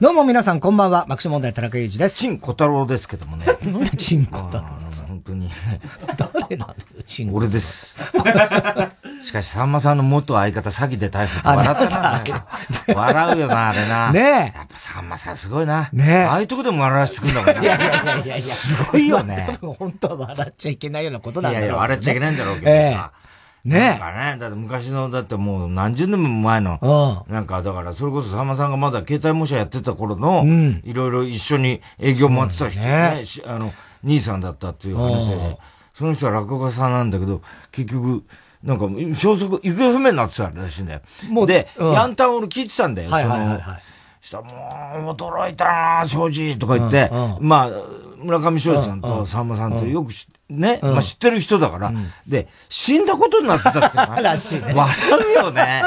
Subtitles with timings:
[0.00, 2.16] どうも皆さんこんばんは、爆笑問題田中裕二です。
[2.20, 3.44] 陳小太郎ですけどもね。
[3.70, 4.64] なんで陳小太郎？
[5.06, 5.50] 本当にね。
[6.16, 6.74] 誰なの
[7.04, 8.00] 陳俺です。
[9.22, 12.24] しかし、さんまさんの元相方詐欺で逮捕笑ったな。
[12.94, 14.10] 笑うよな、あれな。
[14.10, 14.58] ねえ。
[14.58, 15.90] やっぱさんまさんすごいな。
[15.92, 16.24] ねえ。
[16.24, 17.62] ああいうとこでも笑わせてくんだもんね。
[17.62, 18.40] いやいやいやいやいや。
[18.40, 19.58] すごいよね。
[19.60, 23.12] 本当は笑っちゃいけないようなことなんだろう、いやいや、笑っちゃいけないんだろうけどさ。
[23.66, 23.72] ええ。
[23.72, 30.44] ねなんかね、だって昔の、だってもう何十年も前の、なんかだから、それこそさんまさんがまだ携帯模写やってた頃の、
[30.84, 35.58] いろいろ一緒に営業回ってた人ね、しあの、兄さんだったっていう話で、
[35.94, 38.24] その人は落語家さんなんだけど、結局、
[38.62, 41.00] なんか、消息、行方不明になってたらしいんだよ。
[41.46, 43.10] で、ヤンタン俺聞いてたんだよ。
[43.10, 43.60] はいはいはい。
[44.20, 45.64] したらもう、驚いた
[46.00, 47.70] な庄司とか言って、まあ、
[48.22, 50.10] 村上庄司さんとさんまさんとよく
[50.48, 51.92] ね、まあ知ってる人だから、
[52.26, 54.72] で、死んだことになってたって らしいね。
[54.74, 54.94] 笑
[55.30, 55.82] うよね。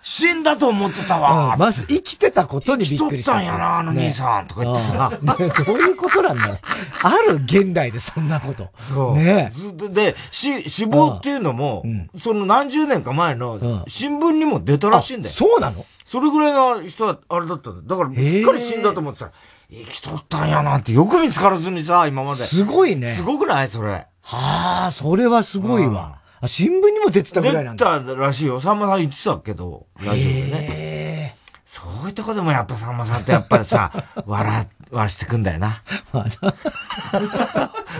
[0.00, 1.56] 死んだと思ってたわ。
[1.58, 3.24] まず生きてたことにびっくりした。
[3.24, 5.12] 生きとったんやな、あの兄さん、とか言ってさ。
[5.22, 5.34] ど
[5.74, 6.58] ういうことなんだろう。
[7.02, 8.70] ある現代でそんなこと。
[8.78, 9.16] そう。
[9.16, 11.84] ねずっとで、し、死亡っていうのも、
[12.16, 13.58] その何十年か前の
[13.88, 15.34] 新聞にも出たらしいんだよ。
[15.34, 15.84] そうなの？
[16.04, 17.96] それぐらいの人はあれだったんだ。
[17.96, 19.30] だから、しっかり死んだと思ってた
[19.70, 22.44] 生きとったんやなってよく見つからずにさ、今まで。
[22.44, 23.08] すごいね。
[23.08, 23.68] すごくない？
[23.68, 24.06] それ。
[24.22, 26.20] はあ、それはすごいわ。
[26.40, 27.98] あ、新聞にも出てたぐらいなんだ。
[28.00, 28.60] 出たらしいよ。
[28.60, 31.36] さんまさん言ってたけど、ラジオでね。
[31.66, 33.92] そういうとこでもやっぱさんまさんってやっぱりさ、
[34.24, 35.82] 笑わしてくんだよな。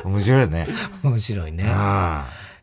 [0.04, 0.68] 面白いね。
[1.02, 1.64] 面白いね。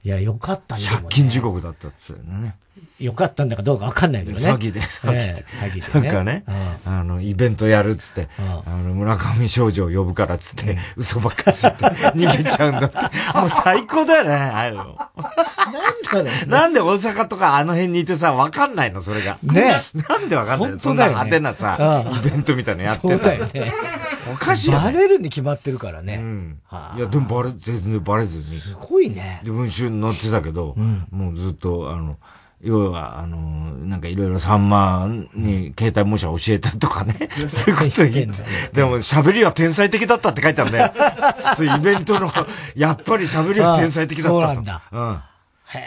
[0.04, 0.84] いや、よかったね。
[0.84, 2.56] 借金地獄だったっつうね。
[3.00, 4.46] よかったんだかどうかわかんないけどね。
[4.46, 5.44] 詐欺で、詐欺で。
[5.44, 6.02] 詐欺で。
[6.08, 6.44] なんかね、
[6.86, 11.86] あの、イベントやるっつって、あの、村上少女を呼ぶからっつって、嘘ばっかりつって
[12.16, 12.98] 逃げちゃうんだって。
[13.38, 14.76] もう最高だよね、あの。
[14.76, 16.50] なんだろう。
[16.50, 19.38] なんで大阪とかあの辺にいてさ、わかんないの、それが。
[19.44, 19.78] ね
[20.08, 20.80] なんでわかんないの？
[20.80, 23.74] そんな派手なさ、イベントみたいなのやってそうだよね。
[24.32, 24.80] おかしいよ。
[24.80, 26.24] バレるに決まってるからね。
[26.96, 28.60] いや、でもバレ、全然バレずに。
[28.60, 29.42] すごいね。
[29.44, 30.76] で、文春載ってたけど、
[31.12, 32.18] もうずっと、あの、
[32.66, 33.38] 要は、あの、
[33.86, 37.30] なんかいろいろ3万に携帯模写教えたとかね。
[37.48, 38.44] そういうこと言って。
[38.74, 40.92] でも喋りは天才的だったって書いてあるんだよ。
[41.56, 42.32] そういうイベントの、
[42.76, 44.42] やっぱり喋りは天才的だったと。
[44.42, 44.82] そうなんだ。
[44.92, 45.14] うん。
[45.68, 45.80] へ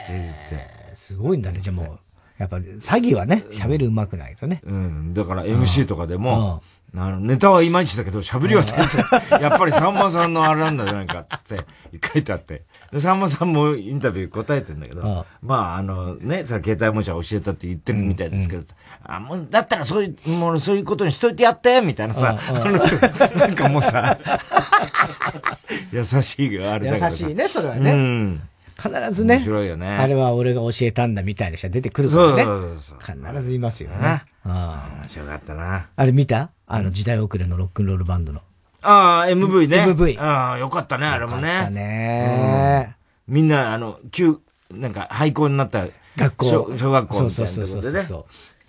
[0.53, 0.93] え。
[0.95, 1.99] すごいんだね、じゃもう。
[2.39, 4.61] やっぱ、詐欺はね、喋る上手くないとね。
[4.65, 5.15] うん。
[5.15, 6.63] だから MC とかでも、
[6.95, 9.05] あの、ネタはいまいちだけど、喋りは天才。
[9.43, 11.65] やっぱりさんまさんのあれなんだじゃないかって
[12.13, 12.63] 書いてあって。
[12.93, 18.65] で、さんまさんもインタビュー答えてんだけど、まあ、あの、ね、さ、携帯模写教えたって言ってるみたいですけど、
[19.05, 22.97] あ、もう、だったらそういう、もうそういうことにしといてやってみたいなさ、あの人、
[23.39, 24.19] なんかもうさ、
[25.93, 27.93] 優しいあれだ優しいね、それはね。
[27.93, 28.43] うん。
[28.81, 29.37] 必ずね。
[29.37, 29.89] 面白いよね。
[29.89, 32.45] あれは俺が教えたんだみたいな人が出てくるからね。
[32.45, 33.97] そうそうそう必ずいますよね。
[34.01, 34.89] ああ。
[35.03, 35.87] 面白かったな。
[35.97, 36.51] あれ見た？
[36.67, 38.41] あの時代遅れのロックンロールバンドの。
[38.83, 39.85] ああ、MV ね。
[39.85, 40.21] MV。
[40.21, 41.49] ああ、よかったね、あれもね。
[41.49, 42.97] よかったね、
[43.27, 44.39] みんな、あの、旧、
[44.71, 45.87] なんか、廃校になった。
[46.17, 46.77] 学校。
[46.77, 48.09] 小学校みたいなところでね。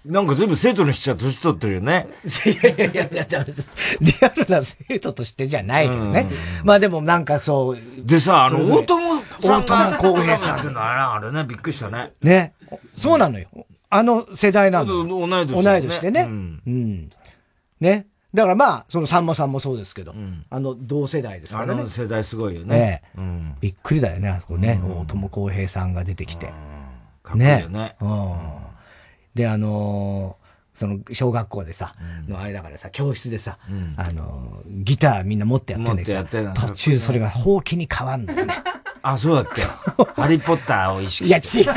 [0.05, 2.07] なんか全部生徒にしちゃ年取ってるよね。
[2.45, 3.25] いやいやいやいや、
[3.99, 6.29] リアルな生徒としてじゃないけどね。
[6.63, 7.77] まあでもなんかそう。
[7.97, 9.97] でさ、あの、大友さんが。
[9.97, 10.77] 大友康平さん。
[10.77, 12.13] あれね、びっくりしたね。
[12.21, 12.53] ね。
[12.95, 13.49] そうなのよ。
[13.89, 15.05] あの世代なの。
[15.05, 16.21] 同い年同い年でね。
[16.21, 17.09] うん。
[17.81, 18.07] ね。
[18.33, 20.13] だからまあ、そのさんまさんもそうですけど、
[20.49, 21.73] あの同世代ですからね。
[21.73, 23.01] あの世代すごいよね。
[23.59, 24.79] びっくりだよね、あそこね。
[24.83, 26.53] 大友康平さんが出てきて。
[27.23, 27.95] かっこいいよね。
[29.33, 30.37] で、あの
[30.73, 31.95] その小学校でさ、
[32.27, 33.57] のあれだからさ、教室でさ、
[33.97, 38.53] あのギターみんんな持ってやってんだけど途中それがほうきに変わんのよね。
[39.01, 39.61] あ、そうだっけ。
[40.21, 41.73] ハリーポッターを意識いや、違う。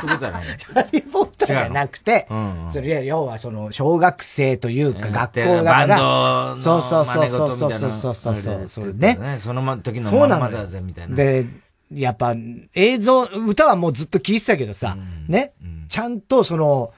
[0.00, 0.44] そういうことだね。
[0.74, 2.26] ハリーポッターじゃなくて、
[2.70, 8.94] それ要はその、小学生というか、学校だから、そうそうそうそうそうそうそうそうそう。
[8.94, 9.38] ね。
[9.40, 11.16] その時のままだぜ、みたいな。
[11.16, 11.46] で、
[11.92, 12.34] やっぱ、
[12.74, 14.96] 映像、歌はもうずっと聴いてたけどさ、
[15.28, 15.52] ね、
[15.88, 16.92] ちゃんとその、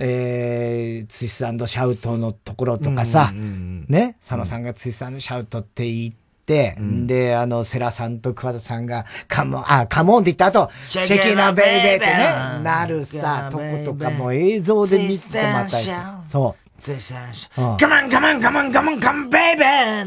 [0.00, 6.17] えー、ツイスシャウトのところとかさ、ね、佐野さんがツイスシャウトって言って、
[6.78, 16.68] うん、で、あの、セラさんと桑田さんが、カモン、あ、カモンって言った後、チェキナベイベーってね、なるさ、とことかも映像で見てまた、そう。
[17.78, 20.06] カモンカモンカモンカモンカモンベイベー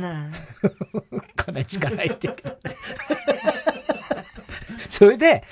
[1.35, 2.57] かなり力入ってるけど。
[4.89, 5.43] それで、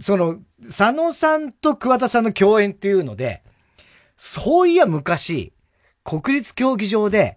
[0.00, 3.42] その、佐野さんと桑田さんの共演っていうので、
[4.16, 5.52] そういや昔、
[6.04, 7.36] 国立競技場で、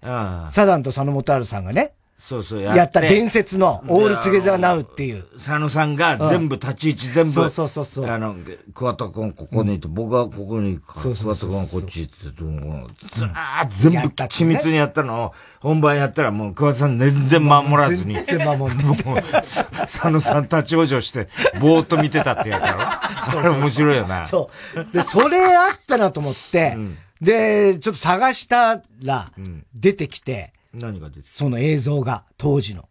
[0.49, 5.24] サダンと佐野元春さんがね、そうそうやった伝説のオールトゥゲザーナウっていう。
[5.33, 8.06] 佐野さんが全部立ち位置全部、そうそうそうそう。
[8.06, 8.36] あの、
[8.74, 18.13] 桑田君ここにいて、僕はここに行くから、桑田君はこっち行って、どうも、ずー全部緻密にやったのを、本番やったらもう桑田さん全然守らずに。
[18.13, 18.83] 全然守んね。
[19.04, 21.27] もう、佐野さん立ち往生して、
[21.59, 24.25] ぼーっと見てたってやつだろ それ面白いよな。
[24.25, 24.94] そう。
[24.94, 26.77] で、それあったなと思って、
[27.19, 29.30] で、ちょっと探したら、
[29.75, 31.35] 出てきて、何が出てきた？
[31.37, 32.87] その映像が、当時の。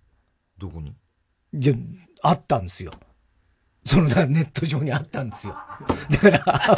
[0.58, 0.94] どこに？
[1.54, 1.74] いや、
[2.22, 2.92] あったんですよ。
[3.84, 5.56] その、ネット上にあったんですよ。
[6.08, 6.76] だから、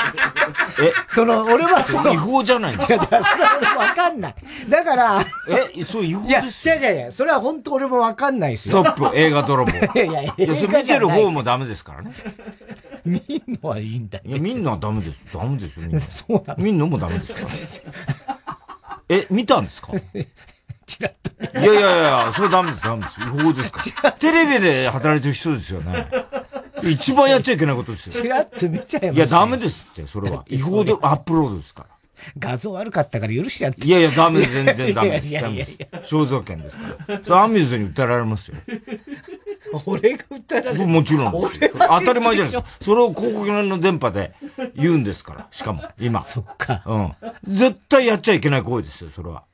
[0.82, 4.34] え、その、俺はその、違法じゃないんですかいや、だからそれは俺わかんない。
[4.70, 5.20] だから、
[5.76, 8.82] え、そう違法ですいや、違う違う違う、それは本当俺もわかんないですよ。
[8.82, 9.70] ストップ、映画泥棒。
[9.72, 12.14] い やいやいや、いやそれ見てる方もダメですからね。
[13.04, 13.22] 見ん
[13.62, 14.24] のはいいんだよ。
[14.24, 15.26] いや、見んのはダメです。
[15.30, 17.34] ダメですよ、見 そうなの見んのもダメです
[17.82, 18.38] から。
[19.10, 19.92] え、見たんですか？
[20.86, 21.60] チラッと。
[21.60, 23.20] いやいやいや、それダメです、ダメです。
[23.20, 26.06] 違法ですか テレビで働いてる人ですよね。
[26.82, 28.22] 一番やっちゃいけないことですよ。
[28.22, 30.44] チラッと見ちゃいますいや、ダメですって、それは。
[30.48, 31.94] 違法でアップロードですから。
[32.38, 33.86] 画像悪かったから許してやって。
[33.86, 35.28] いやいや、ダメです、全然ダメです。
[35.28, 37.20] いやいやいや肖像権ですから。
[37.22, 38.56] それアミューズに訴えられますよ。
[39.86, 41.32] 俺が訴えられるもちろん。
[41.32, 42.64] 当たり前じゃないですか。
[42.80, 44.34] それを広告の電波で
[44.76, 45.48] 言うんですから。
[45.50, 46.22] しかも、今。
[46.22, 46.82] そっか。
[46.86, 47.12] うん。
[47.46, 49.44] 絶対やっちゃいけない行為ですよ、それは。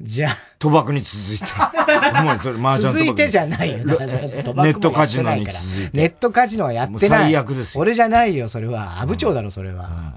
[0.00, 0.36] じゃあ。
[0.58, 1.44] 賭博に続いて。
[2.20, 3.78] お前、それ、麻雀続いてじゃないよ。
[3.78, 5.90] ネットカジノに続いて。
[5.92, 7.22] ネットカジノはやってない。
[7.22, 7.80] 最悪ですよ。
[7.80, 9.00] 俺じゃないよ、それは。
[9.00, 10.14] 阿武町だろ、それは。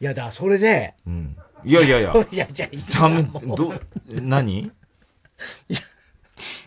[0.00, 0.94] いや、だ、それで。
[1.06, 1.36] うん。
[1.64, 2.14] いやいやいや。
[2.30, 3.74] いや、じゃあ、ダメ、ど、
[4.22, 4.58] 何？
[4.58, 4.70] い
[5.68, 5.78] や、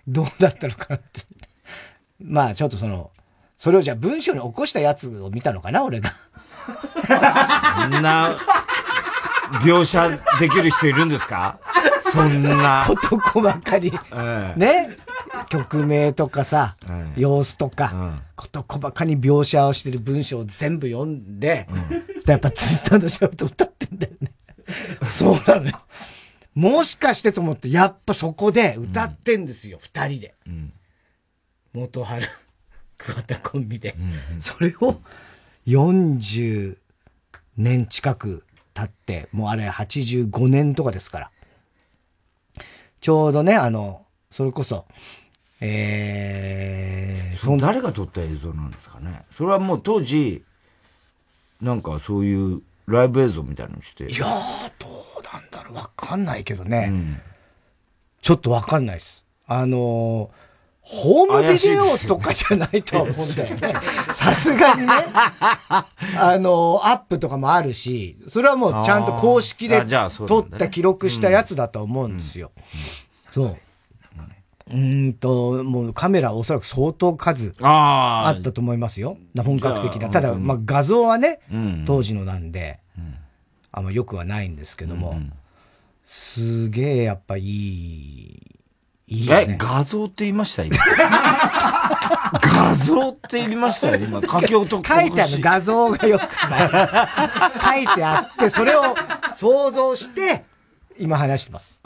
[0.07, 1.21] どうだったのかなって。
[2.19, 3.11] まあ、ちょっとその、
[3.57, 6.13] それをじゃあ文章に起こしたやつを見たのかな、俺が。
[7.05, 8.37] そんな、
[9.63, 11.59] 描写できる人いるんですか？
[12.01, 12.85] そんな。
[12.87, 14.97] 事細かに、ええ、ね？
[15.49, 24.31] 曲名とかさ、え、様子とか、事、うん、細かに描写をしてる文章を全部読んで、うん、やっぱツイスターのシャウト歌ってんだよね。
[25.03, 25.81] そうなのよ。
[26.55, 30.35] もしかしてと思って、やっぱそこで歌ってんですよ、二、うん、人で。
[30.47, 30.73] うん、
[31.73, 32.25] 元春、
[32.97, 33.95] 桑田コンビで。
[33.97, 34.99] うんうん、それを
[35.67, 36.77] 40
[37.57, 38.43] 年近く
[38.79, 41.31] 経って、もうあれ85年とかですから。
[43.01, 44.85] ちょうどね、あの、それこそ、
[45.61, 49.23] えー、そ誰が撮った映像なんですかね。
[49.31, 50.43] それはもう当時、
[51.61, 54.05] なんかそういうライブ映像みたいなのして。
[54.05, 54.87] いやー、ど
[55.19, 56.87] うなんだろう、わかんないけどね。
[56.89, 57.21] うん、
[58.21, 59.25] ちょっとわかんないです。
[59.47, 60.48] あのー
[60.91, 63.73] ホームビデオとかじゃないと思うんだよね。
[64.11, 64.87] さすがにね。
[66.17, 72.51] あの、アップとかもあるし、それはもうちゃんと公式で撮った記録したやつだと思うんですよ。
[73.31, 73.57] そう。
[74.71, 79.17] うんと、もうカメラおそらく相当数あったと思いますよ。
[79.37, 80.09] 本格的な。
[80.09, 81.39] ただ、まあ画像はね、
[81.85, 82.79] 当時のなんで、
[83.71, 85.19] あんまよくはないんですけども、
[86.03, 88.58] すげえやっぱいい
[89.11, 90.63] いいね、え、画像って言いました？
[90.63, 90.77] 今。
[92.41, 94.21] 画像って言いましたよ今。
[94.21, 97.85] 書き音書いてある画像がよくない。
[97.85, 98.95] 書いてあって、それを
[99.33, 100.45] 想像して、
[100.99, 101.81] 今話してます。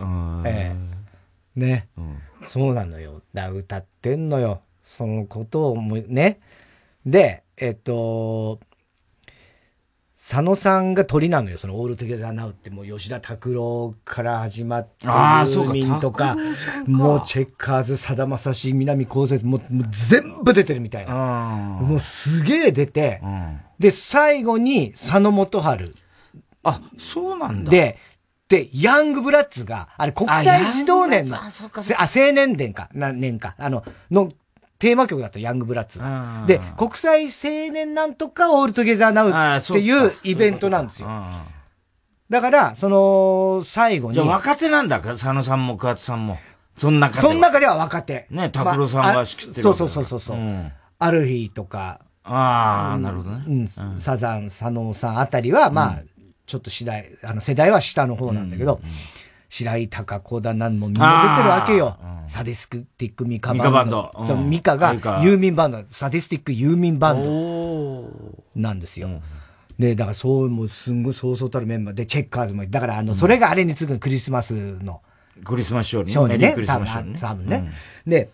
[0.45, 3.21] ええね、うん、そうなのよ。
[3.33, 4.61] だ歌ってんのよ。
[4.83, 6.41] そのことをもね。
[7.05, 8.59] で、えっと、
[10.25, 12.69] 佐野さんが鳥なのよ、そのオールトゥゲザーナウって。
[12.69, 16.37] もう吉田拓郎から始まって、ユーミンとか、
[16.87, 21.13] もうチェッカーズ、さだまさし、南高生、もうもう全部出てるみたいな。
[21.81, 25.93] もうすげえ出て、うん、で、最後に佐野元春。
[26.63, 27.69] あ、そうなんだ。
[27.69, 27.97] で、
[28.47, 34.29] で、ヤングブラッツが、あれ国際児童年の、あ、青年伝か、何年か、あの、の
[34.83, 35.99] テーマ曲だったヤングブラッツ。
[36.45, 41.07] で、国際青年なんとかオールトゲザーナウっていうイベントなんですよ。
[42.29, 44.15] だから、その、最後に。
[44.15, 46.37] じゃ若手なんだか、佐野さんも桑田さんも。
[46.75, 47.21] その中では。
[47.21, 48.27] その中では若手。
[48.29, 50.35] ね、拓郎さんが仕切ってる、そうそうそうそう。
[50.35, 52.01] うん、ある日とか。
[52.25, 53.45] ああ、なるほどね。
[53.47, 53.97] うん。
[53.97, 56.03] サザン、佐野さんあたりは、まあ、
[56.45, 58.81] ちょっと次第、あの、世代は下の方なんだけど、
[59.53, 61.97] 白井貴子だなんもみんな出てるわけよ。
[62.27, 63.63] サディスティックミカバンド。
[63.63, 64.35] ミカバンド。
[64.35, 64.93] ミカが
[65.23, 68.11] ユーミンバンド、サディスティックユーミンバンド
[68.55, 69.21] なんですよ。
[69.77, 75.01] で、だからそう、もうすんごいそうそうたるメンバーで、チェッカーズも、だからあの、それがあれに次ぐクリスマスの。
[75.43, 76.11] クリスマスショーに。
[76.11, 76.55] ショーにね。
[76.65, 77.19] 多分ね。
[77.19, 77.71] 多分ね。
[78.07, 78.29] で、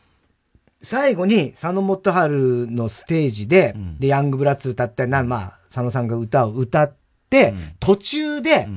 [0.82, 6.96] 最後に、佐野元春のステージで、で、ヤングブラッズ歌ったりな、まあ、佐野さんが歌を歌っ
[7.30, 8.70] て、途中で、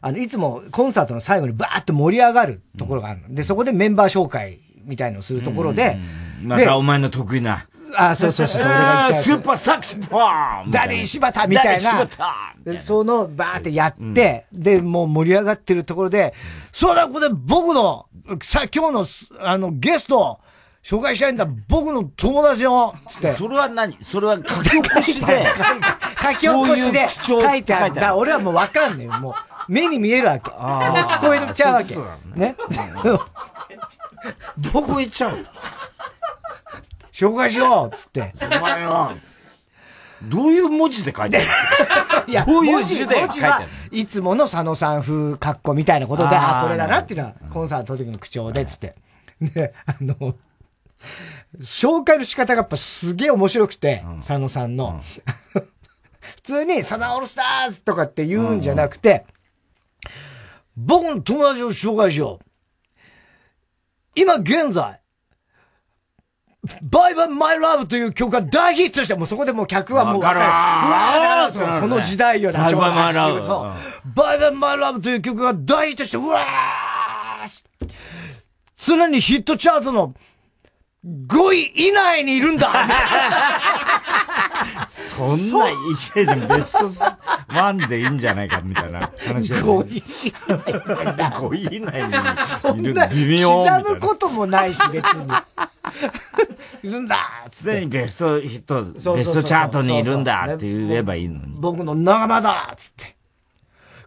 [0.00, 3.34] あの、いつもコンサートの最後にバーって盛り上がるところがあるの。
[3.34, 5.98] で、そこでメンバー紹介みたいのをするところで、
[6.42, 7.66] またお前の得意な。
[7.96, 9.38] あ、そうそうそう、 それが言っちゃう。
[9.38, 12.08] スーパーサックスフォンダディ柴田みたいな。
[12.78, 16.34] その、バーってやって、で、もう盛り上がってるところで、
[16.72, 18.06] そうだ、ここで僕の、
[18.42, 20.38] さ、今日の、あの、ゲスト、
[20.84, 23.32] 紹介したいんだ、僕の友達を、つって。
[23.34, 23.92] それは何？
[24.02, 25.46] それは書き起こしで、
[26.22, 27.94] 書き起こしで書いてある。
[27.94, 29.12] だ俺はもうわかんねえよ。
[29.20, 29.34] もう、
[29.72, 30.50] 目に見えるわけ。
[30.50, 31.94] 聞こえちゃうわけ。
[32.34, 32.56] ね。
[34.72, 35.46] 僕言っちゃう。
[37.12, 38.32] 紹介しようつって。
[38.40, 39.14] お前は、
[40.22, 41.46] どういう文字で書いてある？
[42.28, 43.66] いや、どういう字で書いてある？
[43.90, 48.94] いつもの佐野さん風格好みたいなことで、ああ、これだなっていうのは、コンサートの時の口調で、つって。
[49.40, 50.34] で、あの、
[51.60, 55.00] 紹介の仕方がやっぱすげえ面白くて、うん、佐野さんの。
[55.54, 55.62] うん、
[56.20, 59.24] 普通に、サナオールスターズとかって言うんじゃなくて、
[60.76, 62.44] うん、僕の友達を紹介しよう。
[64.14, 65.00] 今現在、
[66.82, 70.40] バイバイマイラブという曲が大ヒットして、もうそこでもう客はもうわかる。
[70.40, 72.64] うわーその時代よな。
[72.64, 73.42] バイバイマイラブ。
[73.42, 74.12] そう。
[74.14, 77.18] バイバイマイラブという曲が大ヒットして、うわー
[78.76, 80.14] 常にヒットチャートの
[81.06, 82.68] 5位以内にいるんだ
[84.88, 86.88] そんな、いきなりベスト
[87.48, 89.62] 1でいいんじゃないかみたいな話で、ね。
[89.62, 90.58] 5位以内。
[91.30, 92.94] 5位以内にいる。
[93.10, 93.64] 微妙。
[93.64, 95.32] 刻むこともないし、別に。
[96.82, 97.16] いるんだ
[97.48, 101.54] すでにベストヒット、ベストチャートにいるんだって言えばいいのに。
[101.58, 103.16] 僕の仲間だつって。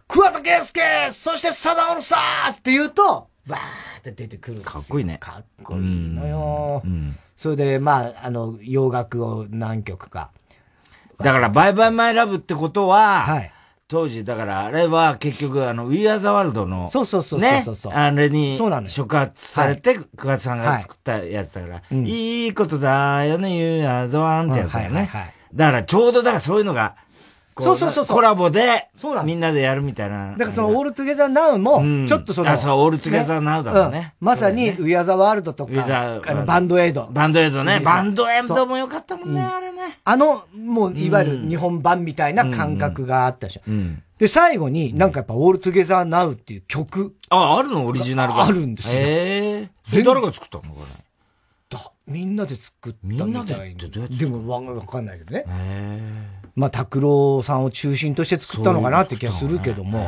[0.08, 0.58] 桑田佳
[1.06, 5.18] 祐そしてサダオルスターって言うと、わーって出てくるかっこいいね。
[5.18, 6.82] かっこいいのよ。
[6.84, 10.30] うん、それで、まあ、あの、洋楽を何曲か。
[11.18, 13.52] だから、バイバイマイラブってことは、はい。
[13.92, 18.56] 当時、だからあれは結局、あの、We Are the World の、そうそうそうそうそう、ね、あれに、
[18.88, 25.10] 触発されて、桑田さんが作ったやつだから、はいいいことだよね、You Are the One ってやつだよね。
[25.52, 26.96] だからちょうど、だからそういうのが、
[27.58, 30.32] そうそうそうコラボで、そうなんみんなでやるみたいな。
[30.32, 34.14] だからその、オールトゥゲザーナウも、ちょっとその、あ、そう、オールトゥゲザーナウだもんね。
[34.20, 35.72] まさに、ウィアザワールドとか、
[36.26, 37.08] あの、バンドエイド。
[37.10, 37.80] バンドエイドね。
[37.80, 39.98] バンドエイドもよかったもんね、あれね。
[40.04, 43.62] あの、もう、いわゆる日本版みたいな感覚があったでしょ。
[44.18, 47.14] で、最後に、なんかやっぱ、オールトゥゲザーナウっていう曲。
[47.28, 47.84] あ、あるの？
[47.86, 48.44] オリジナルが。
[48.44, 49.00] あるんですよ。
[49.02, 50.02] へえ。
[50.04, 50.74] 誰が作ったの？
[50.74, 50.86] これ。
[51.68, 55.40] だ、みんなで作ったみたいみんなでってどうやってでも、わかんないけどね。
[55.40, 56.41] へえ。
[56.54, 60.06] まあ、拓郎さんを中心として作ったのかなって気がするけども。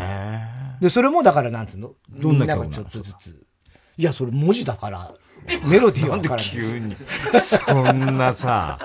[0.80, 1.92] で、それもだからなんつうの？
[2.10, 3.46] どんな曲ちょっとずつ。
[3.96, 5.14] いや、それ文字だから、
[5.66, 6.96] メロディーはから急に。
[7.40, 8.78] そんなさ。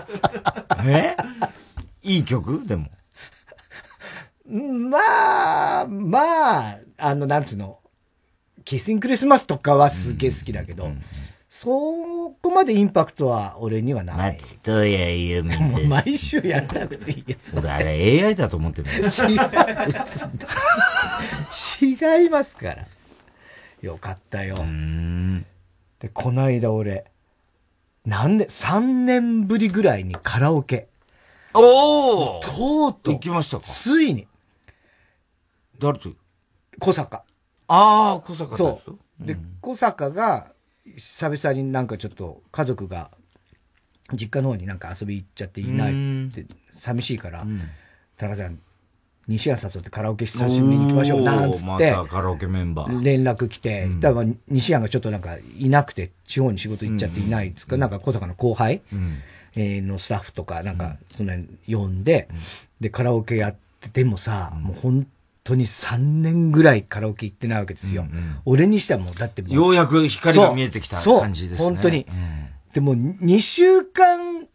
[0.84, 1.14] え？
[2.02, 2.64] いい曲？
[2.66, 2.88] でも。
[4.50, 7.80] まあ、まあ、あの、なんつうの、
[8.64, 11.00] キスインクリスマスとかはすげえ好きだけど、うんうん
[11.48, 14.38] そこまでインパクトは俺にはない。
[14.38, 17.56] 松任谷由実もう毎週やらなくていいやつ。
[17.58, 19.06] 俺あれ AI だと思ってる違う。
[21.80, 22.86] 違いますから。
[23.80, 24.56] よかったよ。
[26.00, 27.06] で、この間俺、
[28.04, 30.88] なんで、3年ぶりぐらいにカラオケ。
[31.54, 32.48] おおと
[32.88, 33.14] うとう。
[33.14, 33.62] 行きましたか？
[33.62, 34.28] ついに。
[35.78, 36.10] 誰と？
[36.78, 37.24] 小坂。
[37.68, 38.98] ああ、小坂そう。
[39.18, 40.52] で、小坂が、
[40.96, 43.10] 久々になんかちょっと家族が
[44.12, 47.46] 実家の方になんか遊び行っちゃっていないって寂しいから、
[48.16, 48.58] 田中さん
[49.28, 53.04] 西谷誘ってカラオケ久しぶりに行きましょうなんつって、カラオケメンバー。
[53.04, 58.80] 連絡来て、だから西谷がちょっとなんかいなくて地方に仕事行っちゃっていないっつか、なんか小坂の後輩、
[59.54, 61.34] えのスタッフとかなんかその
[61.68, 62.28] 呼んで、
[62.80, 65.08] でカラオケやってでもさ、もう本当
[65.54, 68.06] に3年ぐらいカラオケ行ってないわけですよ。
[68.10, 69.42] うんうん、俺にしてはもう、だって。
[69.46, 71.58] ようやく光が見えてきた感じですね。
[71.58, 72.06] そう、本当に。
[72.08, 74.46] うん、でも、2週間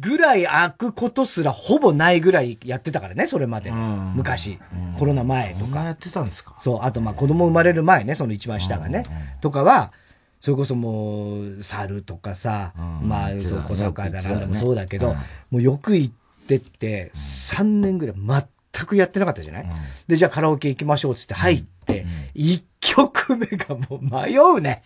[0.00, 3.70] ぐらい開くことすらほぼないぐらいやってたからね、それまで。
[3.70, 4.58] うん、昔、
[4.92, 5.84] うん、コロナ前とか。
[5.84, 6.54] やってたんですか？
[6.58, 9.04] そう、あとまあ子供生まれる前ね、その一番下がね。
[9.40, 9.92] とかは、
[10.40, 15.14] それこそもう、猿とかさ、まあ、そう、小坂だなんでもそうだけど、
[15.50, 16.14] もうよく行っ
[16.46, 18.42] てって、3年ぐらい全
[18.86, 19.70] くやってなかったじゃない、うん、
[20.08, 22.04] で、じゃあカラオケ行きましょうっつって入って、
[22.34, 24.82] 一、うん、曲目がもう迷うね。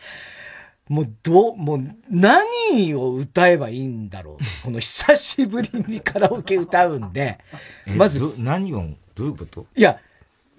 [0.89, 1.81] もうどう、もう
[2.11, 4.65] 何を歌えばいいんだろう。
[4.65, 7.39] この久しぶりにカラオケ歌うんで。
[7.87, 8.35] まず。
[8.39, 9.67] 何を、どういうこと？
[9.77, 9.99] いや、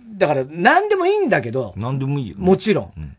[0.07, 1.73] だから何でもいいんだけど。
[1.75, 2.93] 何でもいいよ、ね、もちろん。
[2.97, 3.15] うん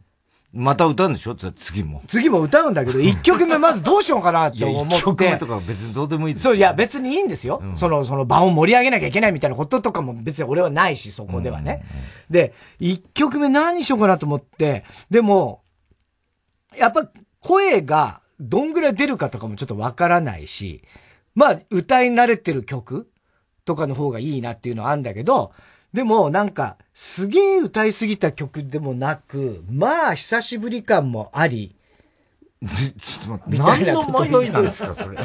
[0.52, 1.34] また歌うんでしょ？
[1.36, 2.02] 次も。
[2.08, 4.94] 次も歌うんだけど、 1曲目まずどうしようかなって思って。
[4.96, 7.60] 1曲目とか別にどうでもいいですそう、いや別にいいんですよ。
[7.62, 11.84] うん、その、その場を盛り上げなきゃいけないみたいなこととかも別に俺はないし、そこではね。
[12.30, 15.62] で、1曲目何しようかなと思って、でも、
[16.76, 17.08] やっぱ
[17.40, 20.82] 声がどんぐらい出るかとかもちょっとわからないし、
[21.36, 23.08] まあ歌い慣れてる曲
[23.64, 25.52] とかの方がいいなっていうのはあるんだけど、
[25.92, 31.74] でもなんか、すげえ歌いすぎた曲でもなく、まあ久しぶり感もあり、
[32.62, 35.16] ちょっと待って、何の迷いなんですか、それ。
[35.16, 35.20] い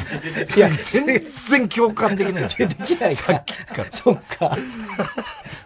[0.57, 2.47] や、全然共感できない。
[2.47, 3.91] できないさっきから。
[3.91, 4.57] そっか。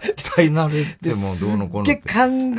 [0.01, 1.85] 歌い慣れてもどうのこうの。
[1.85, 2.01] で、考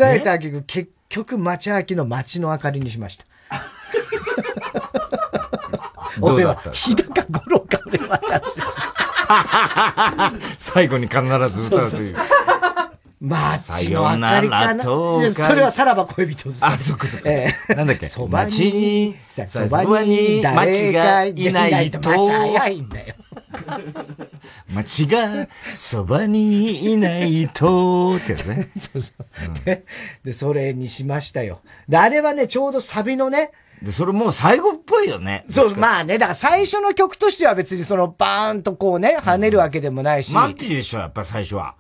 [0.07, 3.25] えたけど、結局、町明の街の明かりにしました。
[6.23, 8.21] 俺は、日高五郎か、俺は。
[10.57, 12.17] 最後に必ず歌うという。
[13.21, 14.83] 街の明かりかな。
[14.83, 15.21] そ
[15.55, 17.29] れはさらば恋人です、あ、そっかそっか。
[17.31, 18.07] えー、なんだっけ？
[18.09, 19.15] そばに、
[19.47, 22.01] そばに街がいないと。
[22.09, 23.15] 街早いんだよ。
[24.73, 28.69] 街がそばにいないと、ってやつね。
[28.79, 29.85] そうそう、で。
[30.25, 31.61] で、それにしましたよ。
[31.89, 33.51] で、あれはね、ちょうどサビのね、
[33.83, 35.45] で、それもう最後っぽいよね。
[35.51, 40.35] そう、まあね、だから最初の曲としては別にそのバーンとこうね、跳ねるわけでもないし。
[40.35, 41.75] マンピーでしょ、やっぱ最初は。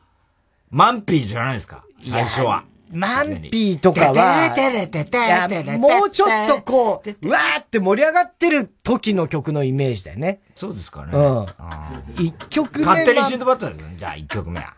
[0.70, 2.64] マンピーじゃないですか、最初は。
[2.92, 10.40] マンピーとかは、もうちょっとこう、うわーって盛り上がってる時の曲のイメージだよね。
[10.54, 11.12] そうですかね。
[11.12, 12.24] うん。
[12.24, 12.84] 一曲目。
[12.84, 14.74] 勝手にシンドバットですよ、じゃあ一曲目は。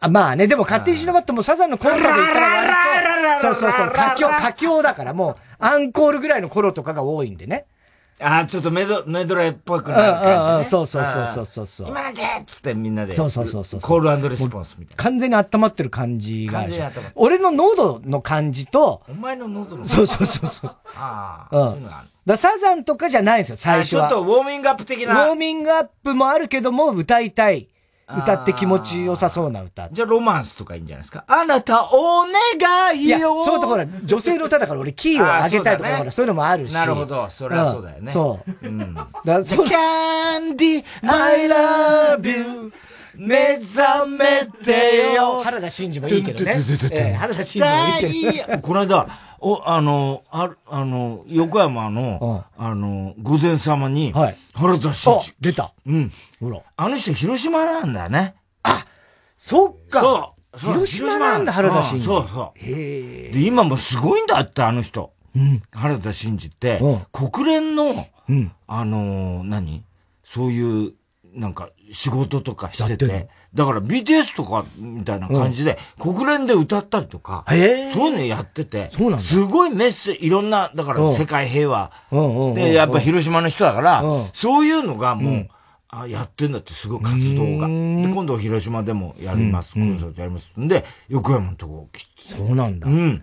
[0.00, 7.66] あまあね、でも勝手にシンドバットもサザンのコンサート行ったらそうそうそう、歌境、歌境だからもう、アンコールぐらいの頃とかが多いんでね。
[8.20, 10.70] ああ、ちょっとメド、メドレーっぽくなる感じ、ね。
[10.70, 11.88] そうそうそうそうそう。
[11.88, 13.14] 今のけっつってみんなで。
[13.14, 13.80] そうそうそうそう。
[13.80, 15.02] コールレスポンスみたいな。
[15.02, 16.60] 完全に温まってる感じが。
[16.60, 19.02] 完全に温まって俺の喉の感じと。
[19.08, 20.76] お前の喉のそうそうそうそう。
[20.94, 21.58] ああ。
[21.58, 21.90] うん。
[22.24, 24.08] だサザンとかじゃないんですよ、最初は。
[24.08, 25.26] ちょっとウォーミングアップ的な。
[25.26, 27.68] ウォーミングアップもあるけども、歌いたい。
[28.06, 29.88] 歌って気持ちよさそうな歌。
[29.90, 31.24] じゃあロマンスとかいいんじゃないですか？
[31.26, 32.22] あなたお
[32.60, 36.74] 願いよいや、そうとほら、女性の歌だから俺キーを上げたいとか、ほら、そういうのもあるし。
[36.74, 37.28] なるほど。
[37.30, 38.12] それはそうだよね。
[38.12, 38.66] そう。
[38.66, 38.94] うん。
[38.94, 39.66] だそう。
[39.66, 42.72] Candy, I love you.
[43.16, 45.42] 目覚めてよ。
[45.44, 46.52] 原田真二もいいけどね。
[47.16, 48.58] 原田真二もいいけど。
[48.58, 49.06] この間、
[49.46, 55.34] お、あの、ああの、横山の、あの、御前様に、はい、原田真二。
[55.38, 55.74] 出た。
[55.84, 56.12] うん。
[56.40, 56.62] ほら。
[56.78, 58.36] あの人広島なんだよね。
[58.62, 58.86] あ、
[59.36, 60.32] そっか。
[60.56, 60.72] そう。
[60.72, 62.04] 広島なんだ、原田真二。
[62.04, 62.58] そうそう。
[62.58, 65.12] へで、今もすごいんだって、あの人。
[65.36, 65.62] うん。
[65.72, 66.80] 原田真二って、
[67.12, 67.94] 国連の、
[68.26, 69.84] うん、あの、何？
[70.24, 70.94] そういう、
[71.34, 81.92] なんか、仕事とかしてて、だから BTS とかみたいな感じで、国連で歌ったりとか、そういうのやってて、すごいメッセージ、いろんな、だから世界平和、
[82.54, 85.48] で、やっぱ広島の人だから、そういうのがもう、
[85.88, 87.68] あ、やってんだってすごい活動が。
[87.68, 90.52] で、今度広島でもやります、コンサートやります。
[90.58, 92.10] んで、横山のとこ来て。
[92.24, 92.88] そうなんだ。
[92.88, 93.22] うん。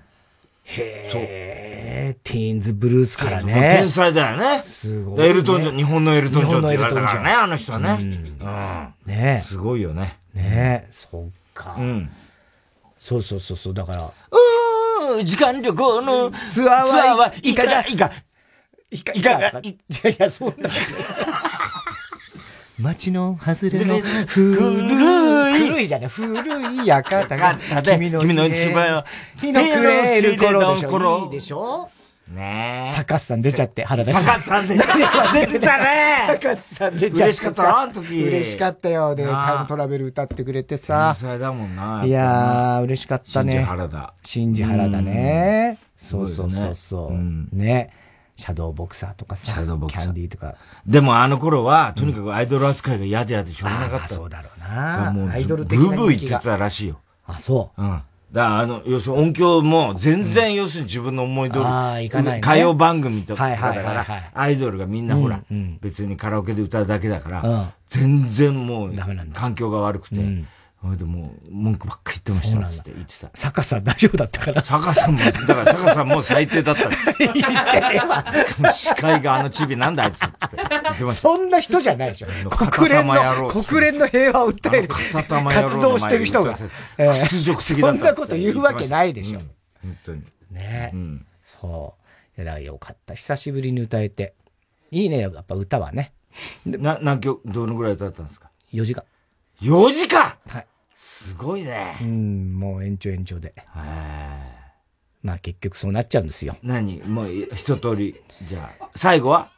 [0.63, 3.77] へえ、ティーンズブルースからね。
[3.79, 4.61] 天才だよね。
[4.63, 5.27] すごい、ね。
[5.27, 7.97] エルトンジョン、日本のエルトンジョンって言われたからね、あの人はね。
[7.99, 8.93] うん。
[9.05, 10.20] ねすごいよね。
[10.33, 11.75] ねそっか。
[11.77, 12.09] うん。
[12.97, 14.11] そうそうそうそう、だから。
[14.31, 18.11] うー、時間旅行のツアーはいかが、いか、
[18.91, 20.69] いか、いかが、いやいや、そんな。
[22.79, 29.05] 街の外れの古い、古いじゃね古い館が、君の君の一番は、
[29.39, 31.19] 日の暮れる頃でしょ。
[31.25, 31.89] いいでしょ？
[32.31, 32.91] ねえ。
[32.95, 34.23] サカスさん出ちゃって、原田さん。
[34.23, 37.23] サカスさん出ちゃ出てたねサカスさん出ちゃって。
[37.23, 38.23] 嬉しかったな、あの時。
[38.23, 39.15] 嬉しかったよ。
[39.15, 41.13] で、タイムトラベル歌ってくれてさ。
[41.15, 42.03] 天才だもんな。
[42.05, 43.53] いやー、嬉しかったね。
[43.53, 44.13] 新原田。
[44.23, 45.77] 新次原田ね。
[45.97, 47.55] そうそうそうそう。
[47.55, 47.91] ね。
[48.37, 50.55] シャドーボクサーとかさ、シャドーボクサーキャンディーとか。
[50.87, 54.07] でもあの頃は、とにかくアイドル扱いが嫌で嫌でしょうがなかった。
[54.07, 55.11] そうだろうな。
[55.11, 57.01] もう、アイドル的なブーブー言ってたらしいよ。
[57.27, 57.81] あ、そう。
[57.81, 58.01] うん。
[58.31, 65.41] だからあの、要するに音響も全然、要するに自分の思い通り、ああ、いかない、歌謡番組とかだから、アイドルがみんなほら、
[65.81, 68.93] 別にカラオケで歌うだけだから、全然もう、
[69.33, 70.15] 環境が悪くて、
[70.83, 73.29] でも、文句ばっかり言ってましたって言ってた。
[73.35, 74.63] 坂さん大丈夫だったかな？
[74.63, 77.13] 坂さんも、だから坂さんも最低だったんです。
[77.19, 77.41] 言って
[78.73, 81.13] 司会があのチビなんだあいつって言ってました。
[81.13, 82.27] そんな人じゃないでしょ。
[82.49, 83.13] 国連の、
[83.49, 86.57] 国連の平和を訴える活動してる人が。
[86.57, 87.97] 屈辱的だった。
[87.97, 89.39] そんなこと言うわけないでしょ。
[89.83, 90.23] 本当に。
[90.49, 91.21] ねえ。
[91.43, 91.95] そ
[92.37, 92.41] う。
[92.41, 93.13] いや、だからよかった。
[93.13, 94.33] 久しぶりに歌えて。
[94.89, 96.13] いいね、やっぱ歌はね。
[96.65, 99.03] な、何曲、どのぐらい歌ったんですか ?4 時間。
[99.61, 100.33] 4時間？
[100.47, 100.67] はい。
[101.03, 101.97] すごいね。
[101.99, 103.55] うん、もう延長延長で。
[105.23, 106.55] まあ結局そうなっちゃうんですよ。
[106.61, 107.01] 何？
[107.01, 108.21] もう一通り。
[108.47, 109.49] じゃあ、最後は？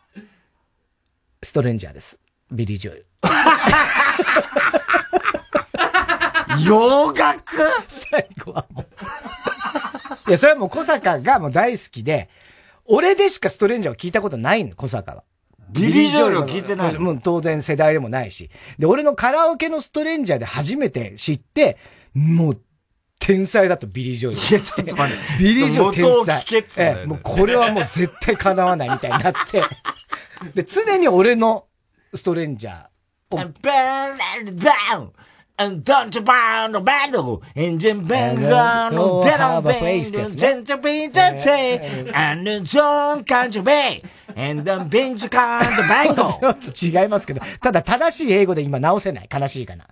[1.41, 2.17] ストレンジャーです。
[2.49, 3.05] ビリー・ジョエル。
[6.65, 7.43] 洋楽？
[7.89, 8.85] 最後はもう
[10.29, 12.29] いや、それはもう小坂がもう大好きで、
[12.85, 15.25] 俺でしかストレンジャーを聞いたことないの、小坂は。
[15.73, 18.49] ビリー・ジョエルを聞いてないもう当然世代でもないし。
[18.77, 21.77] で、俺のカラオケのストレンジャーで初めて知って、
[22.13, 22.61] もう、
[23.19, 24.39] 天才だとビリー・ジョエル。
[24.39, 25.23] いや、ちょっと待って。
[25.43, 26.41] ビリー・ジョエル天才。
[26.43, 29.61] 聞けね、えもうこれはもう絶対敵わないみたいになって。
[30.53, 31.65] で、常に俺の
[32.13, 32.93] ストレンジャー。
[33.35, 38.39] And don't you find a battle in the bang
[38.95, 44.01] no dead face gentle be the say and the song can't you be
[44.35, 49.29] and the binge can't bango ちょっと違いますけど、ただ正しい英語で今直せない。
[49.33, 49.85] 悲しいかな。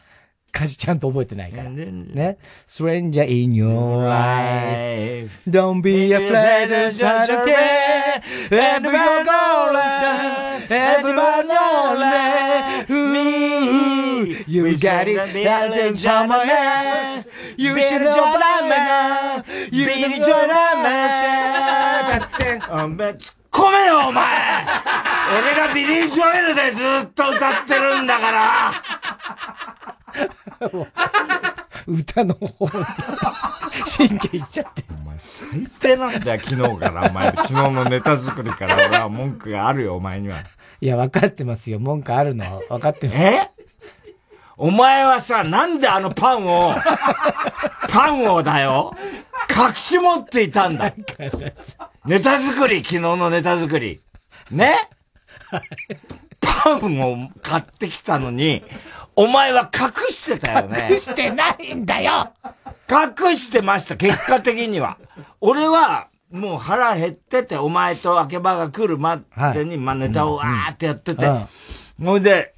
[0.54, 1.70] 歌詞ちゃんと覚えてないから。
[1.70, 2.38] ね。
[2.68, 5.50] Stranger in your life.
[5.50, 8.22] Don't be afraid to touch a care.
[8.52, 9.80] And we're golden.
[10.70, 12.00] Everybody knows
[12.90, 14.01] me.
[14.48, 15.18] You got it.
[15.18, 17.28] That's in summer hands.
[17.58, 19.44] You should know man.
[19.72, 22.28] You should know that man.
[23.18, 24.26] 突っ込めよ、お前
[25.38, 28.74] 俺がビリー・ジョエルでずっと歌ってるんだから
[31.86, 32.72] 歌の方に
[33.98, 34.84] 神経いっちゃって。
[34.90, 37.10] お前最低なんだよ、昨日から。
[37.10, 40.38] お前、昨日のネタ作りから俺は文句があるよ、お前には。
[40.80, 41.80] いや、分かってますよ。
[41.80, 42.46] 文句あるの。
[42.70, 43.20] 分かってます。
[43.20, 43.50] え？
[44.64, 46.76] お前はさ、なんであのパンを、
[47.90, 48.96] パンをだよ、
[49.50, 50.94] 隠し持っていたんだ。
[52.06, 54.02] ネタ作り、昨日のネタ作り。
[54.52, 54.76] ね？
[56.40, 58.64] パンを買ってきたのに、
[59.16, 60.90] お前は隠してたよね。
[60.92, 62.32] 隠してないんだよ
[62.88, 65.00] 隠してました、結果的には。
[65.40, 69.18] 俺は、もう腹減ってて、お前と明け場が来るま
[69.56, 71.28] でに、はい、まあネタをわーってやってて、
[72.00, 72.54] ほ、いで、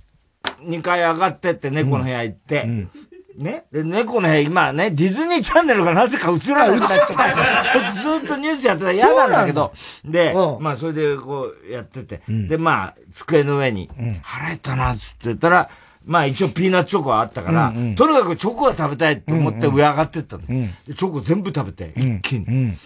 [0.62, 2.90] 2階上がってって猫の部屋行って、うん。
[3.38, 3.66] ね。
[3.72, 7.92] で、猫の部屋、今ね、ディズニーチャンネルがなぜか映らなくなっちゃった。
[7.92, 9.74] ずっとニュースやってたら嫌なんだけど。
[10.06, 12.22] で、まあ、それでこうやってて。
[12.28, 15.70] うん、で、まあ、机の上に、うん、腹減ったな、つって言ったら、
[16.06, 20.44] まあ一応ピーナッツチョコはあったから、うんうん、とにかくチョコは食べたいと思って上上がってったの。
[20.48, 20.56] うん。
[20.56, 22.46] うん、でチョコ全部食べて、一気に。
[22.46, 22.78] うん、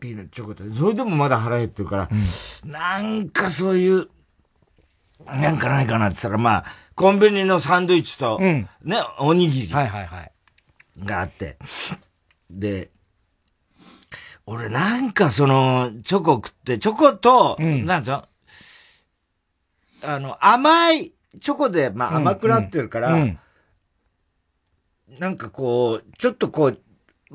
[0.00, 0.62] ピーナッツチョコって。
[0.76, 4.08] それでもまだ腹減ってるから、うん、なんかそういう、
[5.26, 8.66] なんかないかなって言ったら、まあ、コンビニのサンドイッチと、ね、
[9.18, 9.72] おにぎり。
[9.72, 10.32] はいはいはい。
[11.04, 11.58] があって。
[12.50, 12.90] で、
[14.46, 18.24] 俺なんかその、チョコ食って、チョコと、うん、なんつうの？
[20.02, 23.38] あの、甘い、チョコで、まあ甘くなってるから、うん、
[25.18, 26.78] なんかこう、ちょっとこう、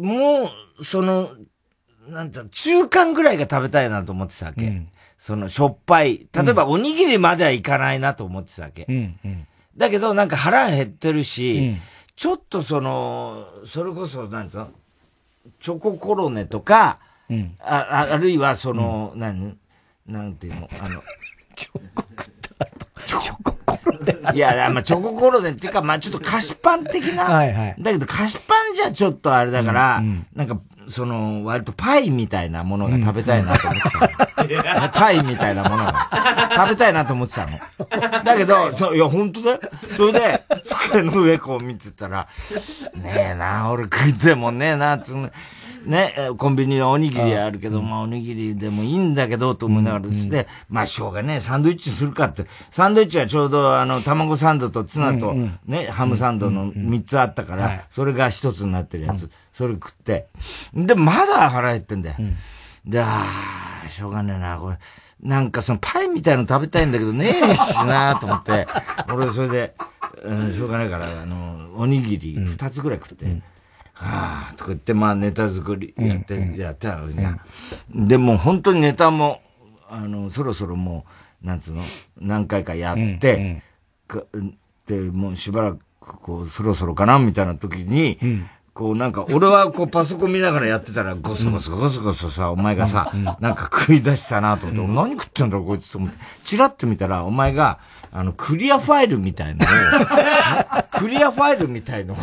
[0.02, 0.50] も
[0.80, 1.32] う、その、
[2.08, 4.68] なんて中間ぐらいが食べたいなと思ってたわけ。
[4.68, 6.30] うん、その、しょっぱい。
[6.34, 8.86] 例えば、おにぎりまではいかないなと思ってたわけ。
[8.88, 11.76] うんうん、だけど、なんか腹減ってるし、
[12.16, 14.70] ちょっとその、それこそ、なんつうの？
[15.60, 17.00] チョココロネとか、
[17.60, 19.58] ああるいはその、なん、
[20.08, 21.04] なんていうの、あの、
[21.54, 24.16] チョコ食った後、チョココロネ。
[24.36, 27.26] いや、まあ、チョココロネっていうか、まあ、ちょっと菓子パン的な。
[27.26, 27.76] はいはい。
[27.78, 33.82] だけど、菓子パンじゃちょっとあれだから、うんうん、なんか、その、割とパイみたいなものが食べたいなと思っ
[34.48, 34.86] てたの。
[34.86, 36.10] うん、パイみたいなものが
[36.56, 38.24] 食べたいなと思ってたの。
[38.24, 39.60] だけど、そう、いや、本当だよ。
[39.96, 42.28] それで、机の上こう見てたら、
[42.96, 45.14] ねえな、俺食いてもねえな、つ
[45.86, 52.46] ね、コンビニのおにぎりあるけど、まあおにぎりでもいいんだけど、と思いながらですね、まあしょうがね、サンドイッチするかって。
[52.72, 55.34] サンドイッチはちょうどあの、卵サンドとツナと
[55.66, 59.30] ね、ハムサンドの3つあったから、それが1つになってるやつ。
[59.60, 60.30] それ食って。
[60.74, 62.16] で、まだ腹減ってんだよ。
[62.86, 63.26] で、あ
[63.86, 64.78] あ、しょうがねえな、これ。
[65.22, 68.68] なんかそのパイみたいの食べたいんだけどねえしなと思って、
[69.14, 69.76] 俺それで、
[70.24, 73.26] うん、しょうがないから、あの、おにぎり2つぐらい食って、
[73.92, 77.40] はあ、とか言って、まあネタ作りやって、うん、やってたのにな。
[77.94, 79.42] でも本当にネタも、
[79.90, 81.06] あの、そろそろも
[81.44, 81.84] う、なんつうの、
[82.18, 83.62] 何回かやって、
[84.34, 88.18] うん、で、もうしばらく、こう、そろそろかな、みたいな時に、
[88.80, 93.12] こうなんか、俺はこうパソコン見ながらやってたら、ごそごそごそごそさ、お前がさ、
[93.42, 96.18] なんか食い出したなと思って、何食ってんだろ、こいつと思って。
[96.44, 97.80] チラッと見たら、お前が、
[98.14, 99.68] あの、クリアファイルみたいのを、
[100.98, 102.18] クリアファイルみたいのを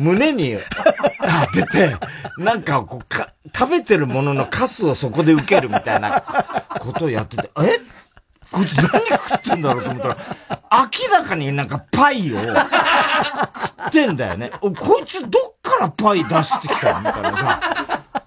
[0.00, 0.56] 胸に
[1.54, 1.96] 当てて、
[2.38, 6.24] なんかこうか、食べてるもののカスをそこで受けるみたいな
[6.80, 7.78] ことをやってて、え？
[8.54, 10.16] こいつ何食ってんだろうと思ったら、
[10.70, 12.52] 明らかになんかパイを食
[13.88, 14.50] ってんだよね。
[14.60, 14.68] こ
[15.02, 17.60] いつどっからパイ出してきたのみたいなさ。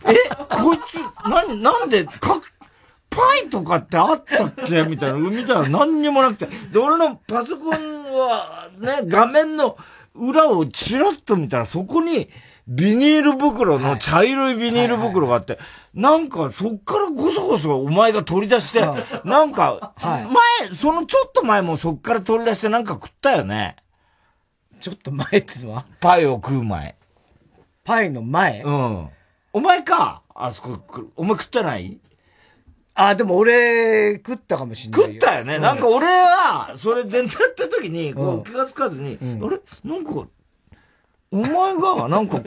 [0.05, 0.13] え
[0.55, 2.41] こいつ、な、なんで、か、
[3.09, 4.83] パイとかってあったっけ？
[4.83, 5.19] みたいな。
[5.19, 6.45] 見たら何にもなくて。
[6.45, 9.77] で、俺のパソコンは、ね、画面の
[10.13, 12.29] 裏をチラッと見たら、そこに、
[12.67, 15.57] ビニール袋の茶色いビニール袋があって、
[15.93, 18.81] なんかそっからごそごそお前が取り出して、
[19.23, 23.77] なんか、前、そのちょっと前もそっから取り出してなんか食ったよね。
[24.81, 25.85] ちょっと前ってのは？
[26.01, 26.95] パイを食う前。
[27.85, 28.61] パイの前？
[28.61, 29.09] うん。
[29.53, 30.77] お前かあそこ、
[31.15, 31.99] お前食ってない？
[32.93, 35.55] あ、でも俺、食ったかもしんない食ったよね。
[35.55, 39.59] うん、なんか俺は、それ全然やった時に、こう気がつかずに、うん、あれ？
[39.83, 40.27] なんか、
[41.31, 42.39] お前が、なんか、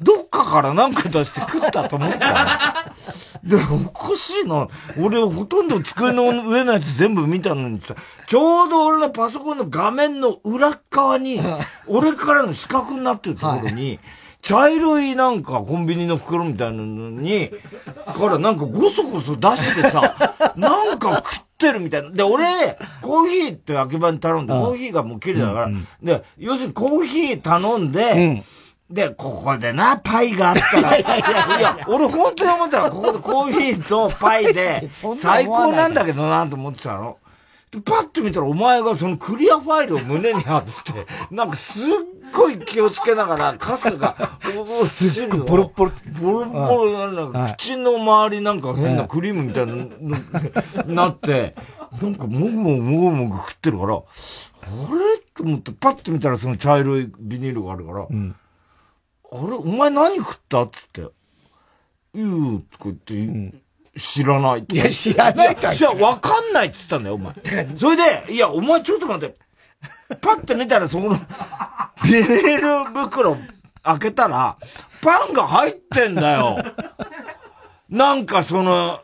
[0.00, 2.94] どっかからなんか出して食ったと思った
[3.42, 4.68] で、おかしいな。
[4.98, 11.40] 俺、ほとんど机の上のやつ全部見たのにさ、ちょうど俺のパソコンの画面の裏側に、
[11.88, 14.00] 俺からの四角になってるところに、はい
[14.42, 17.50] 茶色いなんかコンビニの袋みたいなのに、
[18.06, 20.00] からなんかごそごそ出してさ、
[20.56, 22.10] なんか食ってるみたいな。
[22.10, 22.44] で、俺、
[23.00, 28.44] コーヒーって焼き場に頼んで、コーヒーがもう綺麗だから、うんうん、で、要するにコーヒー頼んで、うん
[28.90, 30.98] で、ここでな、パイがあったら。
[30.98, 31.02] い
[31.62, 37.18] や俺本当に思ったら、ここでコーヒーとパイ で、最高なんだけどなと思ってたの。
[37.70, 40.70] で、パッと見たらお前がそのクリアファイルを胸に貼って、
[41.30, 41.84] なんかすっ
[42.56, 49.86] ごい気をつけながら、カスが、すっごいボロボロ、ボロボロなんだ、口の周りなんか変なクリームみたいな、
[50.86, 51.54] なって、
[52.00, 54.02] なんかもぐもぐもぐもぐ食ってるから、あれ？
[55.34, 58.36] と思って、パッと見たらその茶色いビニールがあるから、うん、
[59.32, 59.54] あれ？
[59.54, 60.62] お前何食った？
[60.62, 61.08] っつって。
[62.14, 63.62] 言う、とか言って、うん。
[63.96, 67.34] 知らないいや、知らないとじゃあ、わかんないっつったんだよ、お前。
[67.76, 69.36] それで、いや、お前ちょっと待って。
[70.20, 71.16] パッて見たら、そこの、
[72.04, 73.36] ビニール袋
[73.82, 74.56] 開けたら、
[75.02, 76.58] パンが入ってんだよ。
[77.88, 79.00] なんかその、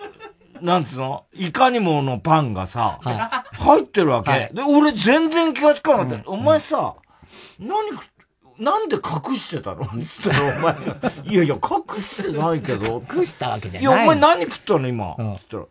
[0.61, 1.27] なんつうの？
[1.33, 6.31] いかにものパンがさ、はい、入ってるわけ、はい、で、俺全然気がつかなかった。
[6.31, 6.95] うん、お前さ、
[7.59, 8.07] 何食っ
[8.59, 9.85] なんで隠してたの？
[10.03, 10.73] つったらお前が、
[11.25, 13.03] いやいや、隠してないけど。
[13.15, 13.95] 隠したわけじゃない。
[13.95, 15.15] いや、お前何食ったの今？
[15.19, 15.65] うん、つったら、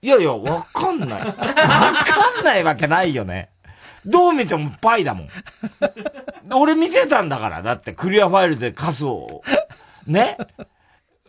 [0.00, 1.20] いやいや、わかんない。
[1.24, 3.50] わかんないわけないよね。
[4.06, 5.28] どう見てもパイだもん。
[6.52, 7.62] 俺見てたんだから。
[7.62, 9.42] だってクリアファイルでカスを、
[10.06, 10.36] ね？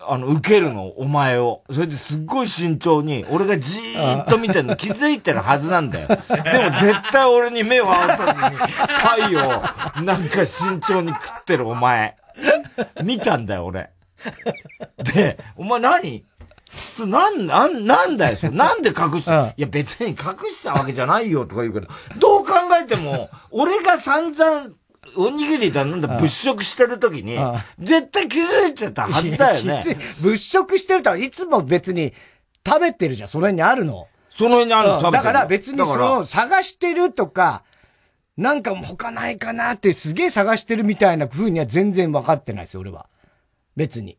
[0.07, 1.63] あの、受けるの、お前を。
[1.69, 6.07] それですっごい慎重に、俺がじーっと見てるの 気づいてるはずなんだよ。
[6.07, 6.19] でも
[6.71, 8.49] 絶対俺に目を合わさずに、
[9.01, 12.15] パイを、なんか慎重に食ってるお前。
[13.03, 13.89] 見たんだよ、俺。
[14.97, 16.25] で、お前何？
[16.75, 18.51] そなん、なん、なんだよ、それ。
[18.55, 20.15] なんで隠しいや、別に隠
[20.53, 24.69] したわけじゃないよ、とか言うけど、どう考えても、 俺が散々、
[25.17, 27.38] おにぎりだなんだ物色してる時に、
[27.79, 29.83] 絶対気づいてたはずだよね。
[30.19, 32.13] 物色してるといつも別に
[32.65, 34.07] 食べてるじゃん、その辺にあるの。
[34.29, 35.23] その辺にあるの、食べてる。
[35.23, 37.63] だから別にその探してるとか、
[38.38, 43.07] なんか他ないかなってすげえ探してるみたいな風には全然分かってないですよ、俺は。
[43.77, 44.17] 別に。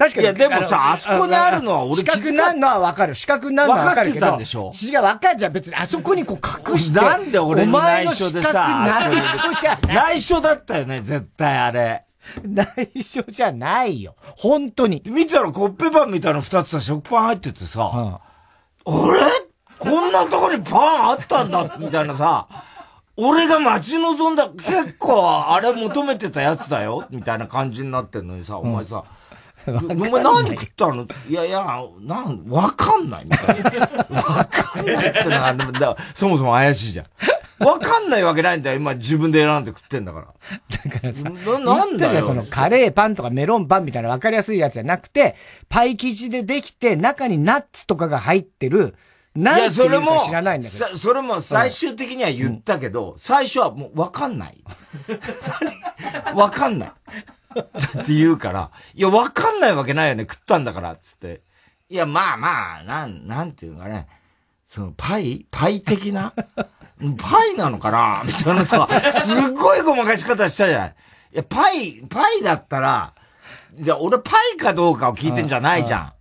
[0.00, 0.22] 確かに。
[0.22, 3.14] いや、でもさ、あそこにあるのは俺四角なんのはわかる。
[3.14, 4.26] 四角なんのはわかるけど。
[4.26, 4.72] 分かってたんでしょ？
[4.82, 5.52] 違う、わかるじゃん。
[5.52, 6.98] 別にあそこにこう隠して。
[6.98, 9.94] なんで俺に内緒でさ、内緒じゃない。
[10.16, 12.06] 内緒だったよね、絶対あれ。
[12.42, 14.16] 内緒じゃないよ。
[14.38, 15.02] 本当に。
[15.04, 19.20] 見たらコッペパンみたいな二つさ、食パン入っててさ、うん、あれ？
[19.78, 22.46] こんなとこにパンあったんだ、みたいなさ、
[23.16, 29.04] 俺が待ち望んだ、結構あれ求めてたやつだよ、みたいな感じになってんのにさ、お前さ、
[29.66, 31.06] お前何食ったの？
[31.28, 33.80] いやいや、なん、わかんないみたいな。
[34.20, 37.06] わかんないってのは、だそもそも怪しいじゃん。
[37.64, 38.76] わかんないわけないんだよ。
[38.76, 40.26] 今自分で選んで食ってんだから。
[40.26, 42.26] だからさ、ななんだよ。
[42.26, 45.36] そのカレーパンとかメロンパンみたいなわかりやすいやつじゃなくて、
[45.68, 48.94] パイ生地でできて、中にナッツとかが入ってる、
[49.34, 50.96] 何ていうか知らないんだけど。
[50.96, 54.64] それも最終的には言ったけど、うん、最初はもうわかんない。
[56.34, 56.92] わかんない。
[57.58, 61.42] って言うから、いや、わかんないわけないよね、食ったんだから、つって。
[61.88, 64.06] いや、まあまあ、なん、なんていうかね、
[64.66, 65.46] その、パイ？
[65.50, 66.32] パイ的な？
[67.18, 68.22] パイなのかな？
[68.24, 68.88] みたいなさ、
[69.24, 70.94] すっごいごまかし方したじゃない。
[71.32, 73.14] いや、パイ、パイだったら、
[73.76, 76.02] いや、俺パイかどうかを聞いてんじゃないじゃん。
[76.06, 76.12] っ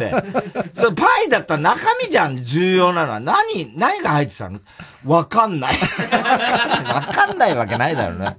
[0.00, 0.14] て。
[0.72, 3.20] それパイだったら中身じゃん、重要なのは。
[3.20, 4.60] 何、何が入ってたの？
[5.06, 5.74] わかんない。
[5.74, 8.36] わかんないわけないだろうね。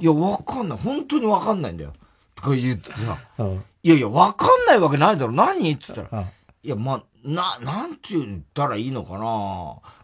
[0.00, 0.78] いや、わかんない。
[0.78, 1.92] 本当にわかんないんだよ。
[2.34, 5.32] とか言ってさ、うん、いやいや、わかんないわけないだろ。
[5.32, 5.72] 何？
[5.72, 6.28] って言ったら、うん、
[6.62, 9.18] いや、まな、なんて言ったらいいのかな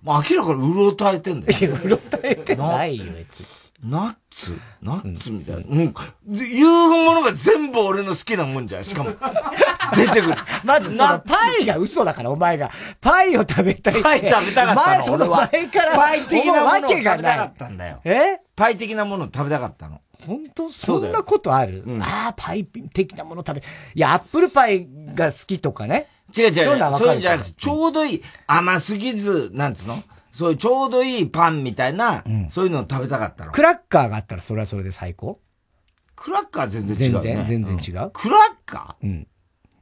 [0.03, 1.59] まあ、明らかにうろたえてんだよ。
[1.59, 3.64] いや、うろたえてないよ、別に。
[3.85, 4.59] ナッツ？
[4.81, 5.63] ナッツみたいな。
[5.63, 5.95] もう、
[6.27, 8.85] 言うものが全部俺の好きなもんじゃん。
[8.85, 9.11] しかも。
[9.95, 10.35] 出てくる。
[10.65, 12.71] まず、な、パイが嘘だから、お前が。
[13.01, 15.49] パイを食べたいパイ食べたかったの、俺は。
[15.53, 15.97] 前から。
[15.97, 18.01] パイ的なものを食べたかったんだよ。
[18.05, 18.41] え？
[18.57, 20.01] パイ的なものを食べたかったの。
[20.27, 20.71] 本当？
[20.71, 23.63] そんなことある、うん、ああ、パイ的なもの食べ、
[23.95, 26.09] いや、アップルパイが好きとかね。
[26.37, 26.55] 違う違う。
[26.55, 30.03] そういうそうじゃなくて、ちょうどいい、甘すぎず、なんつうの？
[30.35, 33.53] そういうちょうどいいパンみたいな、うん、そういうのを食べたかったの。
[33.53, 35.41] クラッカーがあったらそれはそれで最高？
[36.17, 37.21] クラッカー全然違う、ね。
[37.21, 39.07] 全然、全然違う、うん、クラッカー？
[39.07, 39.29] うん。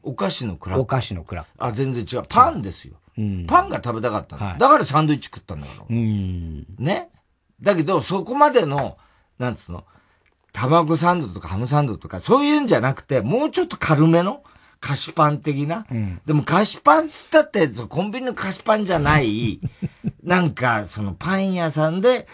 [0.03, 0.83] お菓子のクラッカー。
[0.83, 1.69] お菓子のクラッカー。
[1.69, 2.27] あ、全然違う。
[2.29, 2.95] パンですよ。
[3.17, 5.85] うん、パンが食べたかったの、はい、だからサンドイッチ食ったんだから。
[5.89, 6.67] うん。
[6.79, 7.09] ね？
[7.61, 8.99] だけど、そこまでの、
[9.39, 9.85] なんつうの？
[10.53, 14.43] 卵サンドとかハムサンドとか、そういうんじゃなくて、もうちょっと軽めの
[14.83, 15.87] 菓子パン的な？
[15.89, 19.61] うん、でも菓子パンつったって、コンビニの菓子パンじゃない、
[20.25, 22.27] なんか、そのパン屋さんで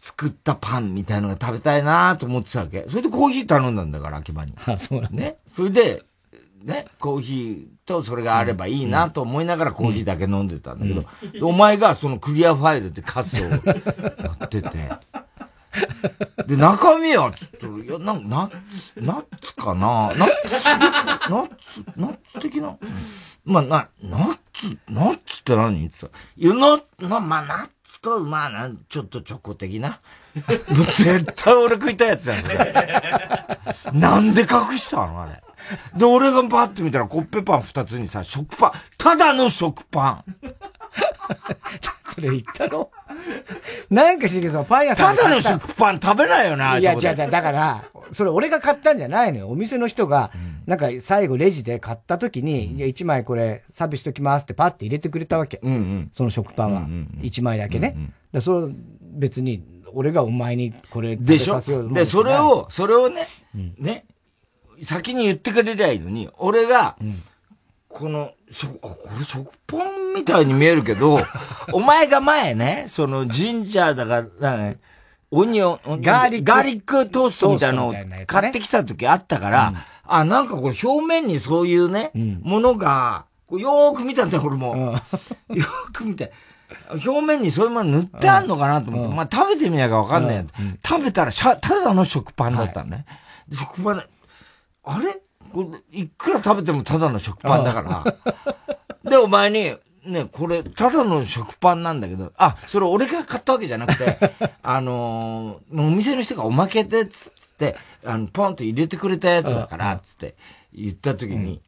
[0.00, 2.86] 作ったパンみたいのが食べたいなと思ってたわけ。
[2.88, 4.54] それでコーヒー頼んだんだから、秋葉に。
[4.64, 5.36] あ、そうなんね。
[5.54, 6.02] それで、
[6.64, 13.56] ね、コーヒーとそれがあればいいなと思いながらコーヒーだけ飲んでたんだけど、うん、お前がそのクリアファイルでカスをや
[14.44, 14.90] ってて、
[16.46, 20.14] で、中身は、ちょっと、いや、なんか、ナッツ、ナッツかな？
[20.16, 22.76] ナッツ、ナッツ、ナッツ的な？
[23.44, 25.78] まあ、な、ナッツ、ナッツって何？
[25.78, 26.10] 言ってたい
[26.46, 30.00] や、な、な、まあ、ナッツと、まあ、な、ちょっとチョコ的な？
[30.96, 32.56] 絶対俺食いたいやつじゃん、それ。
[33.92, 35.22] なんで隠したの？
[35.22, 35.42] あれ。
[35.96, 40.36] で、俺がパッと見たらコッペパン二つにさ、食パン、ただの食パン。
[42.14, 42.90] それ言ったの？
[43.90, 45.22] なんかしげさん、パン屋さんた。
[45.24, 49.48] だの食パン食べないよな、いや、違う違う、だから、それ俺が買ったんじゃないのよ。
[49.48, 50.30] お店の人が、
[50.66, 55.60] なんか最後レジで買った時に、いや、1枚これサービスしときますってパッて入れてくれたわけ。
[55.62, 56.82] うんうん、その食パンは。
[57.22, 57.94] 1枚だけね。
[57.96, 63.26] うんうん、それ別に、俺がお前にこれ食べさせようで、それを、それをね、
[63.78, 64.04] ね、
[64.82, 66.96] 先に言ってくれりゃいいのに、俺が、
[67.88, 71.20] この、しょ、あ、これ食パンみたいに見えるけど、
[71.72, 74.78] お前が前ね、そのジンジャーだから、ね、
[75.30, 77.94] オニオン、ガーリック、ガーリックトーストみたいなのを
[78.26, 84.72] 買ってきた時あったから、うん、あ、なんかこれ表面にそういうね、うん、ものが、よーく見たんだよ、俺も。
[84.72, 84.82] うん、
[85.56, 86.32] よーく見て。
[86.90, 90.46] 表面にそういうもの塗ってあんのかなと思って、まあ食べてみなきゃわかんない、
[90.86, 93.04] 食べたらしゃ、ただの食パンだったのね。
[93.08, 93.14] は
[93.52, 94.04] い、食パン、
[94.84, 95.20] あれ？
[95.92, 98.04] いくら食べてもただの食パンだから。
[99.10, 104.18] で、お前に、ね、これ、ただの食パンなんだけど、あ、それ俺が買ったわけじゃなくて、
[104.62, 110.34] あのー、お店の人がおまけで、つって、あの、ポンと入れてくれたやつだから、つって
[110.72, 111.60] 言った時に、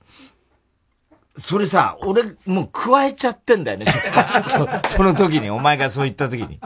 [1.36, 3.86] うん、それさ、俺、もう加えちゃってんだよね、
[4.48, 6.58] そその時に、お前がそう言った時に。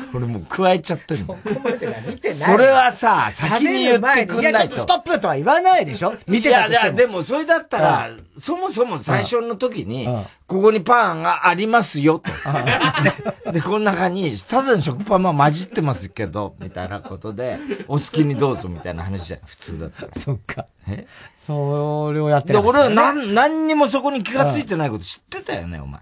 [0.14, 2.38] 俺もう加えちゃってるそこまでは見てない。
[2.38, 4.40] それはさ、先に言ってくんないと。
[4.40, 10.08] いや、ちょっとストップとは言わないでしょ見てたいや、いや、でもそれだったら、そもそも最初の時に、
[10.46, 12.30] ここにパンがありますよ、と。
[13.52, 17.58] で、この中に、ただの食パンは混じってますけど、みたいなことで、
[17.88, 20.08] お好きにどうぞ、みたいな話じゃん、普通だったら。
[20.12, 20.66] そっか。
[20.88, 21.06] え？
[21.36, 26.00] それをやってで、俺は何、何にもそこに気がついてないこと知ってたよね、お前。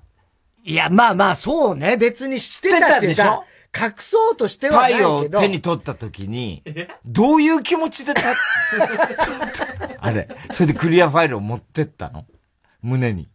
[0.65, 1.97] いや、まあまあ、そうね。
[1.97, 3.45] 別に知ってたでしょ？
[3.77, 5.19] 隠そうとしてはないけど。
[5.19, 6.63] パイを手に取った時に、
[7.05, 8.23] どういう気持ちでた、
[10.01, 12.25] あれ、それでクリアファイルを持ってったの？
[12.83, 13.29] 胸に。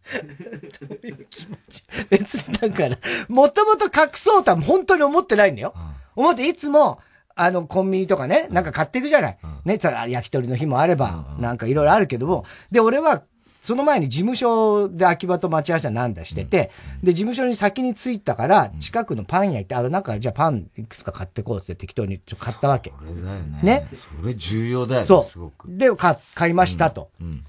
[0.80, 1.84] どういう気持ち？
[2.10, 5.74] 別にだから、もともと隠そうとは本当に思ってないんだよ。
[6.16, 7.00] うん、思っていつも、
[7.36, 9.38] あの、コンビニとかね、なんか買っていくじゃない。
[9.44, 13.24] うん、ね、焼き鳥の日もあれば、なんかいろいろあるけども、で、俺は
[13.62, 16.72] その前に事務所で秋葉と待ち合わせなんだしてて、
[17.02, 22.92] うん、で、事務所に先に着いたから、近くのパン屋行って、あの、なんか、じゃあパンいくつか買ってこうって適当にちょ買ったわけ。
[22.98, 23.60] それだよね。
[23.62, 23.88] ね。
[23.94, 25.06] それ重要だよね。
[25.06, 25.24] そう。
[25.24, 25.68] すごく。
[25.70, 27.12] で、買、買いましたと。
[27.22, 27.46] うん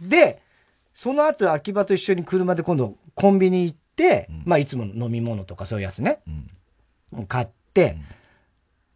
[0.00, 0.40] うん、で、
[0.94, 6.20] その後秋葉と一緒に車で今度コンビニ行って、まあ、いつもの飲み物とかそういうやつね。
[7.26, 7.96] 買って、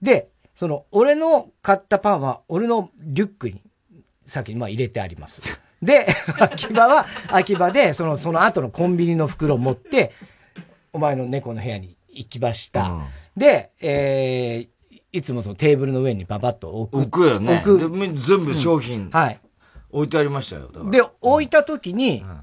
[0.00, 3.60] で、その、俺の買ったパンは、俺のリュックに、
[4.26, 5.42] 先にまあ入れてあります。
[5.82, 6.06] で、
[6.40, 10.12] 秋葉は、秋葉で、その、その後のコンビニの袋を持って、
[10.92, 12.90] お前の猫の部屋に行きました。
[12.90, 13.04] うん、
[13.36, 17.00] で、えー、いつもそのテーブルの上にババッと置く。
[17.02, 17.62] 置くよね。
[17.64, 18.18] 置く。
[18.18, 19.40] 全部商品、うん、はい。
[19.90, 20.70] 置いてありましたよ。
[20.90, 22.40] で、置いた時に、うん、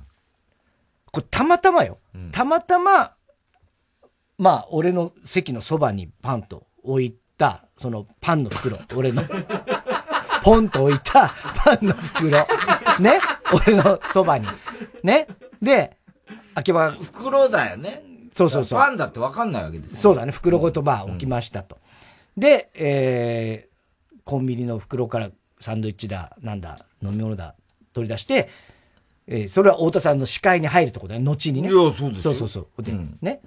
[1.11, 1.99] これたまたまよ。
[2.31, 3.13] たまたま、
[4.37, 9.23] まあ、俺の席のそばにパンと置いた、そのパンの袋、俺の。
[10.43, 12.29] ポンと置いたパンの袋。
[12.99, 13.19] ね？
[13.67, 14.47] 俺のそばに。
[15.01, 15.27] ね？
[15.61, 15.97] で、
[16.53, 18.03] 秋葉袋だよね。
[18.31, 18.79] そうそうそう。
[18.79, 20.31] パンだってわかんないわけですそうだね。
[20.31, 21.79] 袋ごとば置きましたと。
[22.35, 25.29] で、えー、コンビニの袋から
[25.59, 27.55] サンドイッチだ、なんだ、飲み物だ、
[27.93, 28.49] 取り出して、
[29.27, 31.69] えー、それは太田さんの視界に入るところだね、後にね。
[31.69, 32.83] いや、そうですそうそうそう。
[32.83, 33.39] で、うん、ね？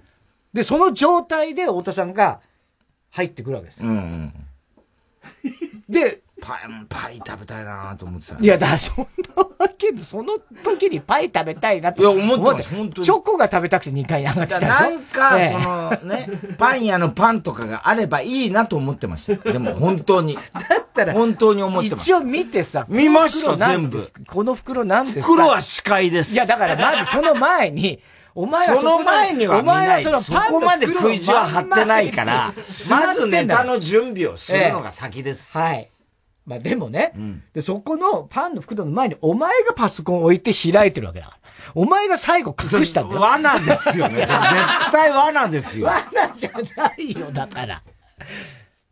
[0.52, 2.40] で、その状態で太田さんが
[3.10, 3.90] 入ってくるわけですよ。
[3.90, 5.54] うんうん、
[5.88, 6.58] で、パイ、
[6.88, 9.06] パイ食べたいなと思ってた、ね、いや、だ、そん
[9.36, 12.18] なわけで、その時にパイ食べたいなと思って。
[12.24, 13.04] いや、思ってます、本当に。
[13.06, 19.42] チョコが食べたくて2回上がってたなんか、ええ、そのね、パン屋のパンとかがあればいいなと思ってました。
[19.50, 20.34] でも、本当に。
[20.36, 20.40] だ
[20.78, 22.02] ったら、本当に思ってます。
[22.02, 24.06] 一応見てさ、見ました、全部。
[24.26, 25.26] この袋なんですか？
[25.26, 26.32] 袋は視界です。
[26.34, 28.00] いや、だからまずその前に、
[28.34, 32.52] お前はその前にはお前はそのそこまで食い地は張ってないから、
[32.90, 35.52] まずネタの準備をするのが先です。
[35.56, 35.90] はい。
[36.46, 41.38] まあでもね、うん、で、そこのパンの袋の前にお前がパソコンを置いて開いてるわけだから。
[41.74, 43.20] お前が最後隠したんだよ。
[43.20, 44.18] 罠ですよね。
[44.24, 45.86] 絶対罠ですよ。
[45.86, 47.82] 罠じゃないよ、だから。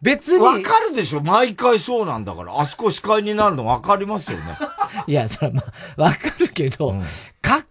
[0.03, 0.45] 別に。
[0.45, 2.61] わかるでしょ毎回そうなんだから。
[2.61, 4.59] あそこ視界になるのわかりますよね。
[5.07, 5.63] いや、それはま
[5.97, 7.05] あ、わかるけど、うん、隠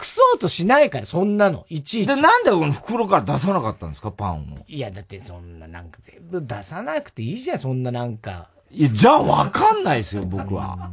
[0.01, 1.65] そうとしないから、そんなの。
[1.69, 2.07] いちいち。
[2.07, 4.65] で、なんでこの袋から出さなかったんですか、パンを。
[4.67, 8.49] いや、だってそんななんか全部出さなくていいじゃん、そんななんか。
[8.73, 10.91] いや、じゃあわかんないですよ、僕は。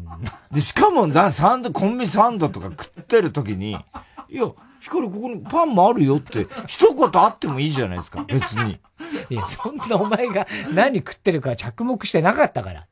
[0.52, 3.78] で、しかも、だ、サンド、コンビサンドとか食ってる時に、
[4.28, 4.50] いや、
[4.80, 8.80] ヒカルここにパンもあるよって、一言あってもいいじゃないですか、別に。
[9.30, 12.86] いや、そんなお前が何食ってるか着目してなかったから。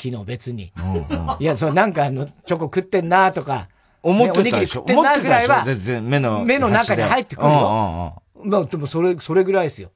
[0.00, 0.72] 昨日別に。
[0.76, 3.68] うんうん、いや、そう、なんかあの、チョコ食ってんなとか、
[4.02, 4.82] 思ってたでしょ。
[4.82, 5.64] 思ってたでしょ。
[5.64, 6.44] 全然目の。
[6.44, 8.22] 目の中に入ってくるよ。
[8.44, 9.92] まあ、でもそれ、それぐらいですよ。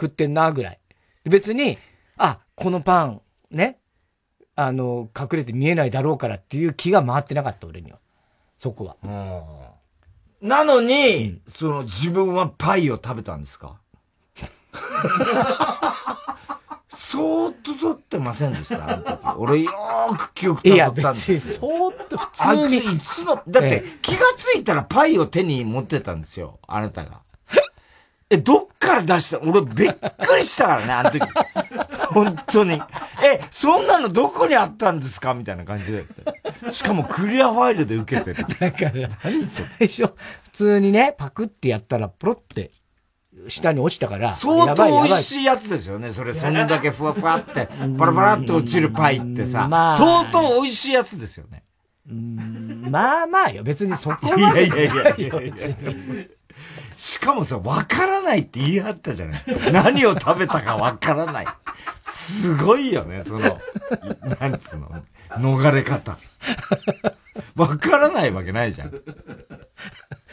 [0.00, 0.80] 食ってんなぐらい。
[1.24, 1.78] 別に、
[2.16, 3.78] あ、このパン、ね、
[4.56, 7.98] あの、隠れて見えないだろうからっていう気が回ってなかった、俺には。
[8.58, 8.96] そこは。
[10.40, 13.80] なのに、うん、その自分はパイを食べたんですか？
[16.88, 19.18] そーっと取ってませんでしたあの時。
[19.38, 21.40] 俺よーく記憶取ったんですよ。
[21.40, 22.78] そーっと普通に。
[22.78, 26.60] いつの、だって気がついたらパイを手に持ってたんですよ。
[26.66, 27.22] あなたが。
[28.30, 29.40] え、どっから出した？
[29.40, 31.20] 俺びっくりしたからね、あの時。
[32.14, 32.80] 本当に。
[33.22, 35.34] え、そんなのどこにあったんですか？
[35.34, 36.04] みたいな感じで。
[36.70, 38.46] しかもクリアファイルで受けてる。
[38.58, 40.14] だから、何最初、普
[40.52, 42.70] 通にね、パクってやったら、ポロって、
[43.48, 44.32] 下に落ちたから。
[44.32, 46.10] 相当美味しいやつですよね。
[46.12, 49.68] それ、そんだけふわふわって、パラパラって落ちるパイってさ。
[49.68, 51.64] まあ、相当美味しいやつですよね。
[52.08, 53.62] うん、まあまあよ。
[53.62, 54.66] 別にそこまで。
[54.66, 55.54] いやいやいやいやいや。
[57.04, 59.44] しかもさ、わからないって言い張ったじゃない。
[59.72, 61.46] 何を食べたかわからない。
[62.00, 63.60] すごいよね、その、
[64.40, 64.88] なんつうの、
[65.32, 66.16] 逃れ方。
[67.56, 68.92] わからないわけないじゃん。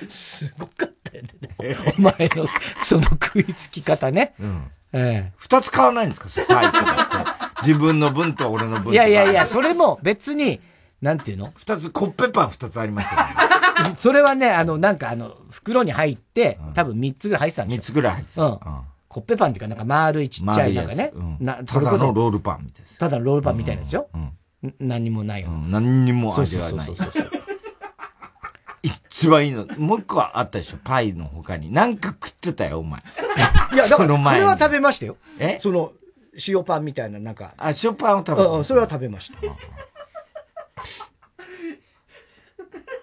[0.07, 1.23] すごかったよ
[1.59, 1.75] ね。
[1.97, 2.47] お前の、
[2.85, 4.33] その食いつき方ね。
[4.39, 4.71] うん。
[4.93, 5.33] ええ。
[5.35, 6.29] 二つ買わないんですか？
[6.29, 6.45] それ。
[6.45, 8.93] はい、とか自分の分と俺の分と。
[8.93, 10.61] いやいやいや、それも別に、
[11.01, 11.51] なんていうの？
[11.57, 13.35] 二つ、コッペパン二つありましたね。
[13.97, 17.81] それはね、あの、なんかあの、袋に入って、多分三つぐらい入ってたんですよ。
[17.81, 18.43] 三つぐらい入ってた。
[18.43, 18.59] うん。
[19.07, 21.11] コッペパンっていうか、なんか丸いちっちゃいなんかね。
[21.13, 22.97] うん、なただのロールパンみたいです。
[22.97, 24.07] ただのロールパンみたいなですよ。
[24.13, 24.31] うん。
[24.79, 25.49] 何にもないよ。
[25.49, 26.85] うん、何にも味がない。
[26.85, 27.41] そうそうそうそう。
[28.83, 29.65] 一番いいの。
[29.77, 31.71] もう一個あったでしょパイの他に。
[31.71, 33.01] なんか食ってたよ、お前。
[33.73, 35.17] いや、だから、それは食べましたよ。
[35.39, 35.59] え？
[35.59, 35.91] その、
[36.47, 37.53] 塩パンみたいな、なんか。
[37.57, 38.49] あ、塩パンを食べた。
[38.49, 39.37] うん、それは食べました。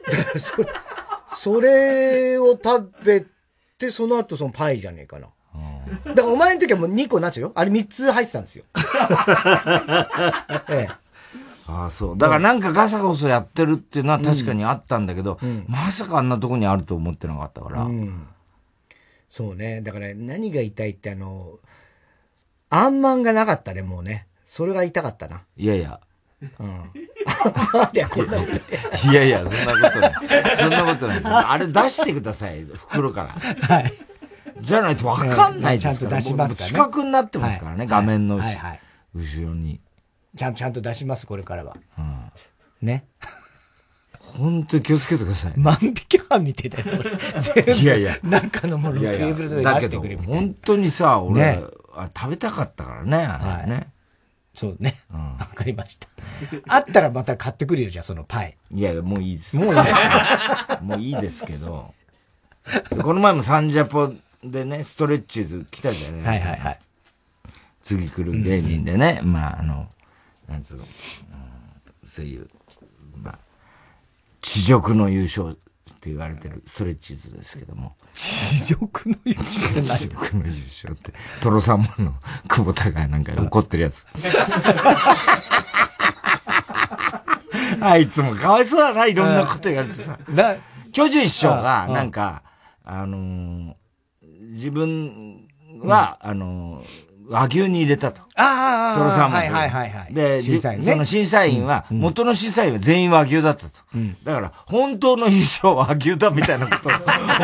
[0.39, 0.69] それ、
[1.27, 3.25] それを食べ
[3.79, 5.29] て、その後そのパイじゃねえかな。
[6.05, 7.53] だからお前の時はもう2個なんですよ。
[7.55, 8.65] あれ3つ入ってたんですよ。
[10.69, 10.89] ええ。
[11.67, 12.19] ああ、そう。
[12.19, 17.83] だからなんかガサゴソやってるっていうのは確かにあったんだけど、うんうん、まさかあんなとこにあると思ってなかったから。
[17.83, 18.27] うん、
[19.29, 19.83] そうね。
[19.83, 21.59] だから何が痛いってあの、
[22.71, 24.27] あんまんがなかったね、もうね。
[24.45, 25.43] それが痛かったな。
[25.57, 26.01] いやいや。
[26.41, 26.93] うん。
[29.11, 30.13] いやいや、そんなことない。
[30.57, 31.29] そんなことないです。
[31.29, 33.77] あれ出してください、袋から。
[33.77, 33.93] はい。
[34.61, 36.23] じゃないとわかんないですから。
[36.23, 36.89] ちゃんと出しますから、ね。
[36.89, 39.81] 四角になってますからね、画面の後ろに。
[40.37, 41.77] ちゃん、ちゃんと出します、これからは。
[41.99, 42.31] うん。
[42.83, 43.05] ね。
[44.21, 45.53] 本当に気をつけてください。
[45.57, 47.75] 万引き犯みたいだよ、俺。
[47.75, 48.19] いやいや。
[48.23, 50.41] 中のものをテーブルで出してくれみたいな。
[50.41, 51.65] 本当にさ、俺、ね、
[52.17, 53.89] 食べたかったからね、はい、ね。
[54.59, 54.97] そうね。
[55.13, 56.09] わ、うん、かりました。
[56.67, 58.57] あったらまた買ってくるよ、じゃあそのパイ。
[58.73, 59.57] いやいや、もういいです。
[59.57, 59.83] もういい
[60.83, 61.95] もういいですけど。
[63.01, 66.81] この前もサンジャポでね、ストレッチーズ来たじゃないはいはいはい。
[67.83, 69.89] 次来る芸人でね、うん、まああの、
[70.49, 70.89] なんつうの、うん、
[72.03, 72.51] そういう、
[73.15, 73.39] まあ、
[74.41, 75.57] 地辱の優勝
[75.99, 77.97] って言われてるストレッチーズですけども。
[78.15, 79.99] 地獄の優勝って何？
[79.99, 81.13] 地獄の優勝って。
[81.41, 82.15] トロサンマの
[82.47, 84.07] 久保田がなんか怒ってるやつ。
[87.81, 90.17] あいつもかわいそうだな、いろんなこと言われてさ。
[90.93, 92.45] 巨人師匠が、なんか、
[92.85, 95.49] あのー、自分
[95.83, 98.23] は、あのー、和牛に入れたと。
[98.37, 99.33] ああ、トロサーモン。
[99.33, 99.91] はいはいはい。
[99.91, 100.15] はい。
[100.15, 103.81] で、ね、その審査員は、元の審査員は全員和牛だったと。
[103.95, 106.93] うん、だから、本当の優勝は和牛だみたいなことを、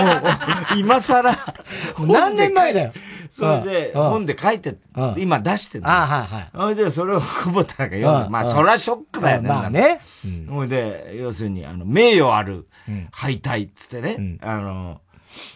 [0.78, 1.30] 今更、
[2.00, 2.92] 何年前だよ。
[3.28, 4.76] それで、本で書いて、
[5.18, 6.48] 今出してるあはいはい。
[6.52, 8.24] それで、それを久保田が読ん。
[8.24, 9.48] で、まあ、そりゃショックだよね。
[9.48, 10.00] まあね。
[10.48, 12.66] それで、要するに、あの、名誉ある
[13.10, 15.00] 敗退っつってね、あの、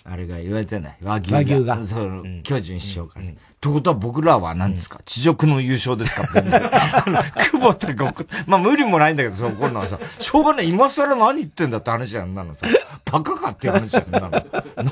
[0.04, 0.96] あれが言われてない。
[1.02, 1.36] 和牛が。
[1.38, 1.84] 和牛が。
[1.84, 3.26] その、巨人師匠から。
[3.26, 6.24] ってことは僕らは何ですか、地獄の優勝ですか？
[6.28, 8.14] 久保田が
[8.46, 10.68] まあ無理もないんだけど、そう怒るのはさ、しょうがない。
[10.68, 12.68] 今更何言ってんだって話じゃん、なのさ。
[13.10, 14.30] バカかっていう話じゃん、なの。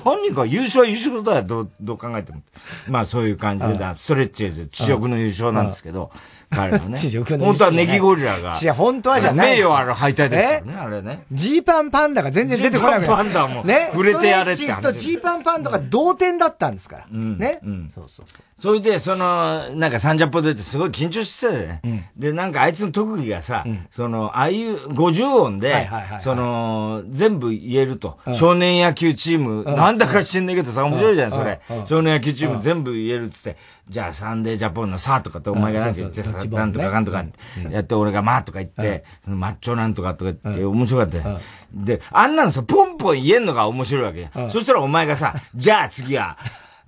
[0.04, 2.42] 何か優勝は優勝だよ、どう、どう考えても。
[2.88, 6.10] まあそういう感じで、ストレッチで地獄の優勝なんですけど、
[6.50, 6.96] 彼はね。
[7.38, 8.58] 本当はネギゴリラが。
[8.60, 9.56] いや、本当はじゃない。
[9.56, 11.24] 名誉ある敗退ですからね、あれね。
[11.32, 13.00] ジーパンパンダが全然出てこない。
[13.00, 13.64] ジーパンパンダも。
[13.64, 13.88] ね？
[13.92, 14.82] 触れてやれって話。
[14.82, 17.06] とジーパンパンダが同点だったんですから。
[17.10, 17.60] ね？
[17.94, 18.42] そうそうそう。
[18.58, 22.10] それで、その、なんかサンジャポ出てすごい緊張してたよね。
[22.16, 25.90] で、なんかあいつの特技がさ、その、ああいう50音で、
[26.20, 28.18] その、全部言えると。
[28.34, 31.60] 少年野球チーム、なんだか知んないけどさ、面白いじゃん、それ。
[31.84, 33.56] 少年野球チーム全部言えるっつって。
[33.88, 37.24] じゃあサンデージャポンのさとかってお前がなんか言ってさ、なんとかかんとか
[37.70, 41.18] やって、俺がまあとか言って、そのマッチョなんとかとか言って面白かった。
[41.18, 41.40] よ。
[41.72, 44.28] で、あんなのさ、ポンポン言えんのが面白いわけ。
[44.50, 46.36] そしたらお前がさ、じゃあ次は、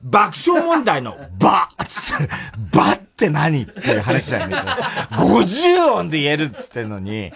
[0.02, 2.28] 爆笑問題のバつって、
[2.72, 4.56] バって何っていう話じゃんね。
[4.56, 7.32] 50音で言えるっつってんのに、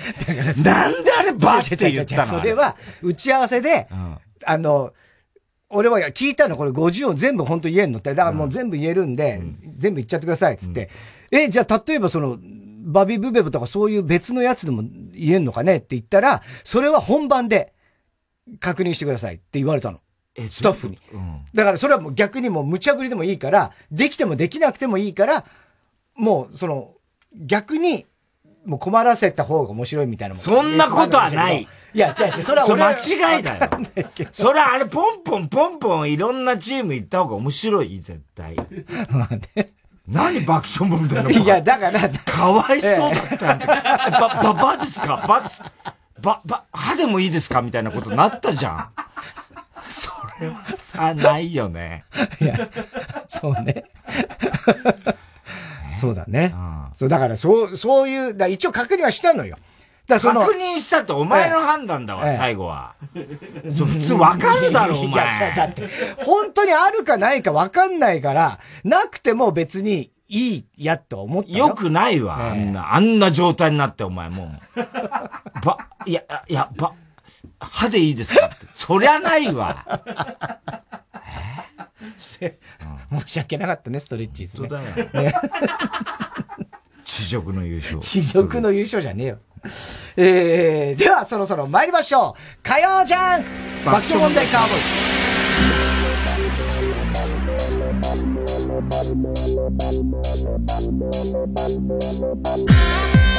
[0.65, 2.41] なんであれバって言ったの？
[2.41, 3.89] それは、打ち合わせで、
[4.45, 4.93] あの、
[5.73, 8.15] 俺は聞いたの、これ50音全部本当言えんのって。
[8.15, 10.91] だからもう全部言えるんで、うん、全部言っちゃってください、つって。
[11.31, 12.39] うん、え、じゃあ例えばその、
[12.85, 17.73] バビブベブとかそういう別のやつでも言えんのかねって言ったら、それは本番で
[18.61, 20.01] 確認してくださいって言われたの。
[20.35, 20.99] え、スタッフに。
[21.13, 25.45] うん、だからそれはもう逆にもう無茶ぶりでもいいから、できてもできなくてもいいから、
[26.15, 26.93] もうその、
[27.35, 28.07] 逆に、
[28.67, 32.93] もう困らせた方が面白いみたいなそんなことはないいや、違う違う、それは俺間
[33.37, 33.71] 違いだよ。
[34.33, 38.57] それはあれ、ポンポンポンポンいろんなチーム行った方が面白い、絶対。
[39.11, 39.73] まあね。
[40.09, 42.09] 何爆笑問題のいや、だから。
[42.09, 43.67] かわいそうだったんだ。
[44.19, 45.25] ば、ば、ばですか？
[45.29, 45.43] ば、
[46.21, 47.63] ば、ば、歯でもいいですか？
[47.63, 48.89] みたいなことになったじゃん。
[49.89, 52.05] それはさ、ないよね。
[52.41, 52.69] いや、
[53.29, 53.85] そうね。
[56.01, 56.53] そうだね。
[56.97, 59.57] そう、だからそう、そういう、だ一応確認はしたのよ。
[60.07, 62.95] だその確認したってお前の判断だわ、ええ、最後は。
[63.71, 65.55] そう普通わかるだろ、 お前。
[65.55, 65.89] だって、
[66.19, 71.69] 本当にあるかないかわかんないから、なくても別にいいやと思ったよ。
[71.69, 74.45] よくないわ、え、あんな、あんな状態になって、お前も
[74.77, 74.81] う。
[75.65, 76.95] ば、いや、いや、ば、
[77.61, 78.67] 歯でいいですかって。
[78.73, 79.85] そりゃないわ。
[82.41, 82.59] え
[83.21, 84.69] 申し訳なかったね、ストレッチーズ、ね。
[84.69, 85.25] 本当だよ。
[85.25, 85.35] ね、
[87.05, 87.99] 地獄の優勝。
[88.01, 89.39] 地獄の優勝じゃねえよ。
[90.17, 92.41] えー、ではそろそろ参りましょう。
[92.63, 93.49] 火曜ジャンク
[93.85, 94.79] 爆笑問題カーボー
[103.29, 103.32] イ。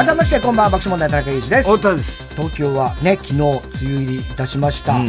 [0.00, 1.70] 改めましてこんばんは爆笑問題田中裕二です。
[1.70, 2.34] 太田です。
[2.34, 3.50] 東京はね昨日梅
[3.82, 5.08] 雨入りいたしました、うん、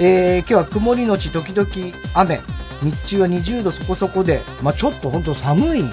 [0.00, 1.68] えー、今日は曇りのち時々
[2.14, 2.40] 雨。
[2.82, 5.84] 日中は20度そこそこで、まあ、ちょっと本当寒い。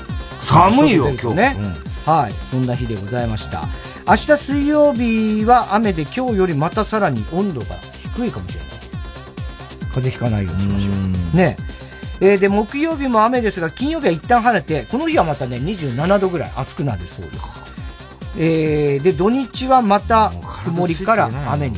[0.46, 1.36] 寒いよ今日。
[1.36, 1.66] ね、うん、
[2.14, 2.32] はい。
[2.32, 3.64] そんな日でございました。
[4.08, 7.76] 明日水曜日は雨で今日よりまたさらに温度が
[8.16, 8.70] 低いかもしれない。
[9.90, 10.92] 風邪ひかないようにしましょ
[11.34, 11.36] う。
[11.36, 11.58] ね。
[12.22, 17.59] えー、で木曜日も雨ですが金曜日は一旦晴れてこの日はまたね27度ぐらい暑くなるそうです
[18.38, 20.32] えー、で土日はまた
[20.66, 21.78] 曇りから雨に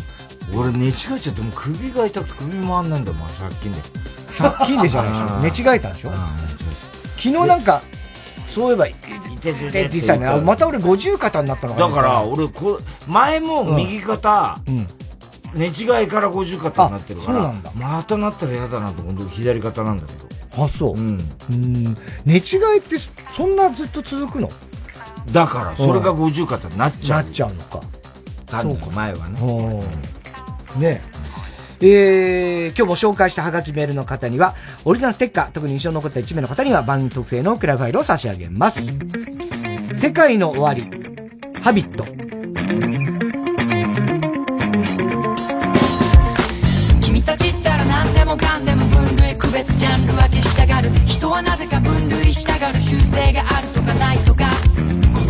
[0.55, 3.77] 俺寝違えちゃってもう首が痛くて首回んないんだもん借金で
[4.37, 7.81] 借金でじゃないでしょ寝違えたんでしょ昨日なんか
[8.51, 10.41] そういえば、いてててってね。
[10.41, 14.57] また俺五十肩になったのかだから俺こ、前も右肩、
[15.53, 20.63] 寝違いから五十肩になってるから、またなったら嫌だなと思って左肩なんだけど。
[20.65, 20.95] あ、そう。
[20.97, 21.17] うん。
[22.25, 22.97] 寝違いって
[23.35, 24.49] そんなずっと続くの
[25.31, 27.23] だから、それが五十肩になっちゃう。
[27.23, 27.81] なっちゃうのか。
[28.61, 28.87] そうか。
[28.95, 29.83] 前はね。
[30.79, 31.01] ね
[31.83, 34.53] えー、今日も紹介したハガキメールの方には、
[34.85, 38.93] オリジナルステッカー、特に印象に残った1名の方には番組特製のクラファイルを差し上げます。
[39.95, 40.83] 世界の終わり、
[41.61, 42.05] ハビット。
[47.01, 53.70] 君たちったら何でもかんでも分類区別ジャンル分けしたがる人はなぜか分類したがる習性がある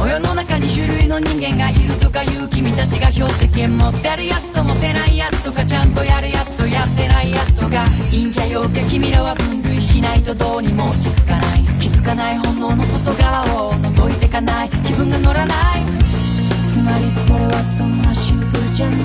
[0.07, 7.85] 世の中に種類の人間がいるとかいう君たちが標的持ってるやつと持てないやつとかちゃんとやるやつとやってないやつとか。
[8.11, 10.89] 陰キャ陽キャ君らは分類しないとどうにも。
[10.89, 14.69] 落ち着かない気づかない本能の外側を覗いてかない。
[14.69, 15.83] 気分が乗らない。
[16.67, 18.95] つまりそれはそんなシンプルじゃな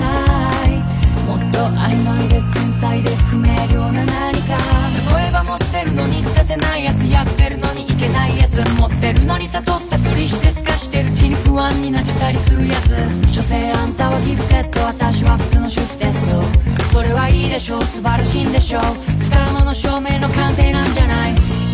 [0.93, 0.96] い。
[1.27, 4.55] もっと曖昧で繊細で不明瞭な何か。
[5.19, 12.89] 例えば持ってるのに出せないやつやってるのにいけないやつ持ってるのに悟ったふりして透かしてるうちに不安になっちゃったりするやつ。
[13.33, 16.41] 所詮あんたはギフテッド私は普通の主婦テスト
[16.93, 17.83] それはいいでしょう。
[17.83, 18.81] 素晴らしいんでしょう。
[18.81, 21.66] 不可能の証明の完成なんじゃない。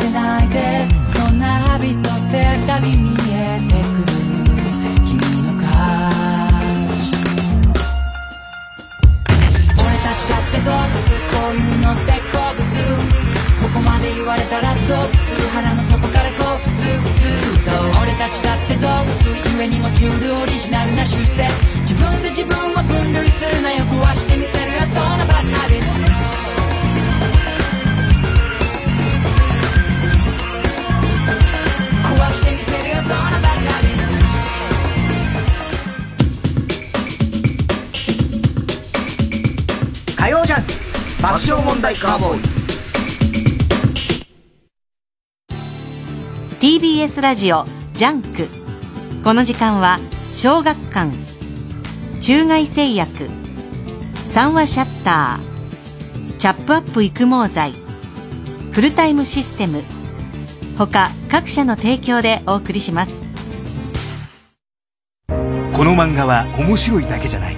[0.00, 4.12] れないでそんなハビット捨てるたび見えてくる
[5.06, 5.66] 君の価
[7.00, 7.12] 値
[9.72, 10.96] 俺たちだって動物
[11.32, 12.64] こういうのって好物
[13.62, 17.70] ここまで言われたらどう普通腹の底からこう普通普通と
[18.02, 19.16] 俺たちだって動物
[19.56, 21.48] 故にもチュールオリジナルな習性
[21.80, 23.84] 自分で自分を分類するなよ。
[23.84, 24.80] 壊してみせるよ。
[24.92, 26.05] そんなバッハビット
[40.16, 40.66] 火曜ジャン
[41.22, 42.40] 爆笑問題カーボーイ。
[46.58, 48.48] TBS ラジオ JUNK。
[49.22, 49.98] この時間は
[50.34, 51.12] 小学館。
[52.20, 53.28] 中外製薬。
[54.28, 56.36] 三和シャッター。
[56.38, 57.72] チャップアップ育毛剤。
[58.72, 59.82] フルタイムシステム。
[60.76, 63.22] 他各社の提供でお送りします。
[65.28, 67.56] この漫画は面白いだけじゃない。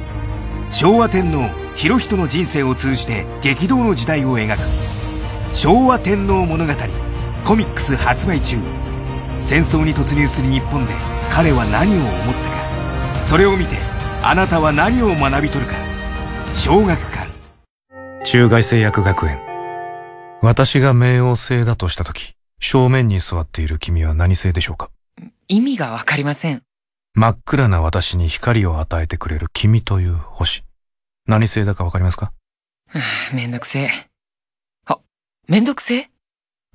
[0.71, 4.61] 昭和天皇博人の人生を通じて激動の時代を描く。
[5.53, 6.73] 昭和天皇物語
[7.45, 8.59] コミックス発売中。
[9.41, 10.95] 戦争に突入する日本で
[11.31, 13.23] 彼は何を思ったか。
[13.23, 13.77] それを見て
[14.23, 15.75] あなたは何を学び取るか。
[16.55, 17.29] 小学館。
[18.25, 19.41] 中外製薬学園。
[20.41, 24.91] 私が冥王星だとした時正面に座っている君は何星でしょうか？
[25.47, 26.63] 意味がわかりません
[27.15, 30.65] 真っ暗な私に光を与えてくれる君という星
[31.27, 32.33] 何星だかわかりますか？
[33.35, 33.91] めんどくせえ。
[34.87, 34.99] あ、
[35.47, 36.11] めんどくせえ？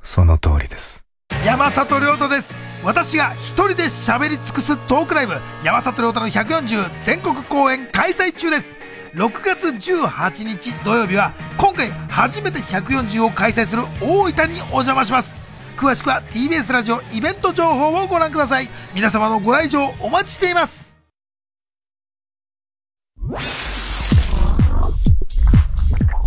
[0.01, 1.03] その通りです。
[1.45, 2.53] 山里亮太です。
[2.83, 8.77] 私が一人で喋り尽くすトークライブ、山里亮太の140全国公演開催中です。
[9.15, 15.41] 6月18日土曜日は、今回初めて140を開催する大分にお邪魔します。
[15.73, 18.69] 詳しくは TBS ラジオイベント情報をご覧ください。
[18.93, 20.95] 皆様のご来場お待ちしています。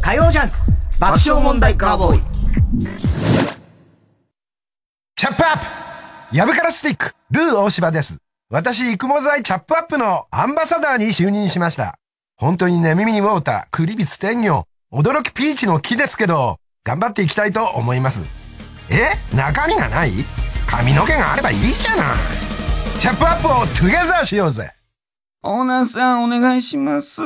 [0.02, 0.50] 火曜ジャン
[1.00, 2.22] 爆笑問題カーボーイ
[5.16, 8.18] チャップアップヤブカラスティックルー大柴です。
[8.48, 11.98] 私、育毛剤チャップアップのアンバサダーに就任しました。
[12.36, 18.22] 本当にね、耳にウォーター、クリビス天魚、驚きピーチの木ですけど、頑張っていきたいと思います。
[18.90, 19.36] え？
[19.36, 20.12] 中身がない？
[20.66, 22.16] 髪の毛があればいいじゃない。
[23.00, 24.72] チャップアップをトゥゲザーしようぜ。
[25.42, 27.20] オーナーさんお願いします。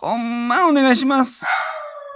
[0.00, 1.44] ほんまお願いします。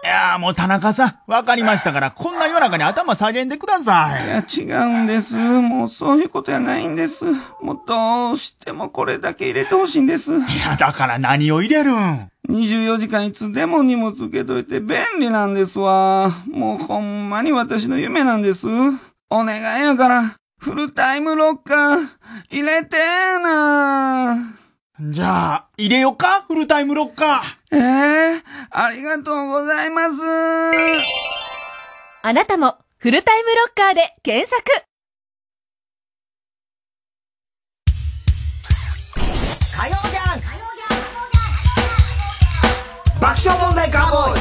[0.04, 4.24] いやもう田中さん、わかりましたから、こんな夜中に頭下げんでください。
[4.24, 5.34] いや、違うんです。
[5.36, 7.24] もうそういうことやないんです。
[7.60, 10.32] もうどうしてもこれだけ入れてほしいんです。
[10.32, 10.34] い
[10.66, 12.30] や、だから何を入れるん？
[12.48, 16.30] ?24 時間いつでも荷物受けといて便利なんですわ。
[16.50, 18.66] もうほんまに私の夢なんです。
[19.30, 22.08] お願いやから、フルタイムロッカー、
[22.50, 24.54] 入れてーな
[25.00, 26.42] じゃあ、入れよか？
[26.46, 27.76] フルタイムロッカー。
[27.76, 30.16] ええー、ありがとうございます。
[32.24, 34.62] あなたも、フルタイムロッカーで検索
[39.74, 40.11] 火曜
[43.22, 44.40] 爆笑問題カーボーイ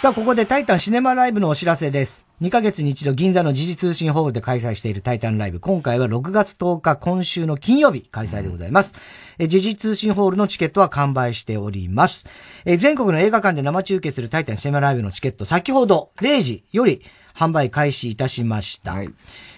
[0.00, 2.24] さあ、ここでタイタンシネマライブのお知らせです。
[2.40, 5.58] 2ヶ月に一度銀座の時事通信ホールで開催しているタイタンライブ。
[5.58, 8.94] 今回は6月10日今週の金曜日開催でございます。
[9.40, 12.26] え時事通信ホールのチケットは完売しております。
[12.64, 17.02] え全国の映画館で生中継するタイタンシネマライブのチケット、先ほど0時より
[17.34, 18.92] 販売開始いたしました。
[18.92, 19.12] はい、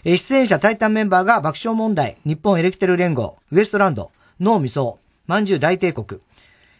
[0.04, 4.10] え出演者タイタンメンバーが爆笑問題、日本エレキテル連合、ウエストランド、
[4.40, 6.20] 脳みそ、まんじゅう大帝国、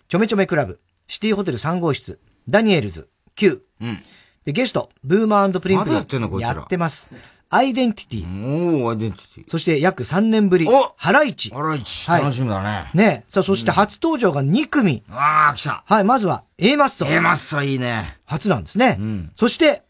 [0.08, 2.18] ちょめちょめクラブ、シティホテル3号室、
[2.48, 3.62] ダニエルズ、Q。
[3.80, 4.02] うん。
[4.44, 6.38] で、ゲスト、ブーマープリンプやってんのこ。
[6.40, 7.10] やってます。
[7.48, 8.24] アイデンティティ。
[8.26, 9.44] おー、アイデンティティ。
[9.50, 10.68] そして約3年ぶり。
[10.68, 11.50] おハライチ。
[11.50, 12.08] ハライチ。
[12.10, 12.90] 楽しみだね。
[12.94, 15.02] ねさあ、そして初登場が2組。
[15.08, 15.84] あー、来た。
[15.86, 17.06] はい、まずは A マッソ。
[17.06, 18.18] A マッソいいね。
[18.24, 18.96] 初なんですね。
[18.98, 19.32] うん。
[19.34, 19.82] そして、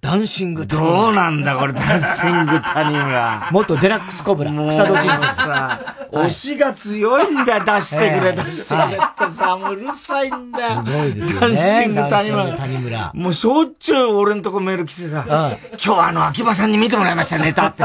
[0.00, 0.66] ダンシング。
[0.66, 3.50] どうなんだこれ、ダンシング谷村。
[3.52, 10.84] 元デラックスコブラ、草戸人生さ、押しが強いんだよ、出してくれ、出してくれってさ、もううるさいんだよ。
[10.86, 11.54] すごいですよね。
[11.54, 12.56] ダンシング谷村。
[12.56, 13.12] 谷村。
[13.14, 15.24] もうしょっちゅう俺んとこメール来てさ、
[15.72, 17.84] 今日はあの、秋葉さんに見てもらいました、ネタって。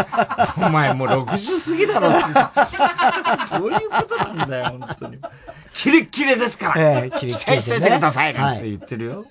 [0.55, 2.51] お前もう60過ぎだろってさ。
[3.59, 5.19] どういうことなんだよ、本当に。
[5.77, 7.01] キレッキレですから。
[7.03, 7.61] ええー、キレッキレ、ね。
[7.61, 9.19] しててくださいなんて言ってるよ。
[9.19, 9.27] はい、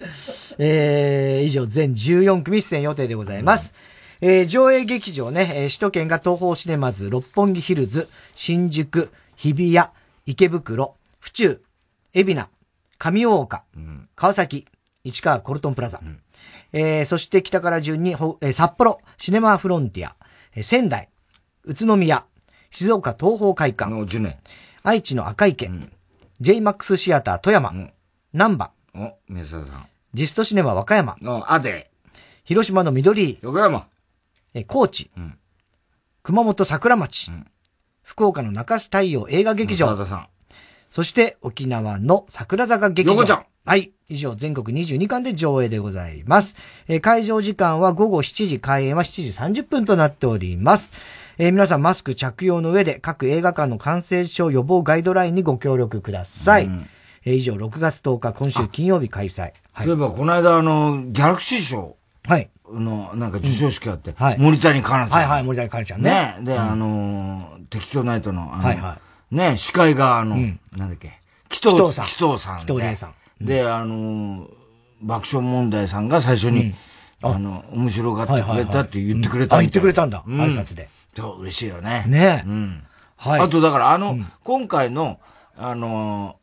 [0.58, 3.74] えー、以上全14組出演予定でございます。
[4.20, 9.88] うん、えー、上映劇場ね、えー、首都圏が東方シネマズ、六本木ヒルズ、新宿、日比谷、
[10.26, 11.62] 池袋、府中、
[12.12, 12.48] 海老名、
[12.98, 14.66] 上大岡、うん、川崎、
[15.02, 16.00] 市川コルトンプラザ。
[16.02, 16.20] うん、
[16.72, 20.14] えー、そして北から順に、えー、札幌、シネマフロンティア、
[20.54, 21.08] えー、仙台、
[21.64, 22.26] 宇都宮、
[22.70, 23.90] 静岡東方会館、
[24.82, 25.92] 愛知の赤池、うん、
[26.40, 27.72] JMAX シアター富山、
[28.32, 29.86] 南波、お、宮沢さん。
[30.14, 31.16] ジストシネマ和歌山、
[31.46, 31.90] あで、
[32.44, 33.86] 広島の緑、横山、
[34.54, 35.38] え、高知、うん、
[36.22, 37.46] 熊本桜町、うん、
[38.02, 40.28] 福岡の中洲太陽映画劇場、さん。
[40.90, 43.14] そして沖縄の桜坂劇場。
[43.14, 43.46] 横ちゃん。
[43.66, 43.92] はい。
[44.08, 46.54] 以上、全国22巻で上映でございます。
[46.86, 50.92] えー、会場時間は午後7時、開演は7時30分となっております。
[51.36, 56.66] えー、皆さんマスク着用の上で各映画館の感染症予防ガイドラインにご協力ください。
[56.66, 56.86] うん、
[57.24, 59.40] えー、以上、6月10日、今週金曜日開催。
[59.42, 61.96] はい、そういえば、この間、あの、ギャラクシー賞。
[62.26, 62.48] はい。
[62.70, 64.38] の、なんか授賞式あって、うん、はい。
[64.38, 65.20] 森谷香奈ちゃん。
[65.22, 66.36] はいはい、森谷香奈ちゃんね。
[66.38, 66.44] ね。
[66.44, 68.98] で、うん、あの適当ナイトの、あの、はいは
[69.32, 69.34] い。
[69.34, 71.18] ね、司会が、あの、うん、なんだっけ、
[71.48, 72.06] 紀藤さん。
[72.06, 72.60] 紀藤さん。
[72.60, 73.14] 紀藤玲さん。
[73.44, 74.48] で、あの
[75.02, 76.74] 爆笑問題さんが最初に、
[77.20, 80.22] あの、面白がってくれたって言ってくれたあ、言ってくれたんだ。
[80.26, 80.88] 挨拶で。
[81.16, 82.04] そう、嬉しいよね。
[82.06, 82.86] ねうん。
[83.16, 83.40] はい。
[83.40, 85.20] あと、だから、あの、今回の、
[85.56, 86.40] あの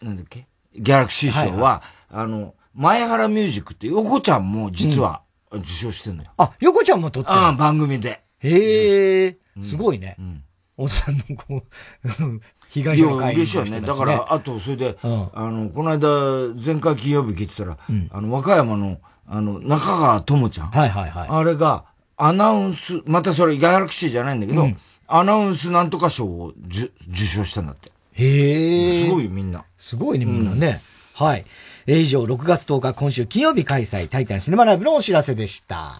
[0.00, 0.46] なんだっけ？
[0.76, 5.22] ギャラクシー賞は、あの、前原ミュージックって、横ちゃんも実は
[5.52, 6.30] 受賞してんのよ。
[6.36, 8.22] あ、横ちゃんも撮ってるあ番組で。
[8.38, 10.16] へえ、すごいね。
[10.18, 10.44] うん。
[10.76, 11.62] 大田さんのこう、
[12.68, 13.80] 被害者の会嬉しいよね。
[13.80, 17.78] だから、あと、それで、あの、この間、前回金曜日聞いてたら、
[18.10, 20.70] あの、和歌山の、あの、中川智ちゃん。
[20.70, 21.28] はいはいはい。
[21.30, 21.84] あれが、
[22.16, 24.68] アナウンス、またそれ、ギャラクシーじゃないんだけど、
[25.06, 27.90] アナウンスなんとか賞を受賞したんだって。
[28.12, 29.04] へえ。
[29.06, 29.64] すごいみんな。
[29.76, 30.80] すごいね、みんなね。
[31.14, 31.44] はい。
[31.86, 35.96] え以上、6月10日、今週金曜日開催、タイタンシネマライブのお知らせでした。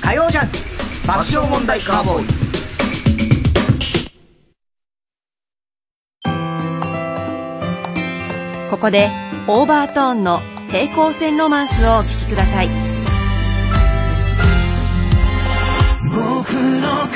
[0.00, 0.50] 火曜ジャン
[1.06, 2.48] 爆笑問題カーボーイ
[8.70, 9.10] ここで
[9.46, 10.40] オーバートーンの
[10.70, 12.68] 平行線ロマンスをお聴きください。
[16.04, 17.08] 僕の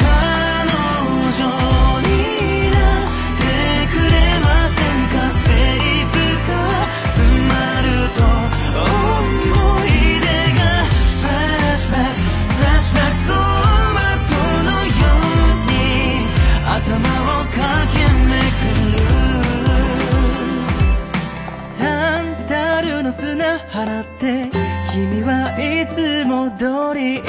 [26.63, 27.27] つも通りいつ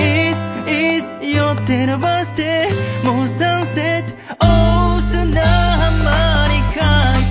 [0.69, 2.69] いつ寄って伸ばして
[3.03, 6.81] もうサンセット大砂浜に書い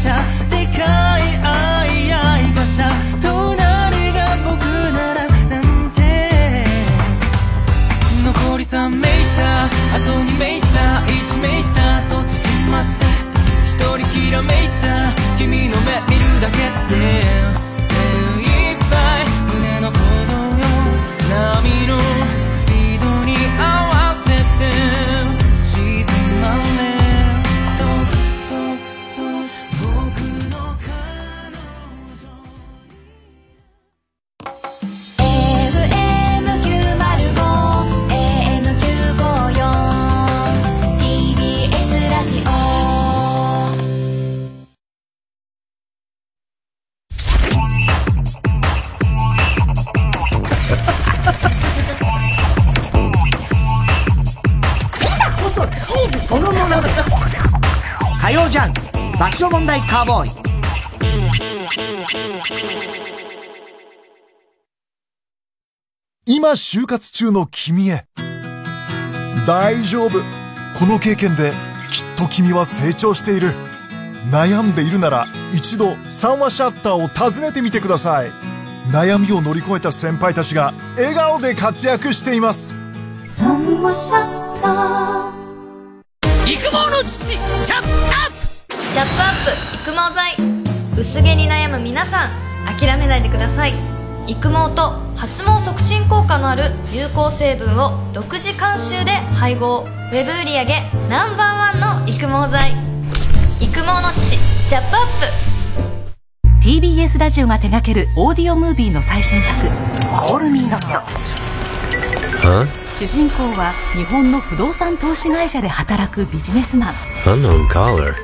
[0.03, 0.19] た。
[0.51, 0.83] でか
[1.21, 2.91] い愛愛がさ
[3.23, 4.59] 隣が僕
[4.93, 5.63] ならなん
[5.95, 6.01] て。
[8.25, 13.07] 残り3メーターあと2メーター1メーターと縮まって。
[13.77, 16.59] 一人きらめいた君の目見るだけ
[16.95, 17.72] で
[59.23, 60.31] 爆笑問題カーボーイ。
[66.27, 68.07] 今就活中の君へ。
[69.47, 70.19] 大丈夫。
[70.77, 71.53] この経験で
[71.93, 73.55] きっと君は成長している。
[74.33, 78.33] 悩んでいるなら一度三話シャッターを訪ねてみてください。
[78.91, 82.77] 悩みを乗り越えた先輩たちが笑顔で活躍しています。
[83.37, 86.53] 三話シャッター。
[86.53, 87.89] 育毛の父チャップ
[88.29, 90.37] アャップアップ育毛剤。
[90.97, 92.31] 薄毛に悩む皆さん
[92.79, 93.73] 諦めないでください。
[94.27, 99.87] 育毛と発毛促進効果のある有効成分を独自監修で配合。
[100.13, 100.67] ウェブ売上
[101.09, 102.73] ナンバーワンの育毛剤。
[103.61, 106.63] 育毛の父チャップアップ。
[106.63, 109.67] TBS ラジオが手掛けるオーディオムービーの最新作
[110.31, 111.03] 「オールミーノット」
[112.95, 116.95] 主人公は日本の不動産投資会社で働くビジネスマン。
[117.25, 118.15] Unknown caller.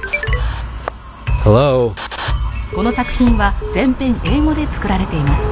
[1.48, 1.94] Hello.
[2.74, 5.42] この作品は全編英語で作られています。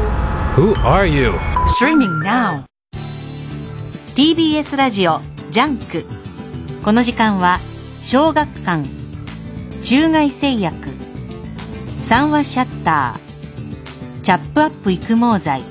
[0.60, 1.30] Who are you?
[1.80, 2.64] Streaming now.
[4.14, 6.04] TBS ラジオジャンク
[6.84, 7.60] この時間は
[8.02, 8.86] 小学館。
[9.82, 10.76] 中外製薬。
[12.06, 14.20] 三和シャッター。
[14.20, 15.62] チャップアップ育毛剤。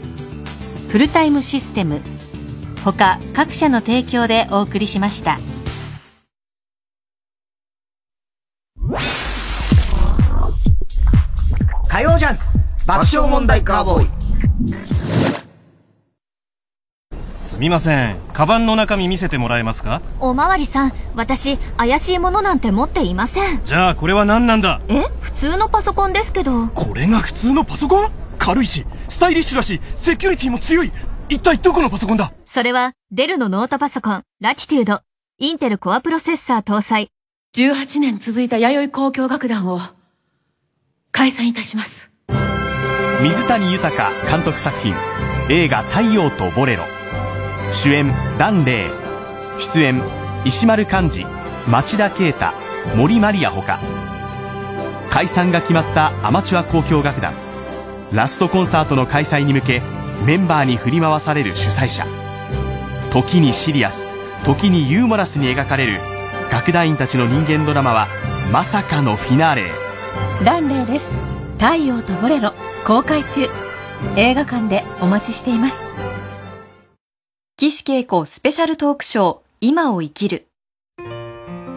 [0.90, 2.02] フルタイムシステム。
[2.84, 5.38] 他各社の提供でお送りしました
[11.96, 12.44] 火曜ジャンク
[12.86, 14.10] 爆笑問題カーボーイ
[17.38, 18.18] すみません。
[18.34, 20.02] カバンの中身見せてもらえますか？
[20.20, 23.64] おまわりさん、私、怪しいものなんて持っていません。
[23.64, 24.82] じゃあこれは何なんだ？
[24.90, 25.04] え？
[25.22, 26.68] 普通のパソコンですけど。
[26.68, 28.12] これが普通のパソコン？
[28.40, 30.92] 軽いし、スタイリッシュだし、セキュリティも強い。
[31.30, 32.34] 一体どこのパソコンだ？
[32.44, 35.00] それは、デルのノートパソコン、 Latitude。
[35.40, 37.08] インテルコアプロセッサー搭載。
[37.56, 39.80] 18年続いた弥生交響楽団を
[41.16, 42.12] 解散いたします。
[43.24, 44.94] 水谷豊監督作品
[45.50, 46.84] 映画「太陽とボレロ」
[47.72, 48.90] 主演檀れい。
[49.58, 50.04] 出演
[50.44, 51.26] 石丸幹二
[51.68, 52.48] 町田啓太
[52.98, 53.80] 森マリアほか。
[55.10, 57.34] 解散が決まったアマチュア交響楽団。
[58.12, 59.82] ラストコンサートの開催に向け
[60.26, 62.06] メンバーに振り回される主催者。
[63.12, 64.12] 時にシリアス
[64.44, 66.02] 時にユーモラスに描かれる
[66.52, 68.10] 楽団員たちの人間ドラマは
[68.52, 69.95] まさかのフィナーレへ。
[70.44, 71.08] ダンレイです。
[71.58, 72.54] 太陽とボレロ
[72.86, 73.48] 公開中。
[74.18, 75.78] 映画館でお待ちしています。
[77.58, 80.48] 岸恵子スペシャルトークショー今を生きる。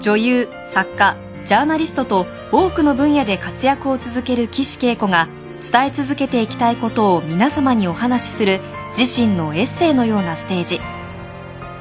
[0.00, 5.28] 女優作家ジャーナリストと多くの分野で活躍を続ける岸恵子が
[5.60, 8.60] 伝え続けていきたいことを皆様にお話しする
[8.96, 10.80] 自身のエッセイのようなステージ。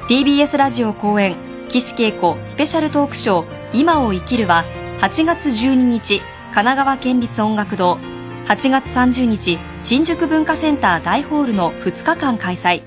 [0.08, 1.36] TBS ラジオ公演
[1.68, 4.64] 岸恵子スペシャルトークショー今を生きるは
[5.00, 6.22] 8月12日
[6.54, 7.98] 神奈川県立音楽堂。
[8.46, 12.82] 8月30日新宿文化センター大ホールの2日間開催。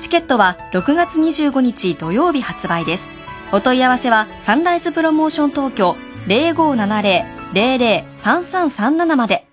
[0.00, 3.04] チケットは6月25日土曜日発売です。
[3.52, 5.96] お問い合わせはサンライズプロモーション東京
[6.26, 9.46] 0570-003337まで。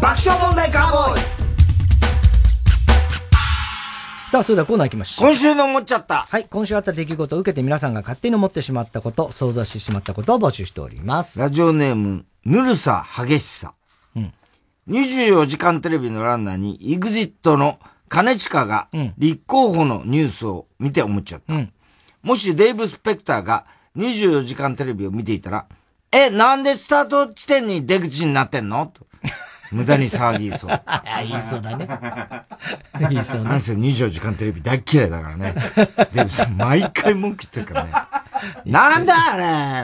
[0.00, 1.29] 爆笑問題カーボーイ。
[4.30, 5.28] さあ、それではコーナー行きましょう。
[5.28, 6.18] 今週の思っちゃった。
[6.30, 11.40] はい、今週あった出来事を受けて皆さんが勝手に思ってしまったこと、想像してしまったことを募集しております。
[11.40, 13.74] ラジオネーム、ぬるさ激しさ。
[14.14, 14.32] うん。
[14.88, 18.86] 24時間テレビのランナーに、イグジットの兼近が
[19.18, 21.52] 立候補のニュースを見て思っちゃった。
[22.22, 23.66] もしデイブ・スペクターが
[23.96, 25.66] 24時間テレビを見ていたら、
[26.12, 28.86] え、なんでスタート地点に出口になってんの？
[28.86, 29.08] と。
[29.72, 30.70] 無駄に騒ぎそう。
[30.86, 31.88] あ、言いそうだね。
[33.10, 33.50] 言いそうね。
[33.50, 35.54] なんせ24時間テレビ大嫌いだからね。
[36.12, 37.92] デイブさん、毎回文句言ってるからね。
[38.64, 39.36] なんだあ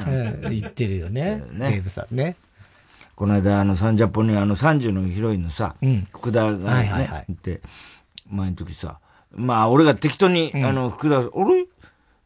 [0.04, 0.12] れ！
[0.44, 1.42] うん言ってるよね。
[1.52, 1.70] ね。
[1.70, 2.36] デーブさんね。
[3.14, 6.06] この間、あの、サンジャポにあの、30のヒロインのさ、うん。
[6.12, 7.24] 福田がね、はいはいはい。
[7.28, 7.60] 行って、
[8.28, 8.98] 前の時さ、
[9.34, 11.66] まあ、俺が適当に、あの、福田、あれ？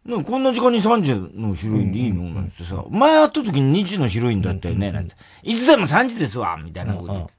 [0.06, 5.14] なんかこんな時間に30のヒロインでいいの、なんてさ、前会った時に2時のヒロインだったよね、なんて。
[5.42, 7.30] いつでも3時ですわみたいなこと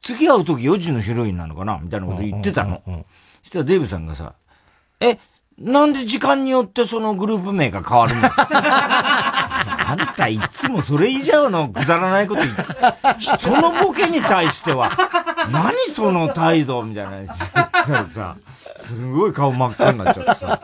[0.00, 1.78] 次会う時4時のヒロインなのかな？
[1.82, 2.82] みたいなこと言ってたの。
[3.42, 4.34] そしたらデーブさんがさ、
[5.00, 5.18] え、
[5.58, 8.22] なんで時間によってそのグループ名が変わるの？
[9.84, 12.62] あんたいつもそれ以上のくだらないこと言って、
[13.18, 14.90] 人のボケに対しては、
[15.50, 16.82] 何その態度？
[16.82, 17.26] みたいな。
[18.08, 18.36] さ、
[18.76, 20.60] すごい顔真っ赤になっちゃってさ。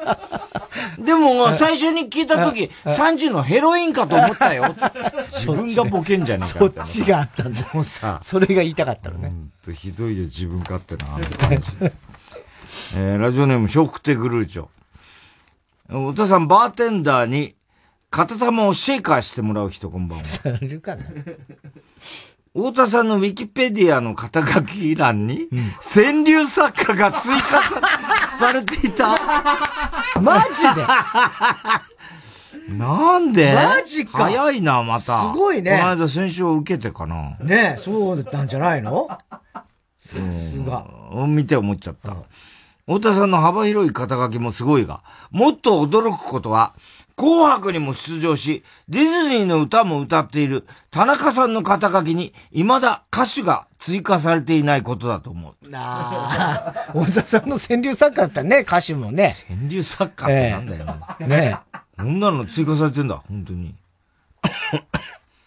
[0.99, 4.64] でも、最初に聞いた時、 3時のヘロインかと思ったよ。
[5.31, 7.66] 自分がボケんじゃねえかそっちがあったんだ。
[7.72, 9.29] もうさ、それが言いたかったのね。
[9.29, 11.07] ほんとひどいよ、自分勝手な。
[12.95, 14.66] えー、ラジオネーム、笑福亭グルーチョ。
[15.89, 17.55] 太田さん、バーテンダーに、
[18.11, 20.24] 片玉をシェイカーしてもらう人、こんばんは。
[20.61, 21.03] いるかな
[22.55, 25.49] 太田さんのウィキペディアの肩書き欄に、
[25.81, 27.81] 川柳作家が追加さ
[28.39, 29.09] されていた。
[30.20, 30.86] マジで？
[32.74, 33.55] なんで？
[33.55, 35.20] マジか早いな、また。
[35.22, 37.36] すごいねこの間先週受けてかな。
[37.41, 39.09] ねえ、そうだったんじゃないの？
[39.99, 40.86] さすが。
[41.12, 42.14] うん見て思っちゃった。
[42.89, 46.74] 太田さんの幅広い肩書きもすごいが、もっと驚くことは、
[47.16, 55.55] 紅白にも出場し、ディズニーの歌も歌っている田中さんの肩書きに未だ歌手が追加されていないことだと思う。
[55.74, 59.34] ああ、 太田さんの川柳作家だったらね、歌手もね。
[59.47, 61.59] 川柳作家ってなんだよ、ええね
[61.99, 63.74] こんなの追加されてんだ、本当に。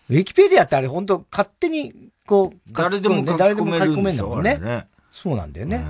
[0.09, 4.57] ウィキペディアってあれ本当勝手に、こう、誰でも書き込めるんでしょ書き込めんだもんね。
[4.59, 5.83] ねそうなんだよね。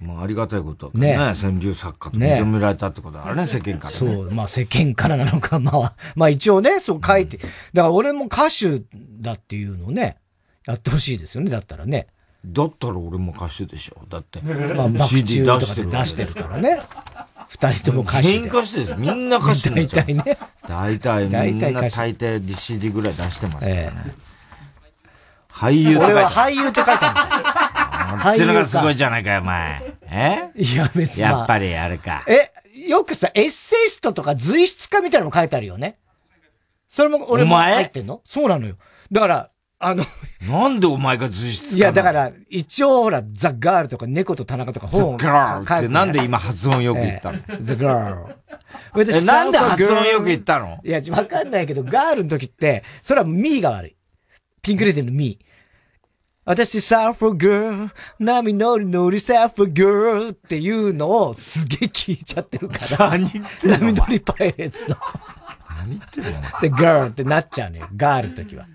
[0.00, 1.16] まあ、ありがたいことだね。
[1.16, 3.98] ねね川柳作家とね認められたってことだからね、世間からね。
[3.98, 7.50] そう、まあ世間からなのか、 まあ、まあ一応ね、そう書いて、だか
[7.88, 8.82] ら俺も歌手
[9.20, 10.18] だっていうのをね、
[10.66, 12.06] やってほしいですよね、だったらね。
[12.46, 14.06] だったら俺も歌手でしょ。
[14.08, 14.40] だって。
[14.40, 16.80] まあ、CD 出してるで出してるからね。
[17.48, 18.28] 二人とも歌手で。
[18.28, 18.94] 全員歌手です。
[18.96, 20.38] みんな歌手 大体ね。
[20.68, 23.92] 大体、みんな大抵 CD ぐらい出してますからね。
[25.50, 26.54] 俳優って書いて俺はある。
[26.56, 27.68] 俳優って書いてあるんだよ。
[28.28, 29.87] あっちのがすごいじゃないかよ、お前。
[30.10, 30.50] え？
[30.56, 31.38] いや、別にまあ。
[31.38, 32.24] やっぱりあれか。
[32.26, 32.52] え、
[32.88, 35.98] よくさ、エッセイストとか随筆家みたいなのも書いてあるよね。
[36.88, 38.22] それも俺も入ってんの？
[38.24, 38.76] そうなのよ。
[39.12, 40.04] だから、あの、
[40.40, 47.38] なんでお前が随筆いや、だから、一応ほら、ザ・ガールとか猫と田中とか本を Girl 書いってなんで今発音よく言ったの？
[47.38, 48.34] ええ ?The Girl。
[48.96, 50.80] えなんで発音よく言ったの？
[50.82, 53.96] いや、わかんないけど、ガールの時って、それはミーが悪い。
[54.62, 55.47] ピンクレディーのミー。
[56.48, 63.10] 私、サーフォーガール、波乗り乗りサーフォーガールっていうのをすげえ聞いちゃってるから。
[63.10, 63.78] 何言ってんの？
[63.78, 64.96] 波乗りパイレーツの。
[65.68, 66.30] 何言ってんの？
[66.62, 67.88] で、ガールってなっちゃうのよ。
[67.94, 68.66] ガールの時は。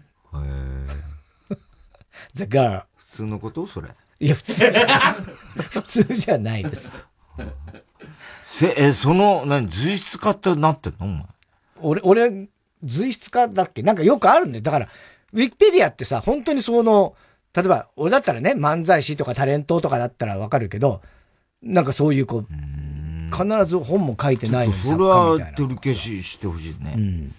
[2.36, 2.84] The girl.
[2.96, 3.66] 普通のこと？
[3.66, 3.90] それ。
[4.20, 5.14] いや、普通じゃない。
[5.72, 6.94] 普通じゃないです。
[8.44, 11.08] せ、え、その、何、随筆家ってなってんの？
[11.08, 11.26] お前。
[11.82, 12.48] 俺、俺、
[12.84, 13.82] 随筆家だっけ？
[13.82, 14.62] なんかよくあるんだよ。
[14.62, 14.88] だから、
[15.34, 17.16] ウィキペディアってさ、本当にその、
[17.56, 21.02] 例えば、俺だったらね、漫才師とかタレントとかだったらわかるけど、
[21.62, 22.48] なんかそういうこう、
[23.36, 27.32] 必ず本も書いてないのにそれは取り消ししてほしいね。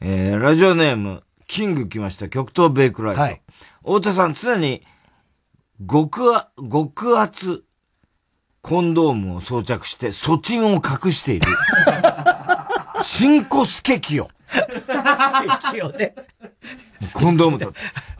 [0.00, 2.28] えー、ラジオネーム、キング来ました。
[2.28, 3.40] 極東ベイクライ
[3.82, 3.98] ト。
[3.98, 4.82] 太田さん、常に、
[5.88, 7.64] 極あ、極圧、
[8.62, 11.46] コンドームを装着して、粗チンを隠している。
[13.02, 14.28] チンコスケキヨ。
[14.88, 15.58] な。
[15.60, 16.14] スケキヨね。
[17.14, 17.72] コンドームと。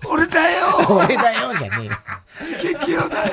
[0.08, 1.92] 俺だよ俺だよじゃねえよ。
[2.40, 3.32] スケキヨだよ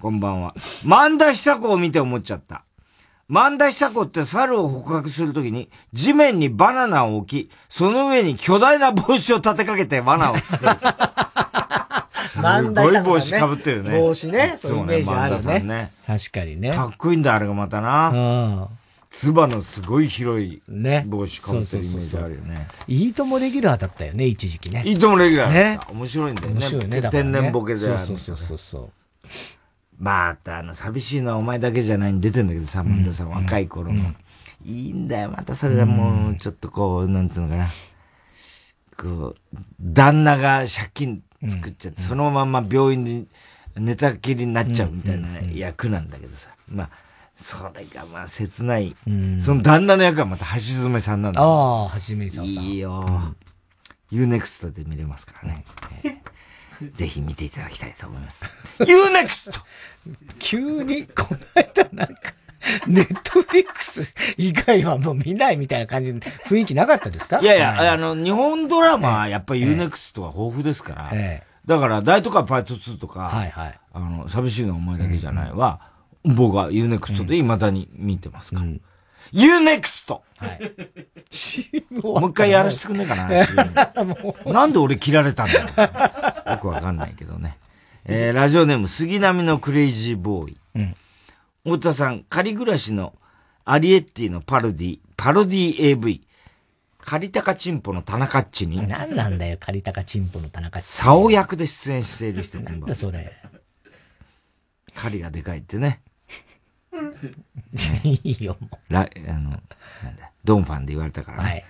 [0.00, 0.54] こんばんは。
[0.84, 2.64] 万田久子を見て思っちゃった。
[3.28, 10.72] 万田久子って猿を捕獲するときに地面にバナナを置き、その上に巨大な帽子を立てかけて罠を作る。
[12.12, 13.98] すごい帽子かぶってるね。
[13.98, 14.56] 帽子ね。
[14.58, 15.92] そういうイメージあるね。
[16.06, 16.72] 確かにね。
[16.72, 18.68] かっこいいんだ、あれがまたな。
[19.10, 20.62] つばのすごい広い
[21.06, 22.68] 帽子かぶってるイメージあるよね。
[22.86, 24.84] いいともレギュラーだったよね、一時期ね。
[24.86, 25.80] いいともレギュラーね。
[25.90, 26.54] 面白いんだよね。
[26.54, 27.00] 面白いね。
[27.00, 28.90] ね天然ボケであるそうそうそうそう。
[29.98, 34.14] また、あの、寂しいのはお前だけじゃないに出てんだけどさ、万田さん、若い頃の。
[34.64, 37.68] いいんだよ、またそれがもう、ちょっとこう、なんつうのかな。
[38.96, 43.26] こう、旦那が借金作っちゃって、そのまま病院に
[43.74, 46.50] 寝たきりになっちゃうみたいな役なんだけどさ。
[46.68, 46.90] まあ、
[47.40, 48.94] それがまあ切ない。
[49.40, 51.40] その旦那の役はまた橋爪さんなんだ。
[51.42, 52.44] ああ、橋爪さん。
[52.46, 53.34] いいよ。
[54.12, 55.64] UNEXT で見れますからね。
[56.92, 58.44] ぜひ見ていただきたいと思います。
[58.80, 59.52] UNEXT!
[60.38, 62.14] 急に、この間なんか、
[62.86, 67.38] ネットフリックス以外はもう見ないみたいな感じの雰囲気なかったですか？
[67.40, 71.12] いやいや、あの、日本ドラマはやっぱり UNEXT は豊富ですから、
[71.66, 73.30] だから、大都会パイト2とか、
[73.92, 75.80] あの、寂しいのはお前だけじゃないは、
[76.24, 78.66] 僕は UNEXT で未だに見てますから。
[79.32, 80.20] UNEXT!
[82.02, 85.68] もう一回やらせてくんねえかななんで俺切られたんだろ
[86.48, 87.58] うよくわかんないけどね。
[88.04, 90.56] えー、ラジオネーム、杉並のクレイジーボーイ。
[91.62, 93.14] 太田さん、仮暮らしの
[93.64, 96.26] アリエッティのパロディ、パロディ AV、
[96.98, 100.86] 借高チンポの田中っちに、何なんだよ、借高チンポの田中っち。
[100.86, 103.32] 竿役で出演している人なんだそれ。
[104.94, 106.00] 狩りがでかいってね。
[108.04, 108.92] いいよ、もう。
[108.92, 109.58] ら、あの、なんだ、
[110.44, 111.64] ドンファンで言われたからね。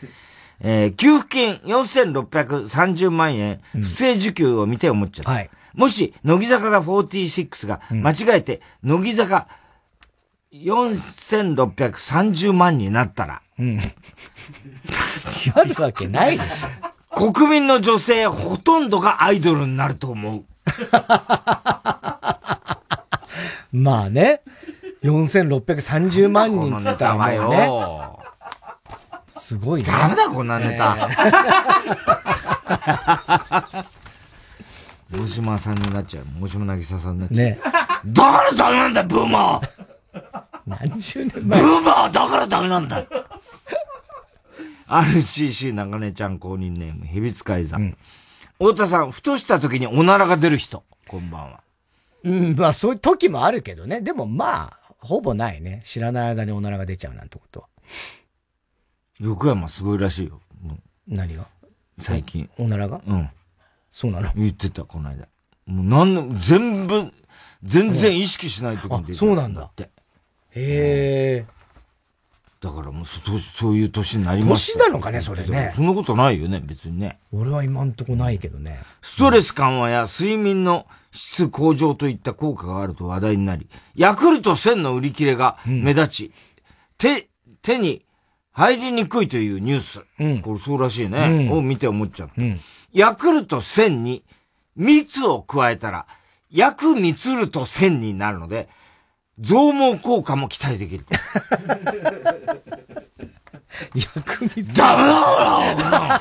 [0.63, 5.33] えー、給付金4630万円、不正受給を見て思っちゃった。
[5.75, 9.49] もし、乃木坂が46が間違えて、乃木坂
[10.53, 13.77] 4630万になったら、うん。
[13.77, 13.83] な
[15.65, 16.69] るわけないでしょ。
[17.33, 20.45] 国民の女性ほとんどがアイドルになると思う。
[23.73, 24.43] まあね。
[25.03, 27.17] 4630万人っつった。
[29.39, 29.89] すごいね。
[29.89, 31.09] ダメだ、こんなネタ。
[35.13, 36.25] 大島さんになっちゃう。
[36.41, 37.39] 大島渚さんになっちゃう。
[37.39, 37.59] ね
[38.07, 39.69] だからダメなんだよ、ブーマー
[40.67, 43.07] 何十年ブーマーだからダメなんだよ
[44.87, 47.79] RCC 中根ちゃん公認ネーム、蛇使い座。
[48.59, 50.85] 太田さん、ふとした時におならが出る人。
[51.07, 51.61] こんばんは。
[52.25, 54.01] うん、まあそういう時もあるけどね。
[54.01, 55.83] でもまあ、ほぼないね。
[55.85, 57.69] 知らない間におならが出ちゃうなんてことは。
[59.19, 60.41] 横山すごいらしいよ。
[61.09, 61.47] 何が？
[61.99, 62.49] 最近。
[62.59, 63.01] おならが？
[63.07, 63.29] うん。
[63.91, 64.31] そうなの？
[64.37, 65.27] 言ってた、この間。
[65.67, 67.13] もうなんの、全部、
[67.63, 69.91] 全然意識しない時に出てあそうなんだって。
[70.53, 71.47] へえ。
[72.61, 74.79] だからもうそ、そういう年になりました。
[74.79, 77.19] 年なのかねそれねそんなことないよね、別にね。
[77.33, 78.81] 俺は今んとこないけどね。
[79.01, 86.33] ストレス緩和や睡眠の質向上といった効果があると話題になり、ヤクルト1000の売り切れが目立ち、
[86.99, 87.29] 手、
[87.63, 88.05] 手に
[88.53, 90.01] 入りにくいというニュース。
[90.43, 91.47] これそうらしいね。
[91.51, 92.35] うんを見て思っちゃった。
[92.93, 94.25] ヤクルト1000に
[94.77, 96.07] 蜜を加えたら、
[96.51, 98.69] ヤクミツルト1000になるので、
[99.39, 101.07] 増毛効果も期待できる。
[103.95, 106.21] 薬味ダメだ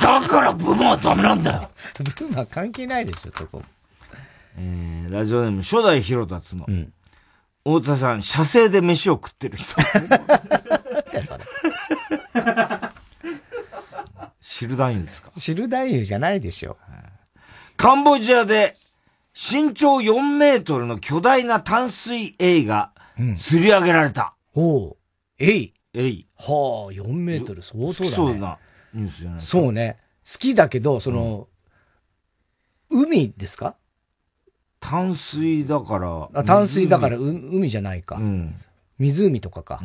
[0.00, 3.62] らだからブーマはダメなんだよブーマ関係ないでしょ、そこ。
[4.56, 6.66] えー、ラジオネーム初代広達の、
[7.64, 9.74] 太田さん、射精で飯を食ってる人。
[11.22, 11.44] それ。
[14.40, 15.30] 知る男優ですか？
[15.38, 16.76] 知る男優じゃないでしょ。
[17.76, 18.76] カンボジアで
[19.34, 22.90] 身長4メートルの巨大な淡水エイが
[23.36, 24.34] 釣り上げられた。
[24.54, 25.44] ほう。
[25.44, 26.26] エイエイ。
[26.36, 27.94] はあ、4メートル相当だね。
[27.98, 28.58] 好きそうな
[28.94, 29.58] ニュースじゃないですか。
[29.60, 29.98] そうね。
[30.32, 31.48] 好きだけど、その、
[32.90, 33.76] 海ですか？
[34.80, 36.28] 淡水だから。
[36.34, 38.20] あ淡水だからう海じゃないか。
[38.98, 39.80] 湖とかか。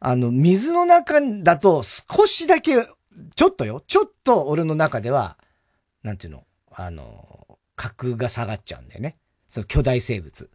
[0.00, 2.86] あの、水の中だと少しだけ、
[3.34, 3.82] ちょっとよ。
[3.86, 5.38] ちょっと俺の中では、
[6.02, 9.16] なんていうの、あの、格が下がっちゃうんだよね。
[9.50, 10.50] その巨大生物。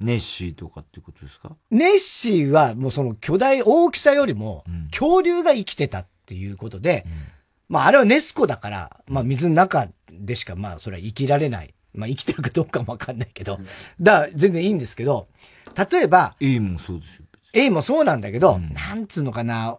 [0.00, 1.56] ネッシーとかってことですか？
[1.70, 7.06] ネッシーはもうその巨大大きさよりも、恐竜が生きてたっていうことで、
[7.68, 11.74] まああれはネスコだから、まあ水の中でしかまあそれは生きられない。
[11.94, 13.58] まあ生きてるかどうかもわかんないけど、
[14.00, 15.28] だから全然いいんですけど、
[15.90, 17.24] 例えば、エイもそうですよ。
[17.52, 19.78] エイもそうなんだけど、なんつうのかな、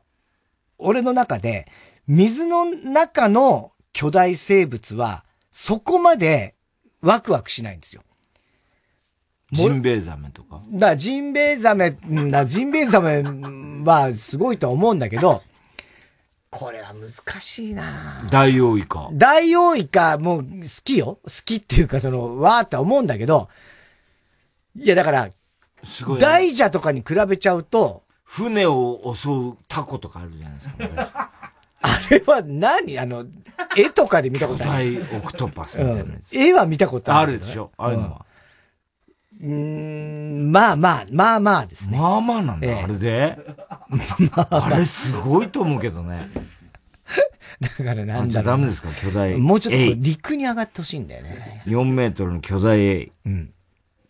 [0.78, 1.68] 俺の中で、
[2.08, 6.56] 水の中の巨大生物は、そこまで
[7.02, 8.02] ワクワクしないんですよ。
[9.52, 10.62] ジンベエザメとか？
[10.72, 13.24] だジンベエザメ、んだジンベエザメ
[13.84, 15.44] はすごいとは思うんだけど、
[16.50, 19.10] これは難しいなダイオウイカ。
[19.14, 20.48] ダイオウイカもう好
[20.84, 23.50] きよ好きっていうかその、わーって思うんだけど、
[24.76, 25.30] いやだから、
[25.84, 30.70] すごい、大蛇とかに比べちゃうと、船を襲うタコとかあるじゃないです
[31.14, 31.32] か。
[31.82, 32.98] あれは何？
[32.98, 33.26] あの、
[33.78, 34.96] 絵とかで見たことある。
[34.96, 37.72] 巨大オクトパスみたいなやつうん絵は見たことある、あるでしょ？
[37.78, 38.10] ああいうのは。
[38.10, 41.98] うーん、まあまあ、まあまあですね。
[41.98, 43.38] まあまあなんだ、ええあれで？
[44.50, 46.30] あれすごいと思うけどね。
[47.62, 48.90] だからなんだろうダメですか？
[49.02, 51.64] 巨大もうちょっと陸に上がってほしいんだよね。
[51.68, 53.12] 4メートルの巨大エイ。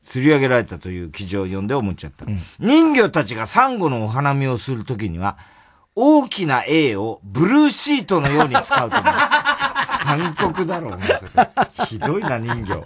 [0.03, 2.25] 釣り上げられたという記事を読んで思っちゃった。
[2.59, 5.37] 人魚たちがサンゴのお花見をするときには、
[5.95, 9.13] 大きな A をブルーシートのように使うと思う。
[10.05, 10.99] 残酷だろう、
[11.85, 12.85] ひどいな、人魚。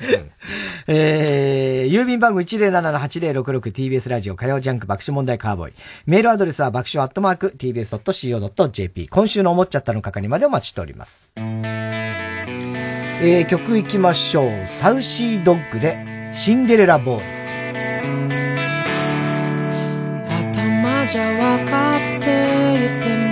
[0.86, 5.72] えー、郵便番号 107-8066TBS ラジオ火曜ジャンク爆笑問題カーボーイ。
[6.06, 9.08] メールアドレスは爆笑アットマーク TBS.CO.JP。
[9.08, 11.32] 今週の思っちゃったの係までお待ちしております。
[11.36, 14.50] えー、曲いきましょう。
[14.66, 17.24] サウシードッグでシンデレラボーイ。
[20.26, 23.30] 頭じゃ分かっていても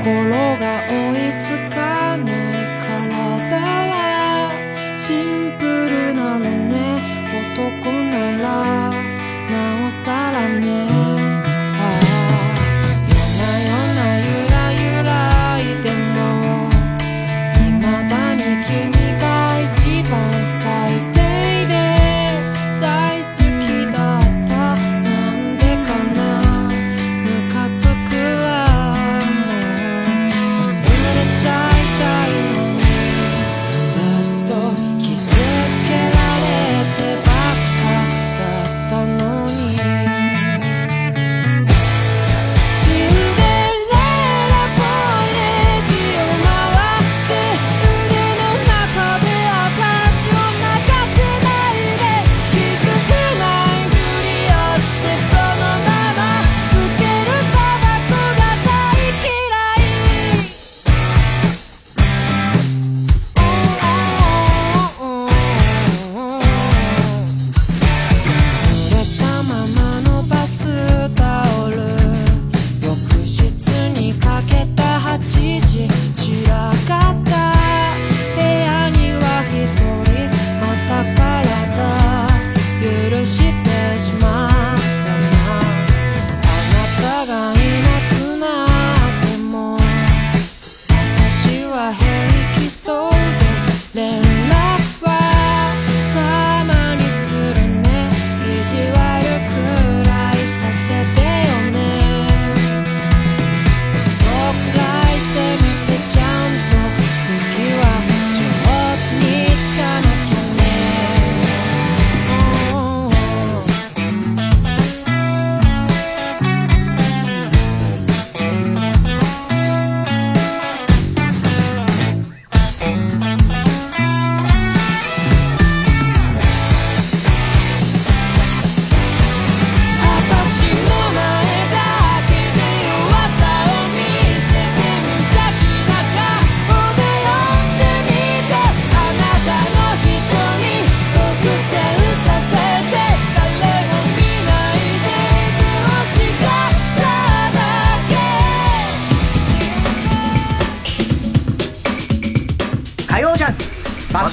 [0.00, 1.37] 心が追い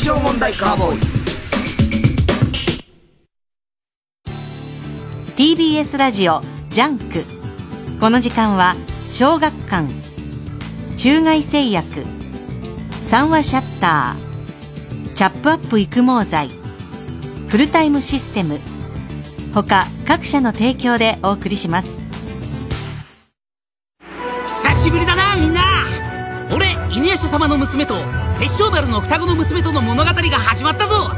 [0.05, 0.99] 爆笑問題カーボーイ
[5.35, 7.23] TBS ラジオジャンク
[7.99, 8.75] この時間は
[9.09, 9.89] 小学館
[10.95, 12.05] 中外製薬
[13.09, 16.49] 三和シャッターチャップアップ育毛剤
[17.47, 18.59] フルタイムシステム
[19.55, 22.04] 他各社の提供でお送りします
[27.15, 27.95] 俺犬夜叉様の娘と
[28.29, 31.11] 殺生丸の双子の娘との物語が始まったぞ。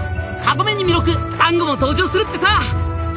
[0.43, 2.61] カゴメに魅力サンゴも登場するってさ。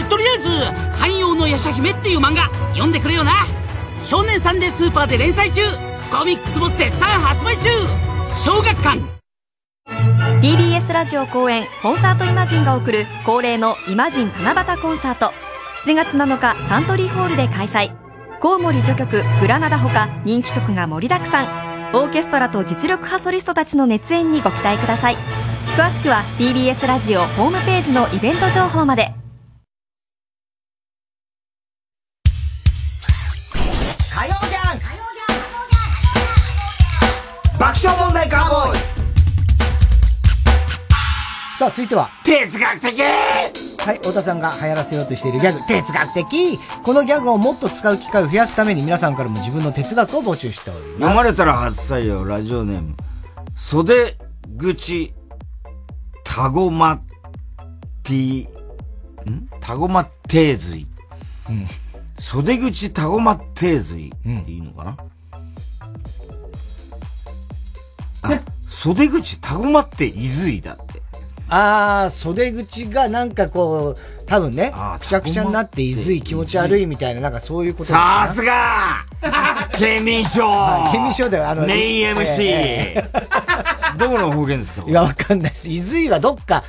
[0.08, 0.48] とりあえず
[0.98, 3.46] 「汎用の夜叉姫」っていう漫画読んでくれよな。
[4.02, 5.62] 少年サンデースーパーで連載中。
[6.10, 7.68] コミックスも絶賛発売中。
[8.34, 8.98] 小学館。
[10.40, 15.34] TBS ラジオ公演コンサートイマジンが送る恒例のイマジン七夕コンサート。
[15.84, 17.92] 7月7日サントリーホールで開催。
[18.40, 21.69] コウモリ序曲グラナダほか人気曲が盛りだくさん。
[21.92, 25.16] オーケストラと実力派ソリストたちの熱演にご期待ください。
[25.76, 29.12] 詳しくは TBS ラジオホームページのイベント情報まで。
[34.14, 34.78] 火曜じゃん。
[37.58, 38.78] 爆笑問題カーボーイ。
[41.58, 42.08] さあ、続いては。
[42.22, 43.00] 哲学的
[43.84, 50.92] はい、太田さんが流行らせようとしているギャグ、哲学的このギャグをもっと使う機会を増やすために皆さんからも自分の哲学を募集しております。
[50.94, 52.94] 読まれたら初採用、ラジオネーム。
[53.56, 54.16] 袖
[54.58, 55.14] 口、
[56.24, 57.00] たごま、
[58.02, 59.48] ティ、ん？
[59.60, 60.86] たごまてずい。
[61.48, 61.66] うん。
[62.18, 64.96] 袖口たごまてずいっていいのかな、
[68.22, 70.76] あ、袖口たごまっていずいだ
[71.52, 79.04] あー、袖口がなんかこう、多分ね、くしゃくしゃになっていずい気持ち悪いみたいな、なんかそういうことさすが
[79.72, 81.66] 県民賞はい県民賞だよ、あの。
[81.66, 83.04] メイン MC え
[83.98, 84.84] どこの方言ですか？
[84.86, 85.68] いや、わかんないです。
[85.68, 86.62] いずいはどっか、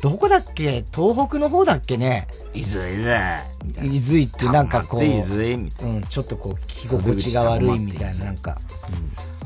[0.00, 0.84] どこだっけ？
[0.94, 2.28] 東北の方だっけね？
[2.54, 3.42] いずいだ。
[3.82, 8.56] いずいってなんかこう、たまっていずいみたうん、ちょっとこう、聞き心地が悪いみたいな、なんか。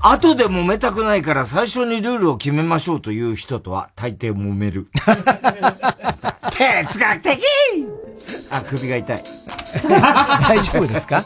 [0.04, 4.88] 後で揉めたくないから最初にルールを決めましょうという人とは大抵揉める。
[6.50, 7.40] 哲学的
[8.50, 9.22] あ、首が痛い。
[9.88, 11.24] 大丈夫ですか？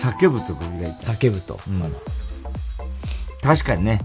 [0.00, 1.16] 叫ぶと首が痛い。
[1.16, 1.60] 叫ぶと。
[1.66, 1.92] うん
[3.42, 4.00] 確かにね。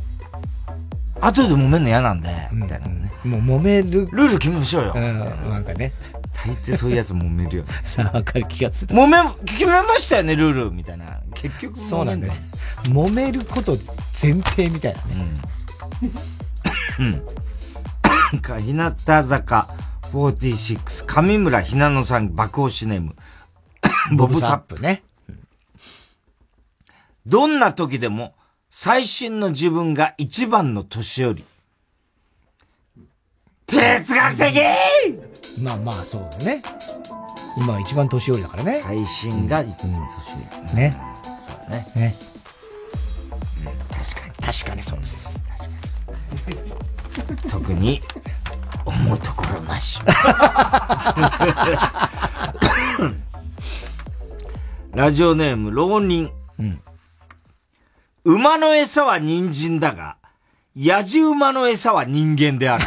[1.19, 3.11] 後で揉めんの嫌なんで、みたいなね。
[3.23, 4.07] もう揉める。
[4.11, 4.93] ルール決めましょうよ。
[4.95, 5.19] うん、
[5.49, 5.91] なんかね。
[6.36, 7.70] 大抵そういうやつ揉めるよね。
[8.14, 8.95] わかる気がする。
[8.95, 11.22] 揉め、決めましたよね、ルールみたいな。
[11.34, 12.40] 結局そうなんだよね。
[12.84, 13.78] 揉めること
[14.22, 15.28] 前提みたいなね。
[16.99, 17.03] う
[18.36, 18.41] ん。
[18.41, 19.70] か、日向坂
[20.12, 23.16] 46、上村ひなのさん爆押しネーム。
[24.16, 25.03] ボブサップね。
[27.26, 28.36] どんな時でも、
[28.70, 31.45] 最新の自分が一番の年寄り。
[33.66, 34.62] 哲学的
[35.61, 36.61] まあまあ、そうだね。
[37.57, 38.82] 今は一番年寄りだからね。
[38.84, 40.40] 最新が一番年寄
[40.72, 40.76] り。
[40.76, 40.95] ね。
[41.48, 41.88] そうだね。
[41.95, 42.15] ね。
[43.90, 44.34] 確かに。
[44.53, 45.40] 確かにそうです。
[47.49, 48.02] 特に、
[48.86, 49.99] 思うところなし。
[54.94, 56.32] ラジオネーム、浪人。
[58.26, 60.18] 馬の餌は人参だが、
[60.76, 62.84] 野じ馬の餌は人間である。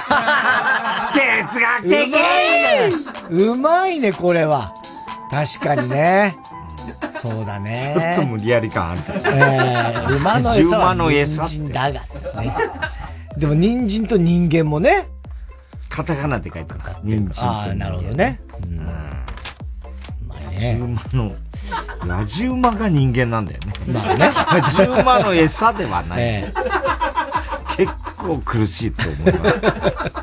[1.59, 4.13] 哲学的うまいね。
[4.13, 4.75] これは。
[5.31, 6.37] 確かにね。
[7.11, 7.95] そうだね。
[8.17, 9.19] ちょっと無理やり感あるけど。
[9.31, 10.17] えー、
[10.67, 12.01] 馬の餌だが、
[12.41, 12.51] ね。
[13.37, 15.09] でも人参と人間もね。
[15.89, 17.01] カタカナで書いてます。
[17.03, 18.41] 人参とああ、なるほどね。
[18.63, 18.77] うん。
[20.29, 20.79] まあね。
[20.81, 21.33] 馬の、
[22.05, 23.73] 野じ馬が人間なんだよね。
[23.93, 24.31] まあね
[24.77, 26.19] 野じ馬の餌ではない。
[26.23, 26.53] え
[27.77, 29.51] 結構苦しいと思いま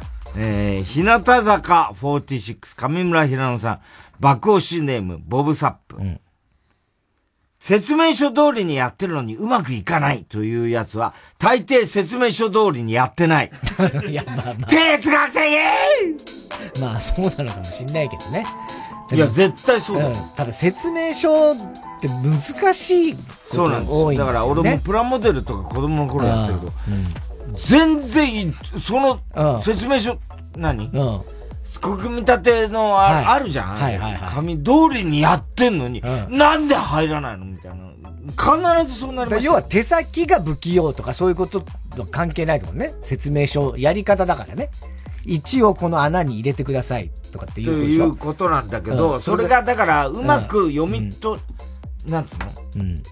[0.02, 0.05] す。
[0.38, 3.80] えー、日向坂46、上村ひなのさん、
[4.20, 6.02] 爆押しネーム、ボブサップ。
[7.58, 13.52] 説明書通りにやってるのにうまくいかないというやつは、大抵説明書通りにやってない。
[14.08, 14.56] いや、まあまあ。
[14.68, 18.46] 哲学的まあ、そうなのかもしんないけどね。
[19.12, 20.10] いや、絶対そうだよ。
[20.10, 21.56] んただ説明書っ
[22.02, 24.34] て難しいことそうなんです多いんですよ、ね。
[24.34, 26.74] だから俺もプラモデルとか子供の頃やってるけど、
[27.54, 30.18] 全然い、その説明書、
[30.58, 30.90] 何？
[30.94, 31.22] うん。
[31.82, 33.26] 組み立てのあ,、はい。
[33.26, 34.32] あるじゃん、はいはいはい。
[34.34, 37.86] 紙通りにやってんのに、なんで入らないのみたいな。
[38.32, 41.64] 必ずそうなります要は手先が不器用とかそういうこと
[41.98, 42.94] は関係ないと思うね。
[43.02, 44.70] 説明書、やり方だからね。
[45.26, 49.20] 1をこの穴に入れてくださいとかっていういうことなんだけど、うん。
[49.20, 51.40] それがだからうまく読みと、
[52.06, 52.46] なんつうの？
[52.78, 53.04] うん。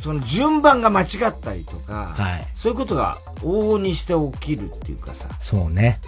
[0.00, 2.46] その順番が間違ったりとか、はい。
[2.54, 5.28] そういうことが往々にして起きるっていうかさ。
[5.40, 5.98] そうね。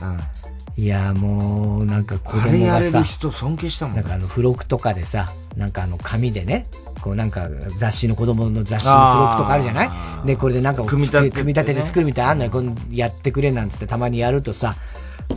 [0.77, 2.49] いや、もう、なんか子供がさ。
[2.49, 6.67] あれやれる人尊敬したもんなんかあの、付録とかでさ、なんかあの、紙でね、
[7.01, 9.91] こうなんか雑誌の子供の雑誌の付録とかあるじゃない？
[10.27, 12.51] で、これでなんか組み立ててね組み立てて作るみたいなのあんのよ。
[12.51, 14.75] このやってくれなんつってたまにやるとさ、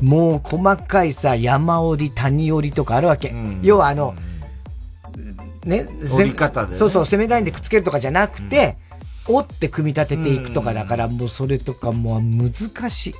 [0.01, 3.33] もう細かいさ、山折り、谷折りとかあるわけ。
[3.61, 4.15] 要はあの、
[5.65, 8.77] ね、折り方でねそうそう、攻め台でくっつけるとかじゃなくて、
[9.27, 13.13] 折って組み立てていくとかだから、もうそれとかもう難しい。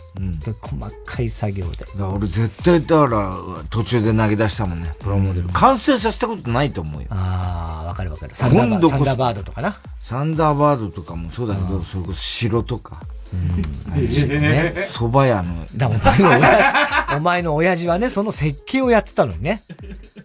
[0.62, 1.86] 細かい作業で。
[1.98, 5.50] だ俺絶対だから途中で投げ出したもんね、プロモデル。
[5.50, 7.08] 完成させたことないと思うよ。
[7.12, 8.36] ああ、わかるわかる。
[8.36, 9.78] サンダーサンダーバードとかな。
[10.00, 13.02] サンダーバードとかもそうだけど、それこそ城とか。
[13.34, 13.62] うん
[13.94, 15.66] ね蕎麦屋の。
[15.78, 19.64] だお前の親父、 お前の親父はね、その設計をやってたのにね。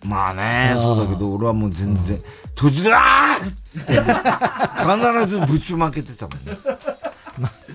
[0.05, 2.21] まあね、うんそうだけど俺はもう全然、
[2.57, 6.57] 途中で、あーっつって必ずぶちまけてたもんね。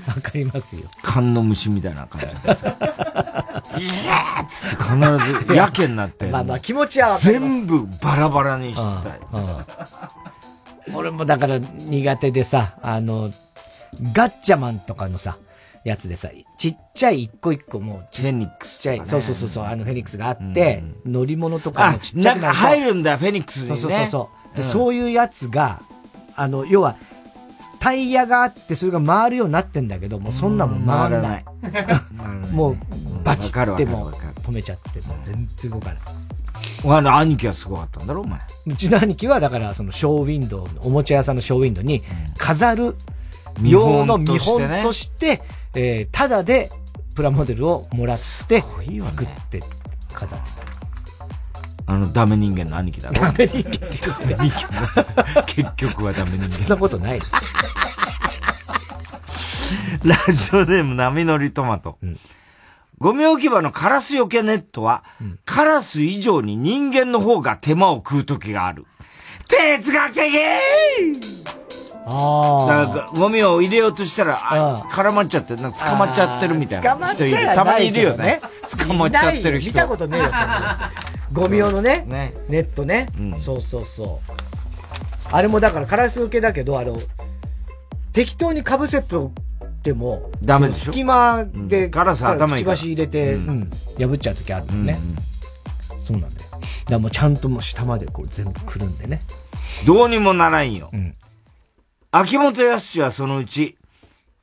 [0.07, 0.89] わかりますよ。
[1.03, 2.67] 缶の虫みたいな感じでさ。
[2.67, 6.25] いやーっつって必ず、やけになって。
[6.27, 9.19] まあまあ気持ちは全部バラバラにしてたい。
[10.95, 13.31] 俺もだから苦手でさ、あの、
[14.13, 15.37] ガッチャマンとかのさ、
[15.83, 18.23] やつでさ、ちっちゃい一個一個もう、ちっ
[18.79, 24.40] ちゃい、そうそうそうそう、あのフェニックスがあって、乗り物とかあもちっちゃくなると中入るんだフェニックスにねそうそうそう。
[24.55, 24.67] でうん。
[24.67, 25.81] そういうやつが、
[26.35, 26.95] あの、要は、
[27.79, 31.45] タイヤがあって、それが回るようになってんだけど、もうそんなもん回らない。
[32.51, 32.77] もう、
[33.23, 35.97] バチってもう止めちゃって、もう全然動かない。
[36.83, 38.39] お前の兄貴はすごかったんだろ、お前。
[38.67, 42.03] うちの兄貴は、だから、そのショーウィンドウ、おもちゃ屋さんのショーウィンドウに
[42.37, 42.95] 飾る
[43.59, 45.41] 見用の本見本として、
[45.75, 46.71] えー、ただで
[47.15, 48.61] プラモデルをもらって、
[49.01, 49.61] 作って
[50.13, 50.60] 飾って
[51.85, 53.15] あの、ダメ人間の兄貴だろ。
[53.15, 53.89] ダメ人間って
[54.27, 54.51] 言うね
[55.47, 56.51] 結局はダメ人間。
[56.51, 57.31] そんなことないです。
[60.03, 61.97] ラジオネーム波乗りトマト。
[62.97, 65.03] ゴミ置き場のカラスよけネットは、
[65.45, 68.85] カラス以上に人間の方が手間を食う時がある。
[69.47, 70.21] 哲学的
[72.05, 77.37] あなんか、ゴミを入れようとしたら、あ絡まっちゃって、なんか捕まっちゃってるみたいな捕まっ人いる。
[77.55, 78.41] たまにいるよねね。
[78.87, 79.71] 捕まっちゃってる人。
[79.71, 80.91] 見たことねえよ、そんな。
[81.31, 84.31] ゴミ用のね、ねネットね、そうそうそう。
[85.31, 86.99] あれもだからカラス受けだけど、あの、
[88.11, 89.31] 適当に被せと
[89.63, 90.91] っても、ダメでしょ？
[90.91, 94.99] 隙間で、うんカラス頭いいからくちばし入れて、うん破っちゃう時あるもんね。
[96.03, 96.49] そうなんだよ。
[96.51, 99.21] だからもうちゃんともう下までこう全部くるんでね。
[99.85, 100.91] どうにもならんよ。
[102.11, 103.77] 秋元康はそのうち、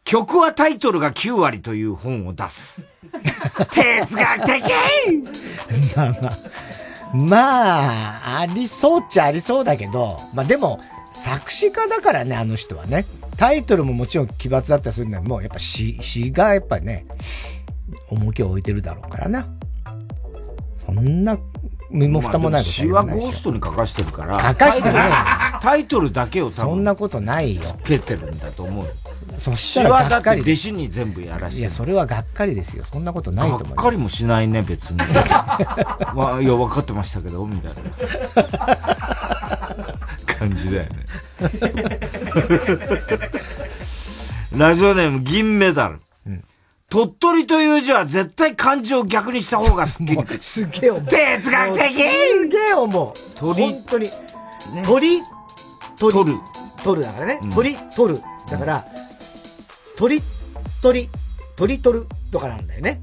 [0.08, 2.82] 曲はタイトルが9割という本を出す。
[3.70, 4.64] 哲学的
[5.94, 6.38] まあまあ。
[7.12, 10.80] まあ、ありそうっちゃありそうだけど、まあでも、
[11.12, 13.04] 作詞家だからね、あの人はね。
[13.36, 17.04] タイトルももちろん奇抜だったりするんだけど、もうやっぱ詩、詩がやっぱね、
[18.08, 19.46] 重きを置いてるだろうからな。
[20.86, 21.36] そんな、
[21.90, 24.40] 身も蓋もないこと詩はゴーストに書かしてるから。
[24.40, 25.12] 書かしてない
[25.60, 26.52] タイトルだけを多分。
[26.52, 27.62] そんなことないよ。
[27.62, 28.90] つけてるんだと思うよ。
[29.38, 32.84] そしたらがってかり弟子に全部やらしていや、それはがっかりですよ。
[32.84, 33.74] そんなことないと思います。
[33.76, 34.98] がっかりもしないね、別に。
[36.14, 37.78] まあ、いや、分かってましたけど、みたいな。
[40.38, 40.90] 感じだよね。
[44.56, 46.00] ラジオネーム銀メダル。
[46.90, 50.24] 鳥取という字は絶対漢字を逆にした方がすっきり。
[50.40, 51.06] すげえ思う。
[51.06, 51.98] 哲学的す
[52.46, 53.38] げえ思う。
[53.38, 54.10] 鳥本当に。
[54.84, 55.22] 鳥、
[55.98, 56.14] 鳥。
[56.14, 56.38] 取る。
[56.82, 57.50] 取るだからねうん。
[57.50, 58.22] 鳥、取る。
[58.50, 58.86] だから、
[59.98, 60.22] 鳥、
[60.80, 61.10] 鳥、
[61.56, 63.02] 鳥取るとかなんだよね。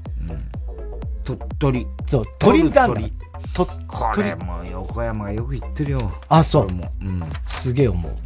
[1.24, 1.86] 鳥取。
[2.06, 2.86] そう、鳥なんだ。
[2.86, 3.12] 鳥
[3.52, 6.12] と、これもう横山がよく言ってるよ。
[6.30, 6.90] あ、そうも。
[7.02, 7.22] うん。
[7.48, 8.16] すげえ思う。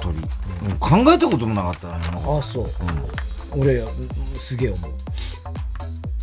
[0.00, 0.28] 鳥取。
[0.80, 1.96] 考えたこともなかったな。
[1.96, 2.70] あ、そう。
[3.56, 3.86] 俺、うん
[4.40, 4.90] すげえ思う。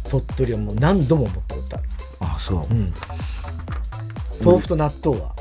[0.10, 1.88] 鳥取はもう何度も思ったことある。
[2.20, 2.64] あ、そう。
[2.70, 2.94] うん。
[4.44, 5.34] 豆腐と納豆は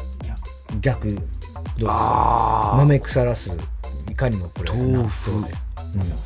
[0.80, 1.08] 逆。
[1.08, 2.74] どうですか？
[2.78, 3.50] 豆腐らす。
[4.08, 4.70] いかにもこれ。
[4.70, 5.44] 豆腐。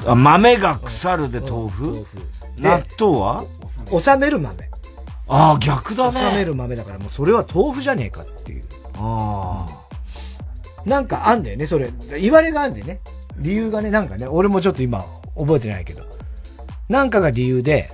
[0.06, 2.06] あ、豆が腐るで豆腐？
[2.58, 3.44] 納豆は？
[4.00, 4.70] 収める豆。
[5.28, 6.18] ああ、逆だね。
[6.18, 8.64] 収める豆だからもうそれは豆腐じゃねえかっていう。
[8.94, 10.88] ああ。
[10.88, 11.90] なんかあんだよね、それ。
[12.20, 13.00] 言われがあんだよね。
[13.38, 15.04] 理由がね、なんかね、俺もちょっと今
[15.36, 16.04] 覚えてないけど。
[16.88, 17.90] なんかが理由で、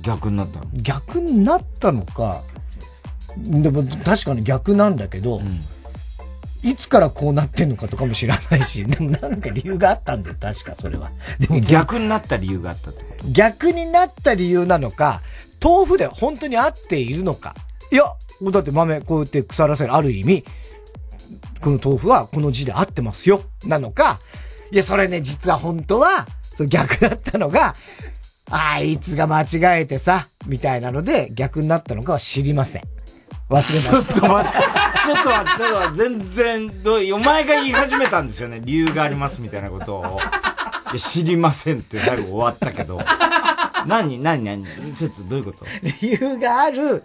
[0.00, 0.66] 逆になったの？
[0.74, 2.42] 逆になったのか、
[3.36, 5.40] でも確かに逆なんだけど、
[6.62, 11.10] いつからこうなってんのかとかも知らないし、でもなんか理由があったんだよ、確かそれは。
[11.38, 15.22] でも逆になった理由があったってこ逆になった理由なのか、
[15.62, 17.54] 豆腐で本当に合っているのか。
[17.92, 18.04] いや、
[18.52, 20.44] だって豆こうやって腐らせる、ある意味、
[21.60, 24.20] この豆腐はこの字で合ってますよ、なのか。
[24.70, 27.74] いや、それね、実は本当は、そう逆だったのが、
[28.50, 32.82] あいつが間違えてさ、みたいなので逆になったのかは知りません。
[33.48, 34.14] 忘れました。
[34.14, 38.60] ちょっと待って、ちょっと待って、ちょっと待って、全然、どう、お前が言い始めたんですよね。
[38.62, 40.20] 理由がありますみたいなことを。
[40.96, 43.00] 知りませんって最後終わったけど。
[43.86, 44.64] 何、何、何、
[44.94, 45.66] ちょっとどういうこと？
[46.00, 47.04] 理由がある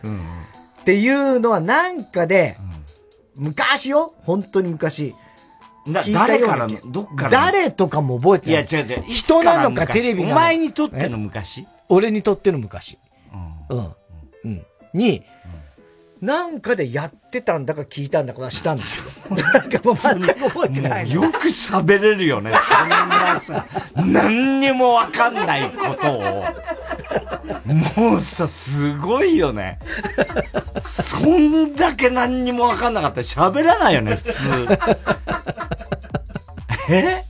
[0.81, 2.57] っていうのはなんかで、
[3.35, 5.15] 昔よ本当に昔。
[5.85, 8.65] な、誰からの、どっから誰とかも覚えてない。
[8.65, 9.03] いや、違う違う。
[9.03, 10.41] 人なのかテレビなのか。
[10.41, 11.67] お前にとっての昔？
[11.89, 12.97] 俺にとっての昔。
[13.69, 13.95] うん。
[14.45, 14.65] うん。
[14.93, 15.23] に、
[16.23, 19.03] なんかでやってたんだか聞いたんだかしたんですよ。
[19.35, 21.11] なんかもう全く覚えてない。
[21.11, 22.53] よく喋れるよね。
[22.53, 26.45] そんなさ、何にもわかんないことを。
[27.97, 29.79] もうさ、すごいよね。
[30.85, 34.67] そんだけ何にもわかんなかったら喋らないよね、普通。
[36.87, 37.23] え？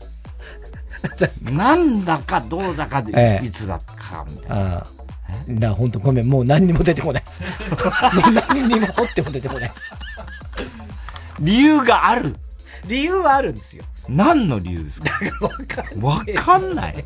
[1.51, 4.65] なんだかどうだかで、いつだか、みたいな。
[4.65, 5.02] だか
[5.47, 7.41] ら本当ごめん、もう何にも出てこないです。
[7.69, 9.81] もう何にも掘っても出てこないです。
[11.39, 12.35] 理由がある
[12.85, 13.83] 理由はあるんですよ。
[14.07, 15.09] 何の理由ですか？
[15.41, 16.35] わかんない。
[16.35, 17.05] わかんない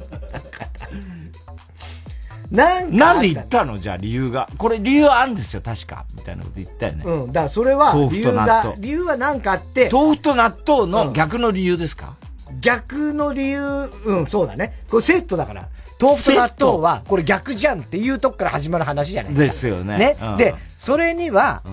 [2.49, 3.77] なんなんで言ったの？
[3.77, 4.49] じゃあ理由が。
[4.57, 6.05] これ理由あるんですよ、確か。
[6.15, 7.03] みたいなこと言ったよね。
[7.05, 7.31] うん。
[7.31, 9.89] だからそれは、理由が、理由は何かあって。
[9.91, 12.15] 豆腐と納豆の逆の理由ですか、
[12.49, 13.61] うん、逆の理由、
[14.05, 14.81] うん、そうだね。
[14.89, 15.67] これセットだから。
[15.99, 19.33] 豆腐と納豆は、これ逆じゃんっていうとこから始まる話じゃない？
[19.33, 19.97] ですよね。
[19.97, 20.17] ね？
[20.21, 21.63] うん、で、それには、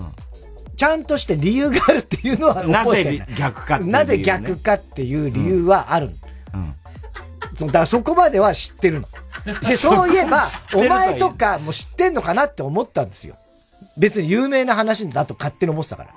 [0.75, 6.11] ちゃんとして理由があるっていうのは覚えてなぜ逆かっていう、ね、なぜ逆かっていう理由はある。
[6.53, 6.61] うん。
[6.61, 6.75] うん、
[7.55, 9.07] そだそこまでは知ってるの。
[9.61, 13.35] で、 そういえば、お前とかも知ってんのかなって思ったんですよ。
[13.97, 16.09] 別に有名な話だと勝手に思ってたから。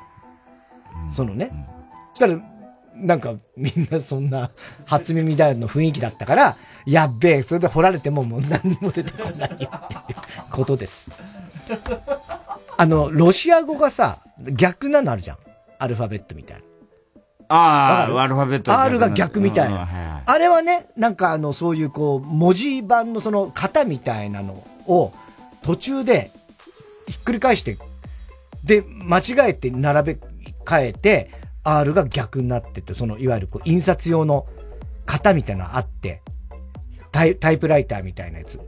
[1.06, 1.52] うん、そのね。
[2.14, 2.40] そしたら、
[2.96, 4.50] なんかみんなそんな
[4.84, 6.56] 初耳だよの雰囲気だったから、
[6.88, 9.70] やっべえ、それで掘られてももう何にも出てこないよっていう
[10.50, 11.12] ことです。
[12.78, 15.36] あの、ロシア語がさ、逆なのあるじゃん。
[15.78, 16.62] アルファベットみたいな。
[17.50, 20.22] ああ、アルファベット R が逆みたいな。
[20.24, 24.54] あれはね、なんかあの、そういうこう、文字盤のその型みたいなの
[24.86, 25.12] を
[25.62, 26.30] 途中で
[27.06, 27.76] ひっくり返して、
[28.64, 30.18] で、間違えて並べ
[30.64, 31.32] 替えて、
[31.64, 34.46] R が逆になってて、その、いわゆるこう、印刷用の
[35.04, 36.22] 型みたいなのあって、
[37.12, 38.60] タイタイプライターみたいなやつ。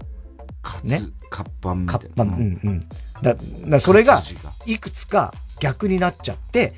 [0.85, 1.03] ね。
[1.31, 2.01] 活版みたいな。
[2.01, 2.81] 活版、うんうん。
[3.23, 3.37] だ、
[3.69, 4.23] だそれが、
[4.67, 6.75] いくつか逆になっちゃって、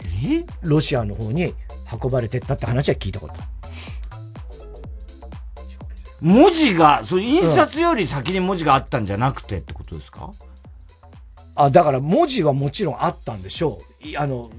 [0.63, 1.55] ロシアの方に
[2.03, 3.35] 運ばれてったって話は聞いたこと
[6.21, 10.33] 文字が、そう、印刷より先に文字があったんじゃなくてってことですか、うん、
[11.57, 14.19] あ、だから文字はもちろんあったんでしょう。
[14.19, 14.51] あの、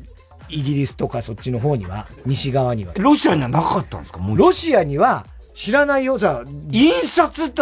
[0.50, 2.94] イギリスとかそっちの方には、西側には。
[2.98, 4.20] ロシアにはなかったんですか？
[4.36, 6.44] ロシアには、知らないよ、じゃあ。
[6.72, 7.62] 印刷って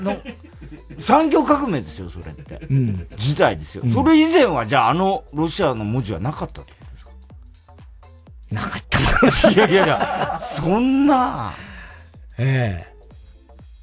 [0.00, 0.20] の、
[0.98, 2.66] 産業革命ですよ、それって。
[2.70, 3.06] うん。
[3.16, 3.82] 時代ですよ。
[3.84, 7.10] うん、それ以前は、じゃあ、あの、ロシアの文字はなかったってことですか？
[8.52, 8.82] なかっ
[9.40, 11.52] たいやいやいや、そんな。
[12.38, 12.92] ええ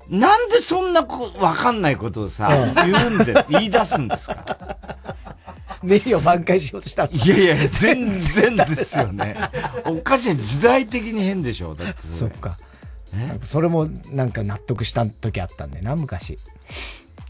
[0.10, 4.78] なんでそんなこ、わかんないことをさ、言うんです、言い出すんですか？
[5.84, 9.38] 名誉挽回しようとしたいやいや、全然ですよね。
[9.86, 12.14] おかしい、時代的に変でしょ、だってそ。
[12.14, 12.58] そっか。
[13.44, 16.38] それもなんか納得した時あったんだよな、昔。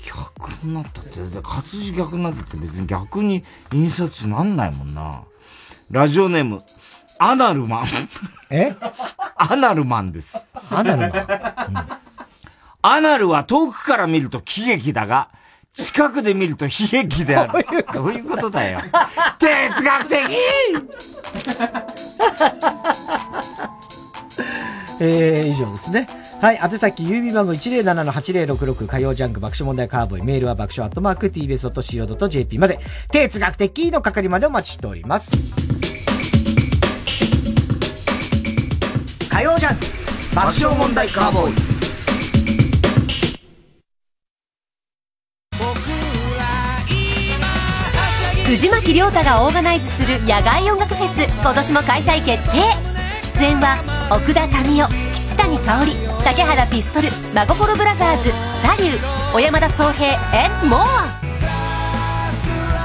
[0.06, 5.24] 逆になったって、活字逆になったって別に逆に印刷になんないもんな。
[5.92, 6.62] ラジオネーム、
[7.20, 7.86] アナルマン。
[8.50, 8.76] え？
[9.36, 10.48] アナルマンです。
[10.72, 11.78] アナルマン、うん、
[12.82, 15.30] アナルは遠くから見ると喜劇だが、
[15.74, 17.66] 近くで見ると悲劇である。
[17.94, 18.80] どういうことだよ。
[19.38, 20.20] 哲学的
[25.00, 26.08] えー、以上ですね。
[26.42, 26.60] はい。
[26.62, 30.24] 宛先、郵便番号107-8066火曜ジャンク爆笑問題カーボーイ。
[30.24, 32.80] メールは爆笑アットマーク tbs.co.jp まで。
[33.12, 35.52] 哲学的の係までお待ちしております。
[39.30, 39.86] 火曜ジャンク
[40.36, 41.80] 爆笑問題カーボーイ。
[48.50, 52.99] 藤巻亮太がオーガナイズする野外音楽フェス今年も開催決定
[53.40, 53.80] 出演は
[54.12, 55.96] 奥田民生岸谷香織
[56.26, 60.84] 竹原ピストル真心ブラザーズサリュー小山田宗平 and more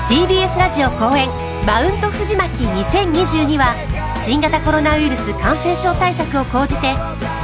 [0.06, 1.28] TBS ラジオ公演
[1.66, 3.74] マウント藤巻2022は
[4.14, 6.94] 新型コロナウイルス感染症対策を講じて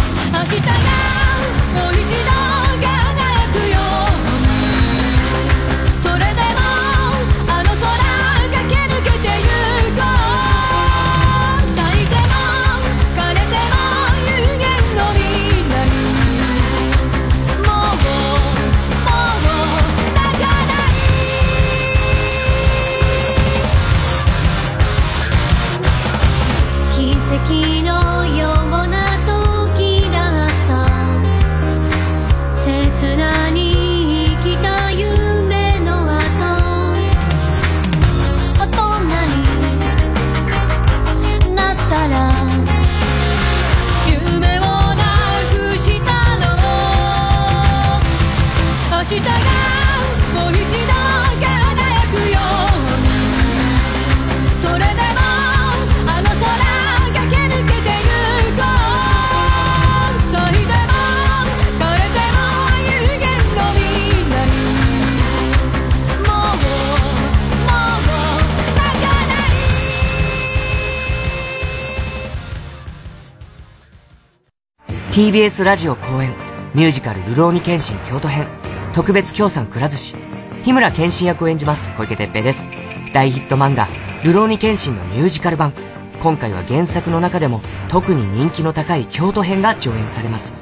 [75.14, 76.34] TBS ラジオ公演
[76.74, 78.48] ミュージカル「流浪に剣心京都編」
[78.96, 80.16] 特別協賛くら寿司
[80.64, 82.68] 日村剣心役を演じます小池徹平です。
[83.14, 83.88] 大ヒット漫画
[84.26, 85.72] 「流浪に剣心」のミュージカル版。
[86.20, 90.56] 今回は原作の中でも特に人気の高い京都編が上演されます。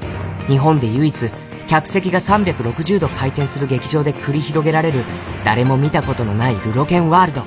[0.50, 1.30] 日本で唯一
[1.70, 5.06] 客席が360度回転する劇場で繰り広げられる
[5.46, 7.46] 誰も見たことのないルロケンワールド。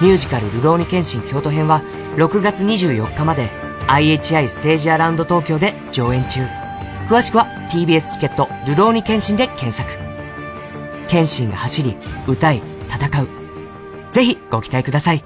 [0.00, 1.82] ミュージカル「流浪に剣心京都編」は
[2.14, 3.50] 6月24日まで
[3.90, 6.46] IHI ステージアラウンド東京で上演中。
[7.08, 9.90] 詳しくは TBS チケット「流浪に剣心」で検索。
[11.08, 11.96] 剣心が走り
[12.28, 13.28] 歌い戦う。
[14.12, 15.24] ぜひご期待ください。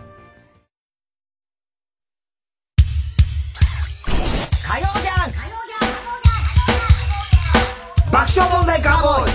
[4.67, 5.31] 火曜じゃん。
[8.11, 9.31] 爆笑問題カーボーイ。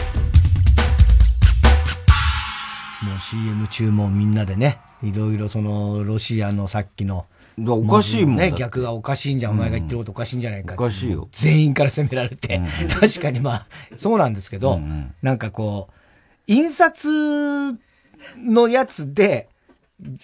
[3.05, 7.27] もう CM 中もみんなでね、いろいろその、ロシアのさっきの、
[7.67, 11.27] おかしいもんだね、逆がおかしいんじゃん、お前が言ってることおかしいんじゃないかおかしいよ。
[11.31, 12.61] 全員から責められて。
[12.99, 13.67] 確かにまあ、
[13.97, 14.79] そうなんですけど、
[15.21, 15.93] なんかこう、
[16.47, 17.77] 印刷
[18.37, 19.49] のやつで、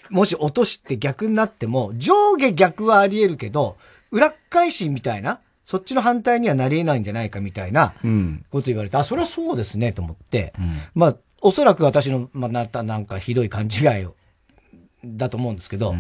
[0.10, 3.78] もし落として逆になっても、上下逆はあり得るけど、
[4.12, 8.46] 裏返しみたいな、そっちの反対にはなり得ないんじゃないかみたいなうん。
[8.50, 10.54] こと言われて、あ、それはそうですね、と思って、
[10.94, 14.16] まあ、おそらく私の、まあ、なったなんかひどい勘違いを、
[15.04, 15.96] だと思うんですけど、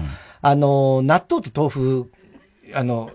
[0.47, 2.11] あの、納豆と豆腐、
[2.75, 3.09] あの、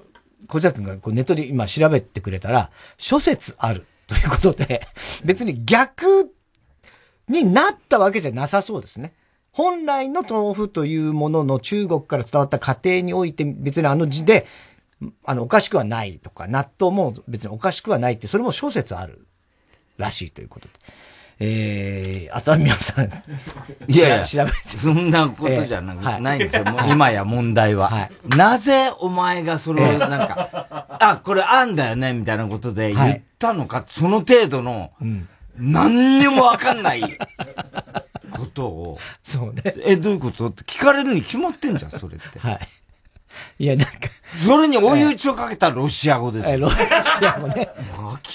[0.48, 4.85] 小崎君がこうネットで今調べてくれたら、諸説あるということで、
[5.24, 6.35] 別に逆
[7.28, 9.15] になったわけじゃなさそうですね。
[9.52, 14.48] 本来の豆腐というものの中国から伝わった過程において別にあの字で、
[15.24, 19.28] あの、おかしくはないとか、納豆も別におかしくはないって、それも諸説ある
[19.98, 20.74] らしいということで。
[21.43, 23.07] えー、熱海宮さん。
[23.89, 24.77] いやいや、調べて。
[24.77, 26.65] そんなことじゃな,、えないんですよ。
[26.65, 27.91] はい今や問題は、
[28.37, 30.67] なぜお前がその、ええなんか、
[31.01, 34.91] あ、これあんだよね、みたいなことで言ったのか、その程度の、
[35.57, 37.01] 何にもわかんない
[38.31, 38.99] ことを。
[39.23, 39.62] そうね。
[39.85, 40.49] え、どういうこと？
[40.49, 42.39] って聞かれるに決まってんじゃん、それって。
[42.39, 42.59] はい。
[43.59, 43.93] いや、なんか。
[44.35, 46.77] それに追い打ちをかけたロシア語ですロシ
[47.27, 47.69] アもね。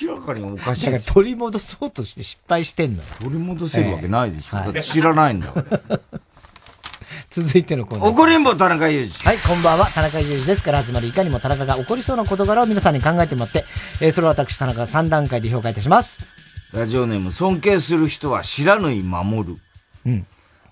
[0.02, 3.10] 明らかにおかしいだから取り戻そうとして失敗してんのよ。
[3.20, 4.58] 取り戻せるわけないでしょ。
[4.58, 6.00] はいだって知らないんだから。
[7.30, 8.10] 続いてのコーナー。
[8.10, 9.26] 怒りんぼ田中裕二。
[9.28, 13.66] はい、こんばんは、田中裕二ですから始まり、いかにも田中が起こりそうな事柄を皆さんに考えてもらって、
[14.02, 16.26] えーそれを私、田中が3段階で評価いたします。
[16.74, 19.58] ラジオネーム、尊敬する人は知らぬい守る。
[20.06, 20.26] うん。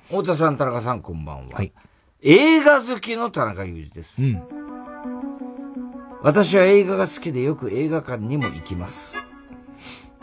[0.10, 1.62] 太田さん、田中さん、こんばんは。
[2.26, 4.22] 映画好きの田中裕二です。
[6.22, 9.18] 私は映画が好きでよく映画館にも行きます。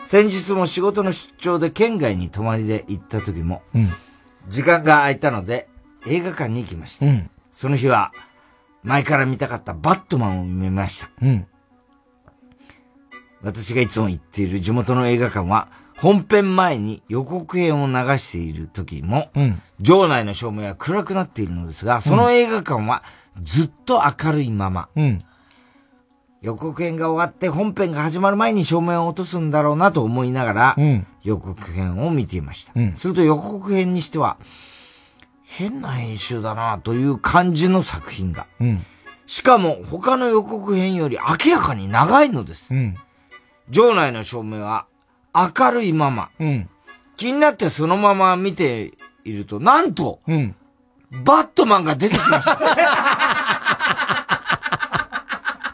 [0.03, 3.89] 先日も仕事の出張で県外に泊まりで行った時も、うん。
[4.49, 5.69] 時間が空いたので
[6.07, 7.05] 映画館に行きました。
[7.05, 7.29] うん。
[7.53, 8.11] その日は、
[8.81, 11.11] 前から見たかったバットマンを見ました。
[11.21, 11.45] うん。
[13.43, 15.69] 私がいつも行っている地元の映画館は、
[16.01, 19.61] 本編前に予告編を流している時も、うん。
[19.79, 23.03] 場内の照明は暗くなっているのですが、その映画館は
[23.39, 24.89] ずっと明るいまま。
[24.95, 25.23] うん。
[26.41, 32.71] 予告編が終わって本編が始まる前に照明を落とすんだろうなと思いながら、うん予告編を見ていました。
[32.75, 34.37] うんすると予告編にしては、
[35.43, 38.47] 変な編集だなという感じの作品が。
[38.59, 38.83] うん。
[39.27, 42.73] しかも他の予告編より明らかに長いのです。
[42.73, 42.97] うん。
[43.69, 44.87] 場内の照明は
[45.33, 46.29] 明るいまま。
[46.39, 46.69] うん。
[47.17, 48.93] 気になってそのまま見て
[49.23, 50.55] いると、なんと、うん。
[51.23, 52.55] バットマンが出てきました。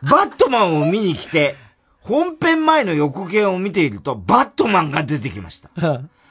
[0.04, 1.56] バットマンを見に来て、
[2.02, 5.70] 本編前の予告編を見ていると、バットマンが出てきました。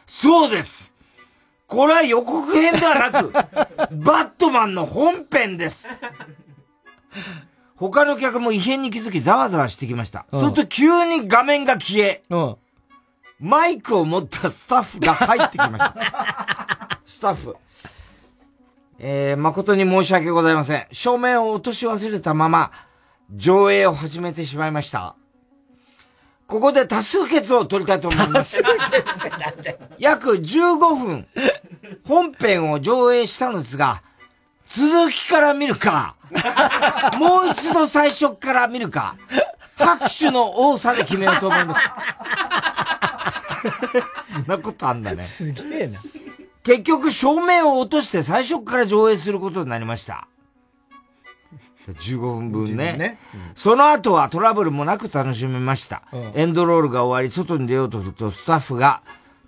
[0.06, 0.94] そうです
[1.66, 3.32] これは予告編ではなく、
[3.92, 5.88] バットマンの本編です
[7.74, 10.26] 他の客も異変に気づきざわざわしてきました。
[10.32, 12.56] うんすると急に画面が消え、うん。
[13.38, 17.00] マイクを持ったスタッフが入ってきました。
[17.06, 17.56] スタッフ。
[18.98, 20.86] えー、誠に申し訳ございません。
[20.90, 22.72] 照明を落とし忘れたまま、
[23.30, 25.16] 上映を始めてしまいました。
[26.46, 28.62] ここで多数決を取りたいと思います。
[29.98, 31.26] 約15分、
[32.06, 34.02] 本編を上映したのですが、
[34.66, 36.14] 続きから見るか、
[37.18, 39.16] もう一度最初から見るか、
[39.76, 41.80] 拍手の多さで決めようと思います。
[44.46, 45.20] なことあんだね。
[45.20, 46.00] すげえな。
[46.62, 50.28] 結局、照明を落として最初から上映することになりました。
[51.86, 53.18] 15分分ね。
[53.54, 56.02] その後はトラブルもなく楽しめました。
[56.12, 59.02] うんエンドロールが終わり、外に出ようとすると、スタッフが、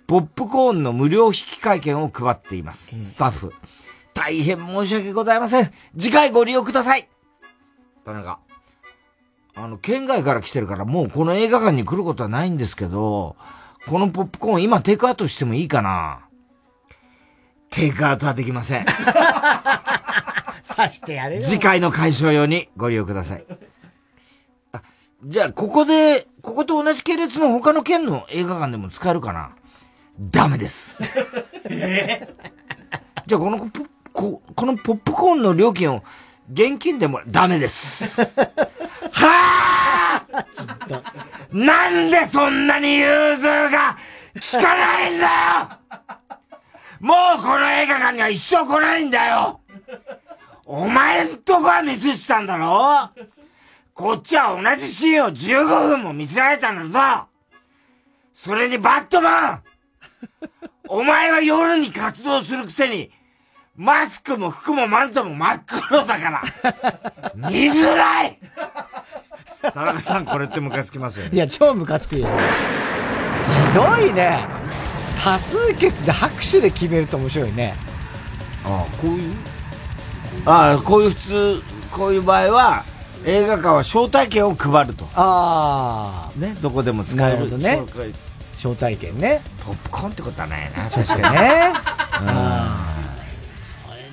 [0.07, 1.31] ポップコーンの無料引
[1.61, 2.95] 換券を配っています。
[3.03, 3.53] スタッフ。
[4.13, 5.71] 大変申し訳ございません。
[5.97, 7.09] 次回ご利用ください。
[8.05, 8.39] 田中。
[9.55, 13.35] あの、県外から来てるから、もうこの映画館に来ることはないんですけど、
[13.89, 16.19] このポップコーン今テイクアウトしてもいいかな？
[17.71, 18.85] テイクアウトはできません。
[20.61, 21.41] さしてやれよ。
[21.41, 23.45] 次回の解消用にご利用ください。
[24.73, 24.83] あ、
[25.23, 29.55] じゃあ、ここで、ここと同じ系列の他の県の映画館でも使えるかな？
[30.19, 30.99] ダメです。
[33.25, 36.03] じゃあ、このポッこ、このポップコーンの料金を
[36.53, 38.21] 現金でも、ダメです。
[38.41, 40.08] はぁ
[41.51, 43.97] なんでそんなに融通が
[44.57, 45.31] 効かないんだよ。
[46.99, 49.61] もうこの映画館には一生来ないんだよ。
[50.65, 53.09] お前んとこはミスしたんだろ。
[53.93, 56.85] こっちは同じシーンを15分も見せられたんだ
[57.21, 57.27] ぞ。
[58.33, 59.63] それにバットマン。
[60.87, 63.11] お前は夜に活動するくせに、
[63.75, 66.43] マスクも服もマントも真っ黒だから、
[67.35, 68.39] 見づらい。
[69.61, 71.31] 田中さん、これってムカつきますよね。
[71.33, 72.27] いや、超ムカつくよ。
[72.27, 74.39] ひどいね。
[75.23, 77.75] 多数決で拍手で決めると面白いね。
[78.63, 79.33] ああ、こういう？
[80.45, 81.61] ああ、こういう普通、
[81.91, 82.85] こういう場合は、
[83.25, 85.05] 映画館は招待券を配ると。
[85.13, 86.39] ああ。
[86.39, 87.39] ね、どこでも使なえる。
[87.39, 87.81] るほどね。
[88.55, 89.41] 招待券ね。
[89.65, 90.89] ポップコーンってことはないな。
[90.89, 91.73] 確かにね。
[92.21, 92.27] うん。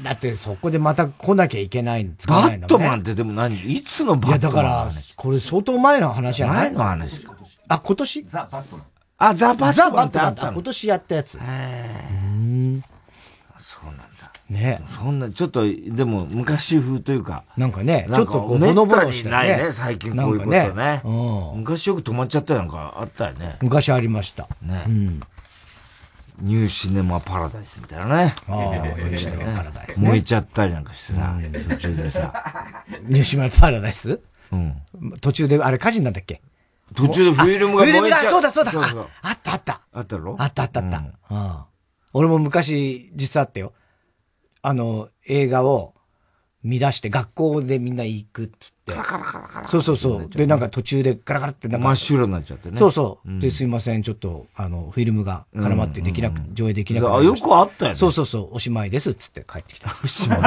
[0.06, 2.86] だってそこでまた来なきゃいけない使わバないんだもんね。
[2.86, 3.56] ットマンってでも何？
[3.56, 7.26] いつのバいや、ットマンだから、これ相当前の話じゃない前の話。
[7.68, 8.24] あ、今年？
[8.26, 8.86] ザ・バットマン。
[9.18, 10.30] あ、ザ・バットマンってあったの？
[10.30, 11.38] ザバットマン今年やったやつ。
[11.38, 12.82] うん。
[13.58, 14.04] そうなんだ。
[14.48, 17.42] ねそんな、ちょっと、でも、昔風というか。
[17.56, 21.02] なんかね、ちょっとこう、ほのぼろしないね、最近こういうことなんかね。
[21.04, 21.58] うん。
[21.58, 23.56] 昔よく止まっちゃったなんかあったよね。
[23.60, 24.46] 昔ありました。
[24.62, 24.84] ね。
[24.86, 25.20] うん。
[26.40, 28.34] ニューシネマパラダイスみたいなね。
[28.48, 31.36] ああニュニューシネマパラダイスね燃えちゃったりなんかしてさ、
[31.68, 32.84] 途中でさ。
[33.04, 34.20] ニューシマパラダイス？
[34.52, 34.82] うん。
[35.20, 36.42] 途中で、あれ火事になったっけ？
[36.94, 39.80] 途中でフィルムが燃えちゃうそうだそうだそうそうああったあった。
[39.92, 40.36] あったろ？
[40.38, 41.34] あったあったあった。
[41.34, 41.58] うん
[42.12, 43.72] 俺も昔実際あったよ。
[44.62, 45.94] あの、映画を
[46.62, 48.94] 見出して学校でみんな行くっつって。
[49.68, 50.28] そうそうそう。
[50.28, 51.88] で、なんか途中でガラガラってなんか。
[51.88, 53.28] 真っ白になっちゃってねそうそう。
[53.28, 58.48] うんで、すいません、ちょっと、あの、フィルムが絡まってできなく、上映できなくあよくあったよねそうそうそう。
[58.52, 59.90] おしまいですっつって帰ってきた。
[60.02, 60.46] おしまいで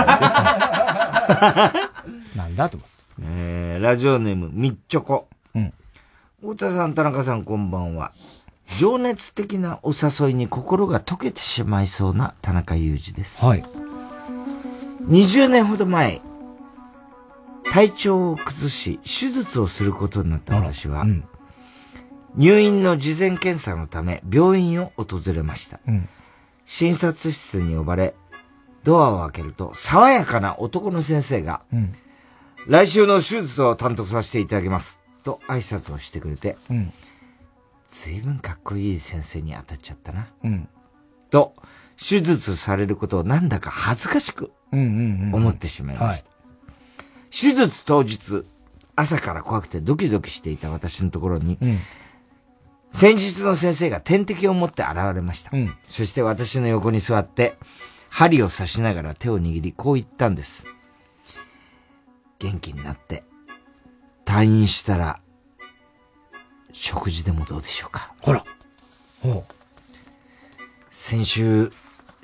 [2.30, 2.38] す。
[2.38, 3.00] なんだと思って。
[3.22, 5.28] えー、ラジオネーム、みっちょこ。
[5.54, 5.74] うん。
[6.42, 8.14] 太田さん、田中さん、こんばんは。
[8.78, 13.44] 情熱的なお誘いに心が溶けてしまいそうな田中裕二です。
[13.44, 13.66] はい。
[15.08, 16.22] 20年ほど前、
[17.72, 21.06] 体調を崩し、手術をすることになった私は、
[22.36, 25.80] 入院の事前検査のため病院を訪れました。
[25.88, 26.10] うん。
[26.66, 28.14] 診察室に呼ばれ、
[28.84, 31.94] ドアを開けると、爽やかな男の先生が、うん。
[32.68, 35.00] 来週の手術を担当させていただきます。
[35.24, 36.94] と挨拶をしてくれて、うん。
[37.90, 40.28] ずいぶんかっこいい先生に当たっちゃったな。
[40.44, 40.70] うん。
[41.30, 41.54] と、
[41.98, 44.52] 手術されることをなんだか恥ずかしく。
[45.34, 46.39] 思ってしまいました。
[47.32, 48.44] はい手術当日、
[48.96, 51.58] 朝から怖くてドキドキしていた私のところに、
[52.92, 55.52] 先日の先生が点滴を持って現れました。
[55.88, 57.58] そして私の横に座って、
[58.10, 60.66] 針を刺しながら手を握り、こう言ったんです。
[62.40, 63.24] 元気になって、
[64.26, 65.20] 退院したら、
[66.72, 68.14] 食事でもどうでしょうか。
[68.22, 68.44] ほら。
[69.22, 69.44] ほ
[70.90, 71.72] 先週、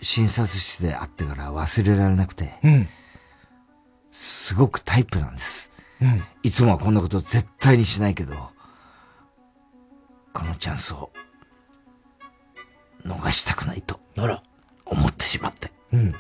[0.02, 2.68] 診察室で会ってから忘れられなくて、う。
[2.68, 2.90] うん。
[4.15, 5.69] すごくタイプなんです。
[6.01, 6.23] うん。
[6.41, 8.33] いつもはこんなこと絶対にしないけど、
[10.31, 11.11] このチャンスを
[13.05, 13.99] 逃したくないと。
[14.85, 15.69] 思ってしまって。
[15.91, 16.15] うん。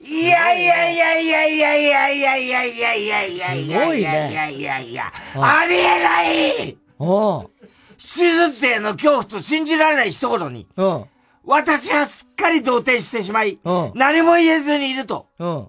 [0.00, 7.50] いやいやいやいやいやいやいやいやいやいやいやいやいねいやいやいやいやうんありえないお
[7.96, 11.04] 手術への恐怖と信じられない一言に、うん。
[11.44, 15.28] 私はすっかり動転してしまい、うん何も言えずにいると。
[15.38, 15.68] うん。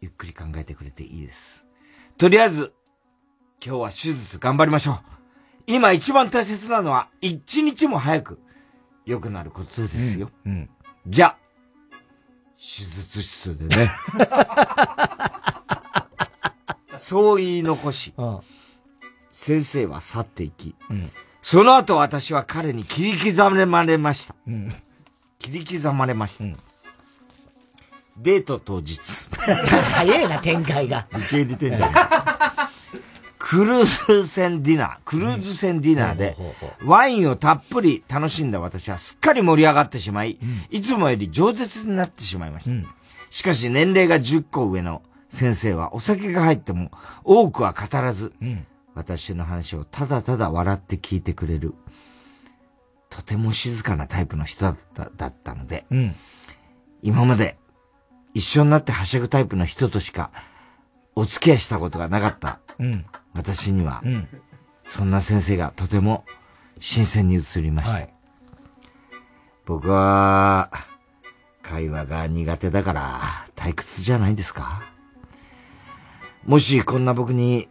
[0.00, 1.66] ゆっくり考えてくれていいです。
[2.16, 2.72] とりあえず、
[3.64, 4.96] 今日は手術頑張りましょう。
[5.66, 8.38] 今一番大切なのは、一日も早く
[9.04, 10.30] 良くなることですよ。
[10.46, 10.70] うん。
[11.06, 11.36] じゃあ、
[12.56, 13.90] 手術室でね。
[16.98, 18.14] そう言い残し、
[19.32, 21.10] 先生は去っていき、うん。
[21.50, 24.34] その後私は彼に切り刻まれました。
[24.46, 24.70] うん。
[25.38, 26.44] 切り刻まれました。
[28.18, 29.30] デート当日。
[29.30, 31.06] 早いな、展開が。
[31.10, 31.92] 受け入れてんじゃん。
[33.38, 36.36] クルーズ船ディナー、クルーズ船ディナーで、
[36.84, 40.38] ワインをたっぷり楽しんだ私はすっかり盛り上がってしまい、
[40.68, 42.88] いつもより饒舌になってしまいました。
[43.30, 45.00] しかし年齢が10個上の
[45.30, 46.90] 先生はお酒が入っても
[47.24, 48.34] 多くは語らず、
[48.98, 51.72] 私の話をただただ笑って聞いてくれる、
[53.08, 56.16] とても静かなタイプの人だっただったので、うん。
[57.02, 57.56] 今まで
[58.34, 60.32] 一緒になってはしゃぐタイプの人としか
[61.14, 63.06] お付き合いしたことがなかったうん。
[63.34, 64.28] 私には、うん。
[64.82, 66.24] そんな先生がとても
[66.80, 67.92] 新鮮に映りました。
[67.94, 68.14] はい
[69.64, 70.70] 僕は、
[71.62, 73.20] 会話が苦手だから
[73.54, 74.82] 退屈じゃないですか？
[76.46, 77.68] もしこんな僕に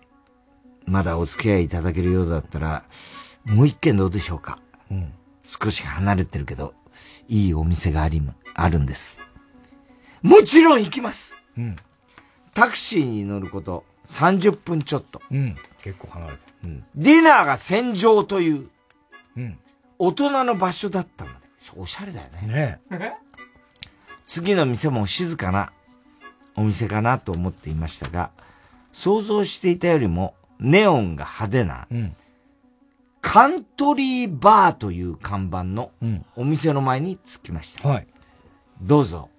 [0.88, 2.84] まだお付き合いいただけるようだったら、
[3.46, 4.58] もう一軒どうでしょうか
[4.90, 5.14] うん。
[5.44, 6.74] 少し離れてるけど、
[7.28, 8.22] いいお店があり、
[8.56, 9.22] あるんです。
[10.22, 11.76] もちろん行きますうん。
[12.54, 15.22] タクシーに乗ること30分ちょっと。
[15.30, 15.56] うん。
[15.84, 16.40] 結構離れて。
[16.64, 16.86] うん。
[16.96, 18.70] ディナーが戦場という
[19.36, 19.60] うん。
[20.00, 21.38] 大人の場所だったので、
[21.76, 22.80] おしゃれだよね。
[22.90, 23.14] ね
[24.26, 25.72] 次の店も静かな
[26.56, 28.32] お店かなと思っていましたが、
[28.92, 32.14] 想像していたよりもネオンが派手な、うん。
[33.22, 36.26] カントリーバーという看板のうん。
[36.36, 37.88] お店の前に着きました。
[37.90, 38.08] はい。
[38.82, 39.30] どうぞ。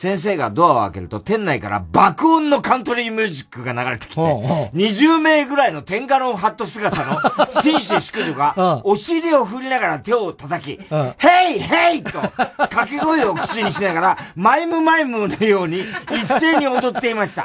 [0.00, 7.18] 先生がドアを開けると店内から爆音のカントリーミュージックが流れてきて、20名ぐらいのテンガロンハット姿の
[7.60, 10.78] 紳士淑女がお尻を振りながら手を叩き、
[11.18, 17.44] ヘイヘイと掛け声を口にしながらマイムマイムのように一斉に踊っていました。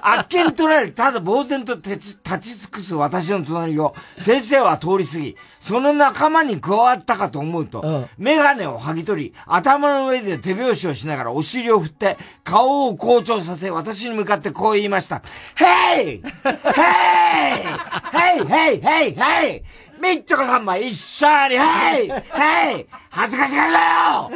[0.00, 15.22] あっけに取られただ呆然と立ち立ち尽くす私の隣を先生は通り過ぎ、その仲間に加わったかと思うと、メガネを剥ぎ取り、頭の上で手拍子をしながらお尻を振って、顔を好調させ、私に向かってこう言いました。
[15.54, 16.22] ヘイヘイ
[18.12, 19.62] ヘイヘイヘイヘイ
[20.02, 24.30] みっちょこさんも一緒にヘイヘイ恥ずかしがるなよ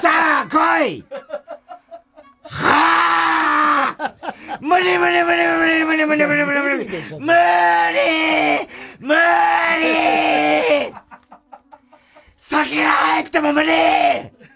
[0.00, 1.04] さあ来い
[2.44, 4.14] はあ
[4.62, 7.36] 無理無理無理無理無理無理無理無理無理無理
[8.98, 9.14] 無
[9.74, 10.94] 理
[12.38, 13.68] 先が入っても無理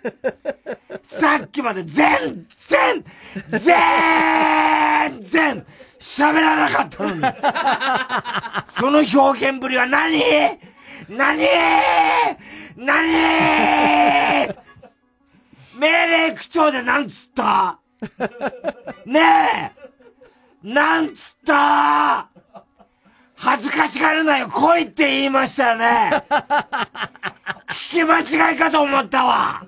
[1.02, 3.04] さっきまで全然
[3.50, 5.66] 全然
[5.98, 7.22] 喋らなかったのに。
[8.66, 10.20] その表現ぶりは何？
[11.08, 11.46] 何？
[12.76, 14.54] 何？
[15.76, 17.78] 命令口調でなんつった？
[19.06, 19.72] ねえ。
[20.62, 22.28] なんつった？
[23.36, 24.48] 恥ずかしがるなよ。
[24.48, 26.10] 来いって言いましたよね。
[27.68, 28.20] 聞き間
[28.50, 29.66] 違いかと思ったわ。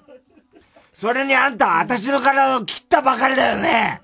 [0.99, 4.01] それにあんた私の体を切ったばかりだよね。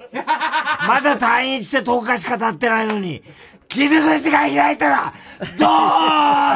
[0.87, 3.23] まだ退院して10日しか経ってないのに、
[3.67, 5.15] 傷口が開いたら、
[5.59, 5.67] ど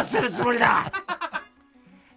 [0.02, 0.92] うするつもりだ？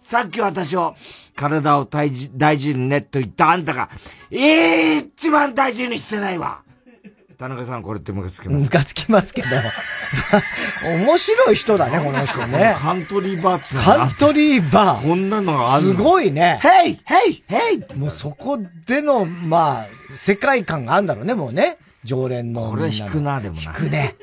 [0.02, 0.94] さっき私を、
[1.34, 3.88] 体を大事大事にねと言ったあんたが、
[4.30, 6.60] 一番大事にしてないわ。
[7.40, 8.64] 田中さんこれってムカつきます。
[8.64, 9.48] ムカつきますけど。
[10.84, 12.76] 面白い人だね、この人ね。
[12.78, 15.02] カントリーバーっカントリーバー。
[15.02, 16.60] こんなのがあるのすごいね。
[16.60, 21.78] ヘイヘイヘイもうそこでの、まあ、世界観があるんだろうね、もうね。
[22.04, 22.60] 常連の。
[22.68, 23.62] これ引くな、でもな。
[23.62, 24.16] 引くね。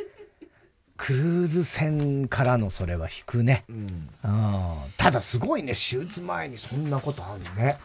[0.96, 3.66] クルーズ船からのそれは引くね。
[3.68, 4.12] うん。
[4.96, 7.80] ただすごいね、手術前にそんなことあるね。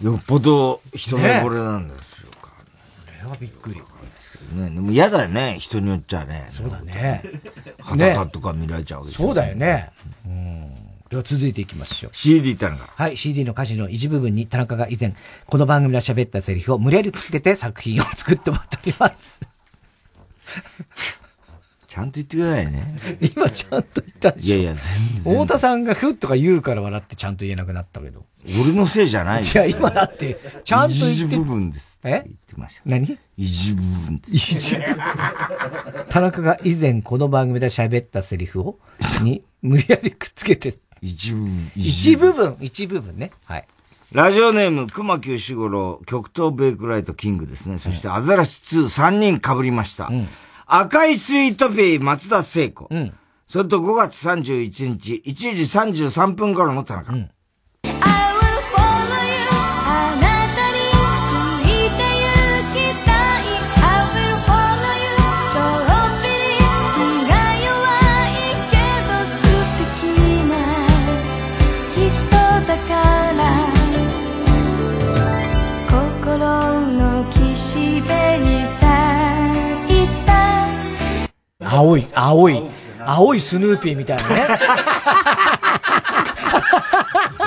[0.00, 2.28] よっぽど人のこれなんですよ。
[2.40, 2.50] こ
[3.24, 3.82] れはびっくり。
[4.54, 6.46] ね、でも嫌だよね、人によっちゃね。
[6.48, 7.22] そうだね。
[7.80, 9.90] 裸とか見られちゃうわけそうだよね。
[10.26, 10.74] うん。
[11.08, 12.12] では続いていきましょう。
[12.12, 12.84] CD 田中。
[12.86, 15.14] はい、CD の歌詞の一部分に田中が以前、
[15.46, 19.40] この番組で喋ったセリフを無理やりつけて作品を作ってもらっております。
[21.96, 22.98] ちゃんと言ってくださいね。
[23.34, 24.56] 今ちゃんと言ったでしょ。
[24.58, 25.32] いやいや、全然。
[25.32, 28.26] 太田さんがふっとか言うから笑ってちゃんと言えなくなったけど。
[28.62, 31.14] 俺のせいじゃないいや、今だって、ちゃんと言って。
[31.14, 31.98] 一部分です。
[32.04, 32.10] え？
[32.10, 32.82] 言ってました。
[32.84, 33.18] 何？
[33.38, 34.30] 一部分です。
[34.30, 34.96] 一部分。
[36.10, 38.78] 田中が以前この番組で喋ったセリフを、
[39.22, 40.76] に、 無理やりくっつけて。
[41.00, 41.70] 一部分。
[41.76, 43.30] 一部分、一部分ね。
[43.46, 43.66] はい。
[44.12, 47.78] ラジオネーム、熊木志五郎、極東ベイクライトキングですね。
[47.78, 50.10] そして、アザラシ2、3人被りました。
[50.68, 52.88] 赤いスイートピー、松田聖子。
[53.46, 55.50] それと5月31日、1時
[56.10, 57.12] 33分頃の田中。
[57.12, 57.35] あ
[81.76, 82.62] 青い、青い、
[83.04, 84.46] 青いスヌーピーみたいなね。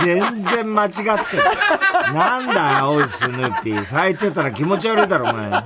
[0.04, 1.44] 全然間違ってる。
[2.14, 3.84] なんだ、青いスヌーピー。
[3.84, 5.50] 咲いてたら気持ち悪いだろ、お前。
[5.50, 5.66] 本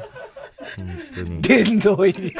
[1.14, 1.42] 当に。
[1.42, 2.36] 殿堂入り。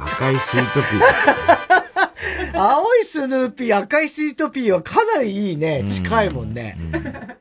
[0.00, 2.60] 赤いスイートピー。
[2.60, 5.84] 青いスヌーピー、赤いスイートピーはかなりいいね。
[5.88, 6.76] 近いもんね。
[6.92, 7.37] こ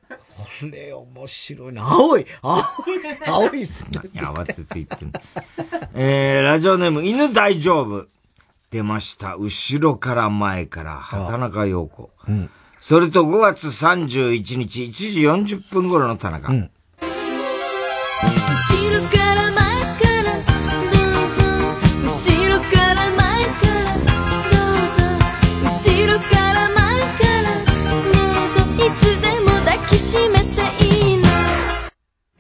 [0.66, 1.84] れ面白いな。
[1.84, 2.62] 青い、青い、
[3.26, 4.34] 青いスヌーピー。
[4.34, 5.22] 慌てて言ってんだ
[5.94, 8.08] えー、ラジオネーム、犬大丈夫。
[8.70, 9.36] 出ました。
[9.36, 12.10] 後ろから前から、畑中陽子。
[12.82, 15.22] それと5月31日、1時
[15.58, 16.52] 40分頃の田中。
[16.52, 16.70] 後ろ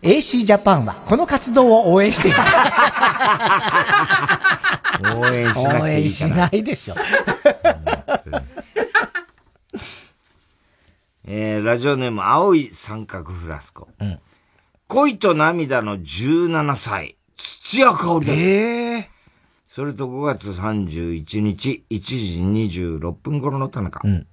[0.08, 2.44] AC ジャパンはこの活動を応援しています。
[5.18, 6.96] 応援しなくていいかな応援しないでしょ。
[11.26, 13.90] えー、ラジオネーム、青い三角フラスコ。
[14.88, 18.32] 恋と涙の17歳、土屋香織。
[18.32, 19.10] ええ
[19.66, 22.42] それと5月31日、1時
[22.88, 24.00] 26分頃の田中。
[24.00, 24.26] 私砂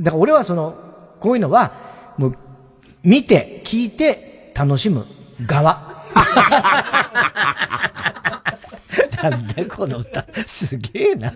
[0.00, 0.74] だから俺はその、
[1.20, 1.72] こういうのは、
[2.16, 2.36] もう、
[3.02, 5.06] 見て、聞いて、楽しむ
[5.46, 5.90] 側。
[9.22, 10.26] なんだこの歌。
[10.46, 11.34] すげえな。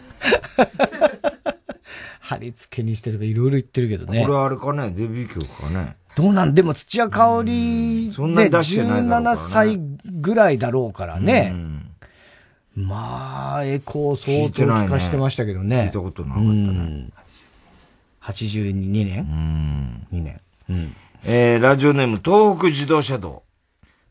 [2.20, 4.24] 貼り付けにしてとかいろいろ言ってるけどね。
[4.24, 5.96] これあれかね、デビュー曲かね。
[6.16, 11.54] どうなんでも土屋香織ね17歳ぐらいだろうからね。
[12.74, 15.84] まあ、エコー相当聞かしてましたけどね。
[15.86, 17.10] 聞いたことなかったね。
[18.24, 20.40] 82年 ?2 年。
[20.70, 20.96] うん。
[21.24, 23.42] えー、ラジオネーム、東北自動車道。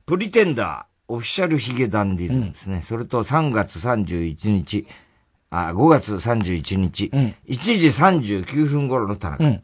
[0.05, 2.81] プリテンダー、オフィシャルヒゲダンディズムですね。
[2.83, 4.85] それと3月31日、
[5.49, 7.87] あ、5月31日、1時
[8.43, 9.43] 39分頃の田中。
[9.43, 9.59] グッ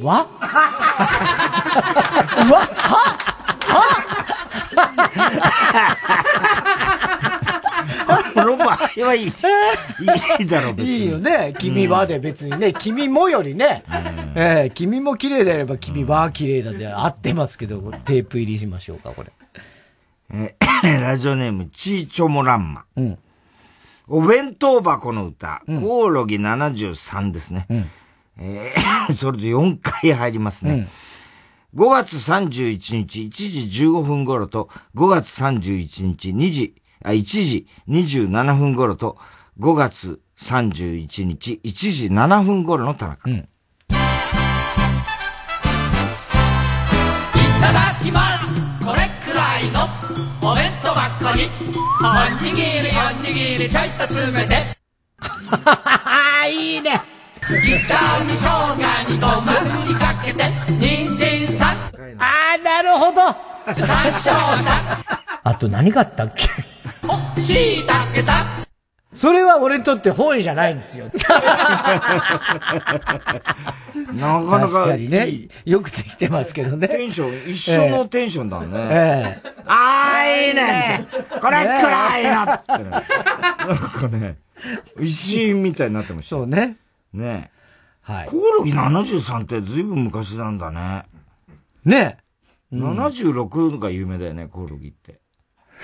[0.06, 0.26] は
[2.46, 3.30] うわ、は？
[8.34, 9.26] この場合はいい。
[9.26, 9.28] い
[10.40, 10.98] いだろ、別に。
[10.98, 11.54] いいよね。
[11.58, 13.84] 君はで別にね、君もよりね、
[14.34, 19.32] ええ君も綺麗であれば君は綺麗だで合ってますけど、テープ入りしましょうか、これ。
[20.32, 20.70] えー
[21.02, 22.84] ラジオネーム、チーチョモランマ。
[24.08, 27.66] お弁当箱の歌、コオロギ73ですね。
[28.40, 30.88] えー それで4回入りますね。
[31.74, 39.18] 5月31日1時15分頃と、5月31日2時、あ、1時27分頃と、
[39.60, 43.28] 5月31日1時7分頃の田中。
[43.30, 43.46] い
[47.60, 48.60] ただきます。
[48.84, 49.86] これくらいの
[50.42, 51.42] お弁当箱に
[52.02, 52.88] おにぎり
[53.22, 54.76] おにぎりちょいと詰めて。
[56.50, 57.54] いいね刻
[58.26, 58.76] み生姜
[59.08, 60.44] にごま振りかけて
[60.78, 61.76] 人参さん
[62.18, 63.20] あー、なるほど
[63.66, 64.22] 山椒
[64.62, 65.00] さ
[65.42, 66.46] あと何があったっけ？
[66.46, 68.46] んしいたけさん
[69.12, 71.06] それは俺にとって本意じゃないんですよ。
[71.06, 71.40] なか
[74.60, 75.28] なか確かにね、
[75.64, 76.86] よくできてますけどね。
[76.86, 78.68] テンション、一緒のテンションだね。
[78.72, 81.08] ええあー、いいね
[81.40, 82.90] これくらいのってね。
[82.90, 83.00] な
[83.74, 84.36] んかね、
[85.00, 86.36] 一員みたいになってました。
[86.36, 86.76] そうね。
[87.12, 87.50] ね
[88.02, 88.26] はい。
[88.28, 91.04] コオロギ73ってずいぶん昔なんだね。
[91.84, 92.18] ね
[92.72, 95.20] 76が有名だよね、コオロギって。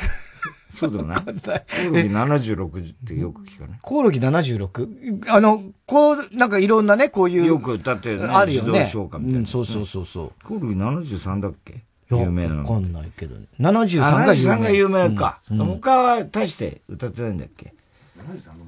[0.70, 1.14] そうだよね。
[1.16, 3.78] コオロギ76ってよく聞かない？
[3.82, 5.30] コオロギ 76?
[5.30, 7.46] あの、こう、なんかいろんなね、こういう。
[7.46, 8.28] よく歌ってるね。
[8.28, 8.68] あるよね。
[8.70, 10.32] 自動消化みたいな、うん、そうそうそうそう。
[10.44, 11.84] コオロギ73だっけ？
[12.10, 12.62] 有名なの。
[12.62, 13.46] わかんないけどね。
[13.58, 14.54] 73あが有名。
[14.54, 15.40] 73が有名か。
[15.50, 17.74] うんうん他は大して歌ってないんだっけ？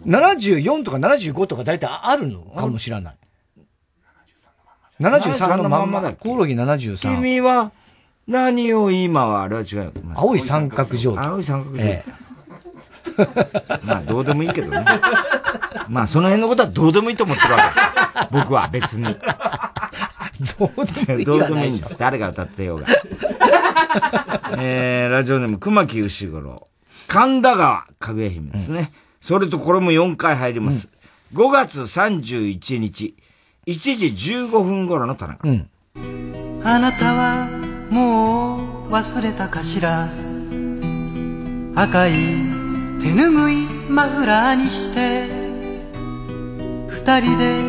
[0.06, 3.16] 74とか75とか大体あるのかもしれない。
[5.00, 6.12] 73のまんまだ。
[6.12, 7.16] コオロギ73。
[7.16, 7.72] 君は
[8.26, 9.92] 何を今はあれは違う。
[10.14, 11.18] 青い三角定規。
[11.18, 11.90] 青い三角定規。
[11.90, 12.04] え
[13.84, 14.84] まあどうでもいいけどね。
[15.88, 18.32] まあその辺のことはどうでもいいと思ってるわけです。
[18.32, 19.04] 僕は別に。
[20.58, 21.96] どうでもいいどうでもいいんです。
[21.98, 22.86] 誰が歌ってようが。
[24.58, 26.68] えー、ラジオネーム熊木牛五郎。
[27.08, 28.92] 神田川かぐや姫ですね。
[29.28, 30.88] それとこれも4回入ります。
[31.34, 33.14] 5月31日、
[33.66, 35.46] 1時15分頃の田中。
[36.64, 37.46] あなたは
[37.90, 40.08] もう忘れたかしら？
[41.74, 42.12] 赤い
[43.02, 45.26] 手ぬぐいマフラーにして
[46.88, 47.60] 二人で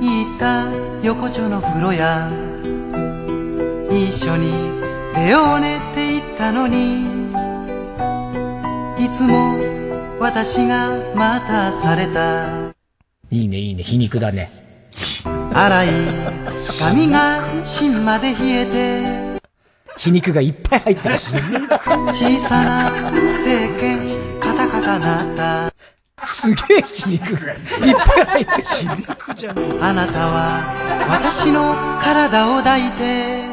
[0.00, 0.66] 行った
[1.06, 2.28] 横丁の風呂や
[3.88, 4.50] 一緒に
[5.14, 7.02] レオーネって言ったのに
[8.98, 9.73] いつも
[10.24, 12.72] 私が待たされた
[13.30, 13.82] いいね、いいね。
[13.82, 14.50] 皮肉だね。
[15.52, 15.88] 荒い
[16.80, 18.64] 髪が芯まで冷え
[19.38, 19.42] て
[19.98, 21.14] 皮肉がいっぱい入ってる。
[22.08, 22.90] 小さな
[23.32, 28.64] 政権カタカタなったすげえ皮肉がいっぱい入ってる。
[28.64, 29.78] 皮肉じゃない。
[29.78, 33.44] あなたは私の体を抱いて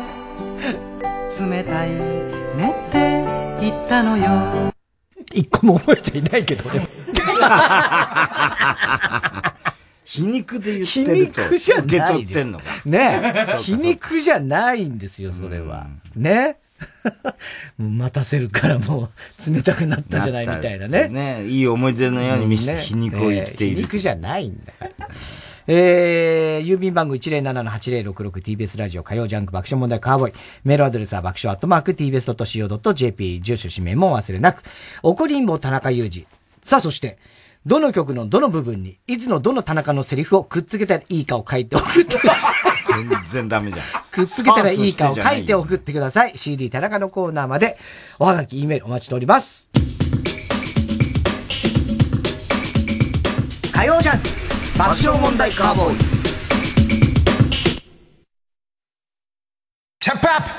[1.37, 3.25] 冷たいねって
[3.59, 4.70] 言ったのよ
[5.33, 6.87] 一個も覚えちゃいないけどね。
[10.03, 12.65] 皮肉で言っ皮てると肉じゃないってんのか。
[12.85, 15.87] ねそうか皮肉じゃないんですよ、それは。
[16.15, 16.57] ね
[17.77, 19.09] 待たせるからも
[19.47, 21.07] う冷たくなったじゃないみたいなね。
[21.07, 23.81] ねいい思い出のように見せてね皮肉を言っている。
[23.81, 25.07] えー皮肉じゃないんだから。
[25.67, 30.33] えー、郵便番号 107-8066TBS ラジオ火曜ジャンク爆笑問題カーボーイ。
[30.63, 34.63] メールアドレスは爆笑アットマーク TBS.CO.JP 住所氏名も忘れなく。
[35.03, 36.25] 怒りんぼ田中裕二。
[36.61, 37.17] さあそして、
[37.65, 42.53] どの曲のどの部分に、いつのどの田中のセリフをくっつけたらいいかを書いて送ってください。
[42.87, 43.85] 全然ダメじゃん。
[44.11, 46.37] くっつけたらいいかを書いて送ってください。
[46.37, 47.77] CD 田中のコーナーまで、
[48.17, 49.69] おはがき、E メールお待ちしております。
[53.71, 54.40] 火曜ジャンク
[54.77, 55.97] 爆笑問題カーボーイ。
[59.99, 60.49] チャップアップ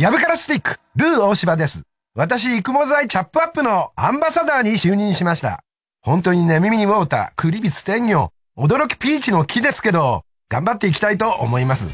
[0.00, 1.82] ヤブカラスティック、ルー大柴です。
[2.14, 5.60] 私、育毛剤チャップアップのアンバサダーに就任しました。
[6.00, 11.88] 本当にね、耳にウォーター、クリビス天魚、驚きピーチの木ですけど、頑張っていきたいと思います。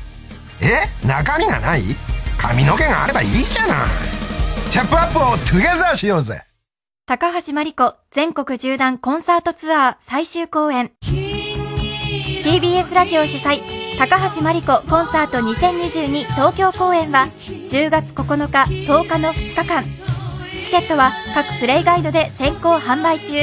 [0.62, 0.88] え？
[1.06, 1.82] 中身がない？
[2.38, 3.88] 髪の毛があればいいじゃない。
[4.70, 6.42] チャップアップをトゥゲザーしようぜ。
[7.06, 10.92] 高橋真理子全国縦断コンサートツアー最終公演
[12.48, 13.60] TBS ラジオ主催
[13.98, 17.28] 高橋真理子コンサート2022東京公演は
[17.68, 19.84] 10月9日10日の2日間。
[20.64, 23.34] チケットは各プレイガイドで先行販売中。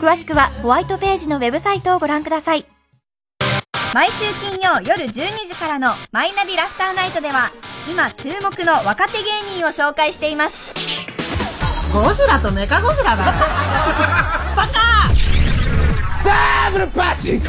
[0.00, 2.64] 詳しくはホワイトページのウェブサイトをご覧ください。
[3.92, 5.12] 毎週金曜夜12
[5.46, 7.50] 時からのマイナビラフターナイトでは
[7.86, 10.72] 今注目の若手芸人を紹介しています。
[11.92, 13.26] ゴジラとメカゴジラだ。
[14.56, 15.10] バカ
[16.24, 17.48] ダブルパチンコ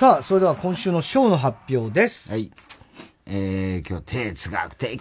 [0.00, 2.32] さあ、それでは今週のショーの発表です。
[2.32, 2.50] はい。
[3.26, 4.98] えー、今日、哲学的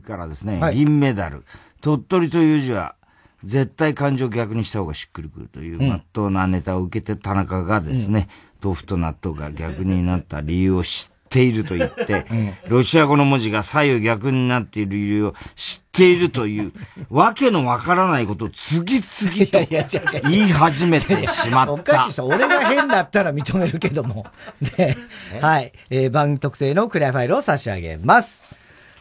[0.00, 1.44] からですね、はい銀メダル。
[1.82, 2.96] 鳥取という字は、
[3.44, 8.28] 絶対感情を逆にした方がしっくりくるという、うんまっとうなネタを受けて田中がですね、
[8.62, 12.26] 豆腐と納豆が逆になった理由を知っていると言って、
[12.68, 16.72] ロシア語の文字が左右逆になっている理由を知っているという、
[17.08, 21.72] わけのわからないことを次々と言い始めてしまった。
[21.72, 24.26] おかしいさ、俺が変だったら認めるけども。
[24.76, 24.96] で、
[25.40, 25.72] はい。
[25.88, 28.44] えー番組特製のクリアファイルを差し上げます。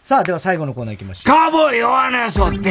[0.01, 1.35] さあ、では最後のコーナー行きましょう。
[1.35, 2.69] カーボーイ弱なそって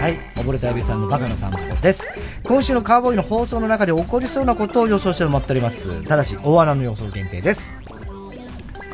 [0.00, 0.18] はい。
[0.36, 2.08] 溺れた指さんのバカの散歩です。
[2.42, 6.02] 今週のカーボーイの放送の中で起こりそうなことを予想してもらっております。
[6.04, 7.76] ただし、大穴の予想限定です。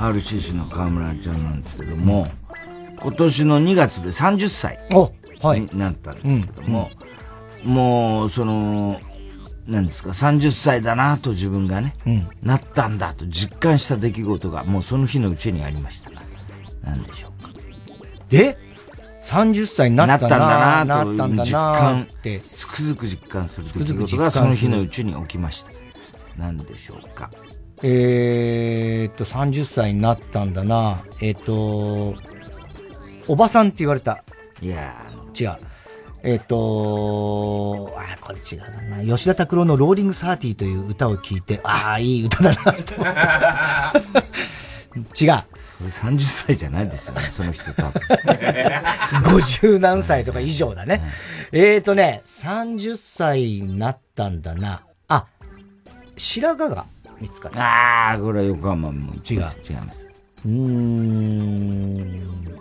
[0.01, 2.29] RCC の河村ちゃんなんですけども、
[3.01, 4.79] 今年の2月で30歳
[5.59, 6.91] になったんですけども、
[7.65, 9.01] もう、その、
[9.67, 16.11] なんですか、30歳だなと自分がね、うんなったんだと実感した出来事が、もうその日のうちにありました。
[16.83, 17.51] なんでしょうか。
[18.33, 18.57] え
[19.23, 22.43] ?30 歳になったんだなとなったんだ実な感って。
[22.53, 25.73] つくづく実感する出来事がその日のうちに起きました。
[26.39, 27.31] なんでしょうか。
[27.83, 31.05] えーっと、30歳になったんだな。
[31.21, 32.15] えーっと、
[33.27, 34.23] おばさんって言われた。
[34.61, 34.95] いや
[35.39, 35.57] 違う。
[36.23, 39.03] えーっと、あ、これ違うだな。
[39.17, 43.93] 吉田拓郎のローリングサーティーという歌を聴いて、ああ、いい歌だな、と思った。
[44.95, 45.11] 違う。
[45.15, 45.37] それ
[45.89, 47.93] 30歳じゃないですよね、その人多分。
[49.39, 51.01] 50何歳とか以上だね。
[51.53, 54.83] えーとね、30歳になったんだな。
[55.09, 55.27] あ、
[56.19, 56.85] 白髪が
[57.21, 57.61] 見つかった。
[57.61, 59.21] ああ、これは横浜も違う。
[59.29, 59.51] 違いま
[59.93, 60.07] す。
[60.45, 62.57] うーん。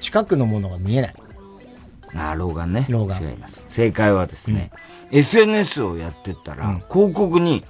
[0.00, 1.14] 近くのものが見えない。
[2.14, 2.86] ああ、老眼ね。
[2.88, 3.22] 老眼。
[3.22, 3.64] 違います。
[3.68, 4.70] 正解はですね、
[5.10, 7.64] SNS をやってったら、広告に、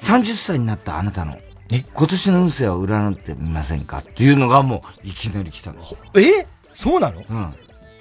[0.00, 1.38] 30歳になったあなたの、
[1.70, 3.98] 今年の運勢を占ってみませんか？
[3.98, 5.94] っていうのがもう、いきなり来たんです。
[6.14, 6.46] え？
[6.72, 7.22] そうなの？
[7.28, 7.54] うん。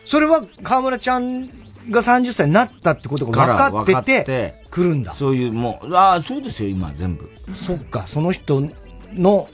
[0.05, 1.47] それは河村ちゃん
[1.89, 5.13] が30歳になったってことが分かってて、て来るんだ。
[5.13, 7.29] そういう、もう、ああ、そうですよ、今、全部。
[7.53, 8.67] そっか、その人
[9.13, 9.47] の、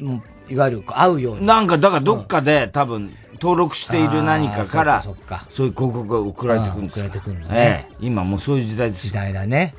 [0.00, 1.46] もういわゆる会うように。
[1.46, 7.06] なんか、だからどっかで、多分、登録している何かから、そっかそっかそういう広告が送られてくるんですよ。
[7.06, 7.96] 送られてくるのねええ。
[8.00, 9.08] 今もうそういう時代です。
[9.08, 9.74] 時代だね。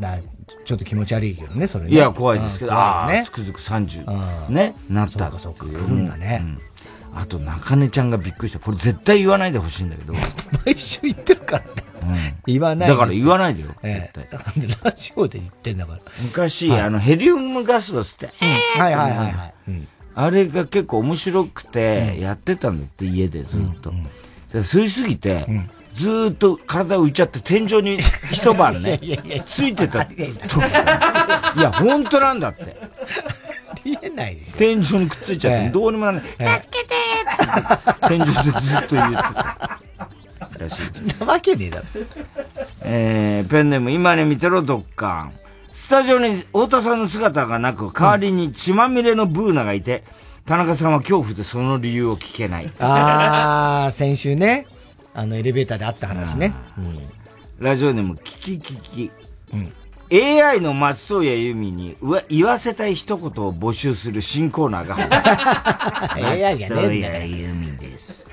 [0.00, 0.18] だ
[0.64, 1.90] ちょっと気持ち悪いけどね、それね。
[1.90, 5.40] いや、怖いですけど、うんああ、つくづく30、ね、なったっていう。
[5.40, 6.42] そうか、来るんだね。
[7.14, 8.58] あと、中根ちゃんがびっくりした。
[8.58, 10.14] これ絶対言わないでほしいんだけど。
[10.64, 11.68] 毎週言ってるからね。
[12.46, 13.74] 言わないだから言わないでよ。
[13.82, 14.28] ええ。
[14.32, 16.00] なんでラジオで言ってんだから。
[16.22, 16.80] 昔、はい。
[16.80, 18.30] あの、ヘリウムガスを吸って、
[18.78, 19.54] はいはいはいはい。
[20.14, 23.92] あれが結構面白くて、やってたんだって、家でずっと。
[24.52, 25.46] で吸いすぎて、
[25.92, 27.98] ずーっと体浮いちゃって天井に
[28.32, 28.98] 一晩ね
[29.46, 30.20] ついてた時。
[30.20, 32.76] いや、本当なんだって。
[33.84, 34.56] 言えないでしょ。
[34.56, 35.70] 天井にくっついちゃって、ええ。
[35.70, 36.30] どうにもならない。
[36.38, 36.48] ええ。
[36.62, 38.08] 助けてーって。
[38.08, 39.16] 天井でずっと言って
[40.58, 40.64] た。
[40.64, 40.82] らしい。
[41.20, 41.84] なわけねえだろ。
[42.82, 45.32] えー、ペンネーム、今ね見てろ、ドッカン。
[45.72, 50.04] スタジオに太田さんの姿がなく、代わりに血まみれのブーナがいて、
[50.44, 52.72] 田中さんは恐怖でその理由を聞けない。
[52.78, 54.66] あー、先週ね、
[55.14, 56.54] あのエレベーターであった話ね。
[57.58, 59.12] ラジオネーム、キキキキ。
[60.10, 68.30] AI の松任谷由実にうわ言わせたい一言を募集する新コーナーが AI じゃねえんだよ松任谷由実です。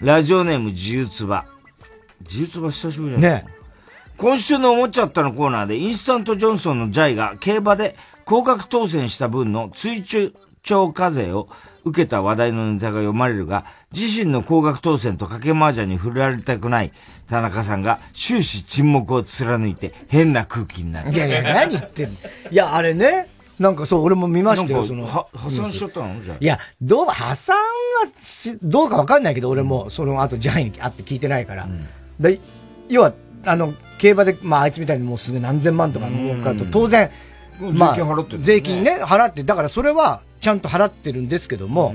[0.00, 1.46] ねラジオネーム、自由つば。
[2.20, 3.44] 自由つば久しぶりじゃない？
[3.44, 3.56] ね
[4.16, 11.48] 今週のおもちゃったのコーナーで、インスタントジョンソンのジャイが競馬で高額当選した分の追徴課税を
[11.84, 16.92] 受けた話題のネタが読まれるが、自身の高額当選と賭け麻雀に触れられたくない
[17.28, 21.12] 田中さんが終始沈黙を貫いて変な空気になる。
[21.12, 22.16] いやいや、何言ってんの？
[22.50, 23.28] いや、あれね、
[23.58, 25.06] なんかそう、俺も見ましたよ、その。
[25.06, 26.22] は破産しちゃったの？
[26.22, 26.36] じゃあ。
[26.38, 27.62] いや、どう、破産は
[28.20, 31.66] し、どうかわかんないけど、俺も、その後、ジャイに会って聞いてないから。
[32.20, 32.38] で、
[32.88, 33.14] 要は、
[33.46, 37.10] あの、競馬で、まあ、あいつみたいにもうすぐ何千万とか儲かると、当然、
[37.60, 41.94] まあ、税金払ってるんだよね税金ね、払って、だからそれは、ちゃんと払ってるんですけども、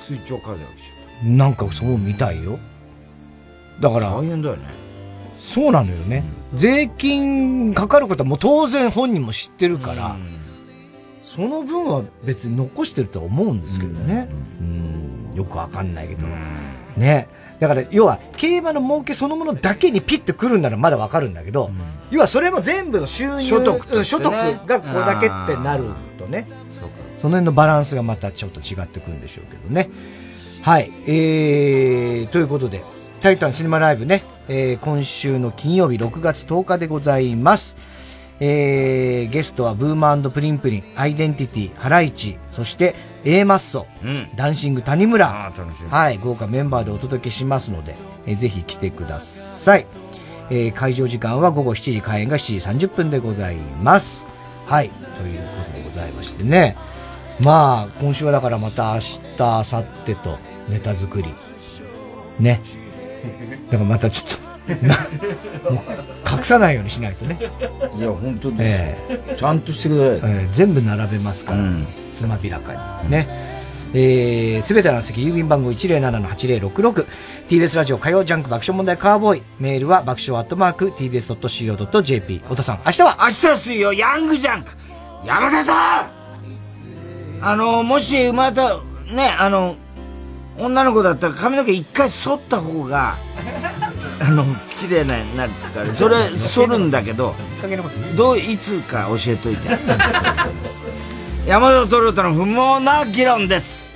[0.00, 0.90] 追徴課税をし
[1.24, 2.58] なんかそうみたいよ。
[3.80, 4.10] だから。
[4.10, 4.62] 大変だよね。
[5.38, 6.24] そうなのよね。
[6.54, 10.16] 税金かかることはもう当然本人も知ってるから、
[11.26, 14.28] その分は別に残してるとは思うんですけどね。
[14.60, 16.24] うん、よくわかんないけど。
[16.96, 17.26] ね。
[17.58, 21.72] だから、要は、競馬の儲けそのものだけにピッとくるんならまだわかるんだけど、
[22.12, 25.86] 要はそれも全部の収入、所得ねうん所得がこれだけってなる
[26.16, 26.46] とね、
[27.16, 29.90] その辺のバランスがまたちょっと違ってくるんでしょうけどね。
[30.62, 30.92] はい。
[31.08, 32.84] えー、ということで、
[33.18, 37.95] タイタンシネマライブね、えー、今週の金曜日6月10日でございます。
[38.40, 42.94] えー、ゲストはブーマープリンプリン、アイデンティティ、ハライチ、そして
[43.24, 43.86] A マッソ、
[44.36, 45.52] ダンシング谷村、
[45.90, 47.94] はい、豪華メンバーでお届けしますので、
[48.26, 49.86] えーぜひ来てください。
[50.50, 54.26] えー、会場時間は午後7時、開演が7時30分でございます。
[54.66, 56.76] はい、ということでございましてね。
[57.40, 60.38] まあ、今週はだからまた明日、明後日と
[60.68, 61.34] ネタ作り。
[62.38, 62.60] ね。
[63.70, 64.55] だからまたちょっと、
[66.30, 67.38] 隠さないようにしないとね。
[67.40, 70.30] いや、本当ですよえちゃんとしてください。
[70.32, 71.60] えー全部並べますから、
[72.12, 73.10] つまびらかに。
[73.10, 73.56] ね。
[73.94, 77.06] えー、すべての席、郵便番号107-8066、
[77.48, 82.38] TBS ラジオ火曜ジャンク爆笑問題カーボーイ、メールは爆笑アットマーク TBS.CO.JP。
[82.40, 84.72] 太田さん、明日は明日ですよ、ヤングジャンク
[85.24, 86.06] 山田さん
[87.40, 88.80] あの、もし生まれた、
[89.12, 89.76] ね、あの、
[90.58, 93.16] 女の子だったら髪の毛一回剃った方が、
[94.20, 94.44] あの、
[94.80, 97.34] 綺麗なになるから、それ剃るんだけど、
[98.16, 99.68] どう、いつか教えといて。
[101.46, 103.86] 山田トロとの不毛な議論です。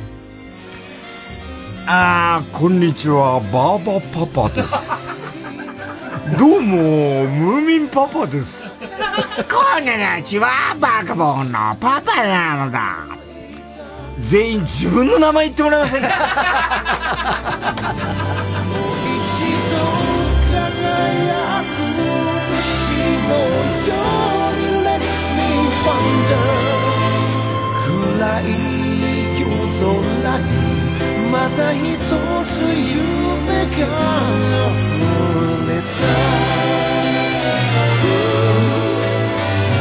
[1.87, 5.51] あー、こんにちは、バーバパパです。
[6.39, 8.73] どうも、ムーミンパパです。
[8.73, 9.91] こんに
[10.25, 13.07] ちは、バカボンのパパなのだ。
[14.19, 16.09] 全員自分の名前言ってもらえませんか？
[29.41, 29.47] 夜
[29.81, 30.53] 空に
[31.31, 31.83] また一
[32.45, 33.79] つ夢が
[34.51, 34.99] 溢
[35.67, 35.99] れた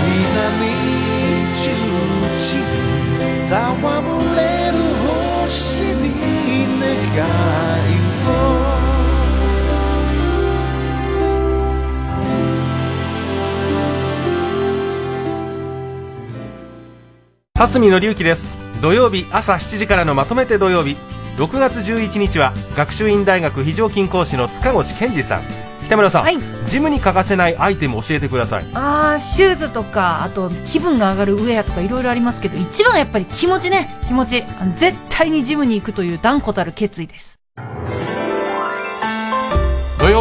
[0.05, 0.71] 南
[1.55, 1.61] 中
[2.37, 2.63] 地に
[3.45, 3.53] 戯
[4.35, 4.39] れ
[4.71, 5.57] る星
[5.95, 6.07] に
[6.79, 7.27] 願
[7.95, 7.98] い
[17.59, 18.55] 蓮見の隆起です。
[18.81, 20.95] 土曜日朝7時からのまとめて土曜日。
[21.35, 25.41] 6月11日は学習院大学非常勤講師の塚越健二さん。
[25.83, 26.25] 北村さん、
[26.65, 28.65] ジムに欠かせないアイテム教えてください。
[28.73, 33.93] あーシューズとかあと気分が上がるウェアとかいろいろありますけど一番はやっぱり気持ちね。
[34.07, 34.45] 気持ち。
[34.77, 37.38] 絶対にジムに行くという断固たる決意です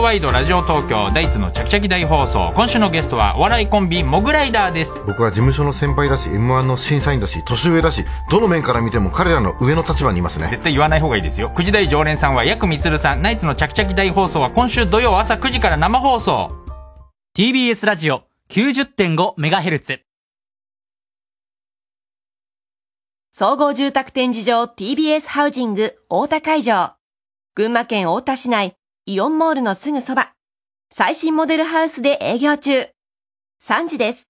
[0.02, 2.52] ワイドラジオ東京ダイツのチャキチャキ大放送。
[2.54, 5.02] 今週のゲストはお笑いコンビモグライダーです。
[5.06, 10.48] 僕は事務所の先輩だし m 1の審査員だし年上だしどの面から見ても彼らの上の立場にいますね。
[10.50, 11.50] 絶対言わない方がいいですよ。
[11.54, 13.22] 9時台常連さんはヤクミツルさん。
[13.22, 16.48] ナイツのチャキチャキ大放送は今週土曜朝9時から生放送。
[17.36, 20.00] TBS ラジオ 90.5MHz
[23.30, 26.94] 総合住宅展示場 TBS ハウジング大田会場。
[27.54, 28.77] 群馬県太田市内
[29.10, 30.34] イオンモールのすぐそば。
[30.92, 32.88] 最新モデルハウスで営業中。
[33.62, 34.27] 3時です。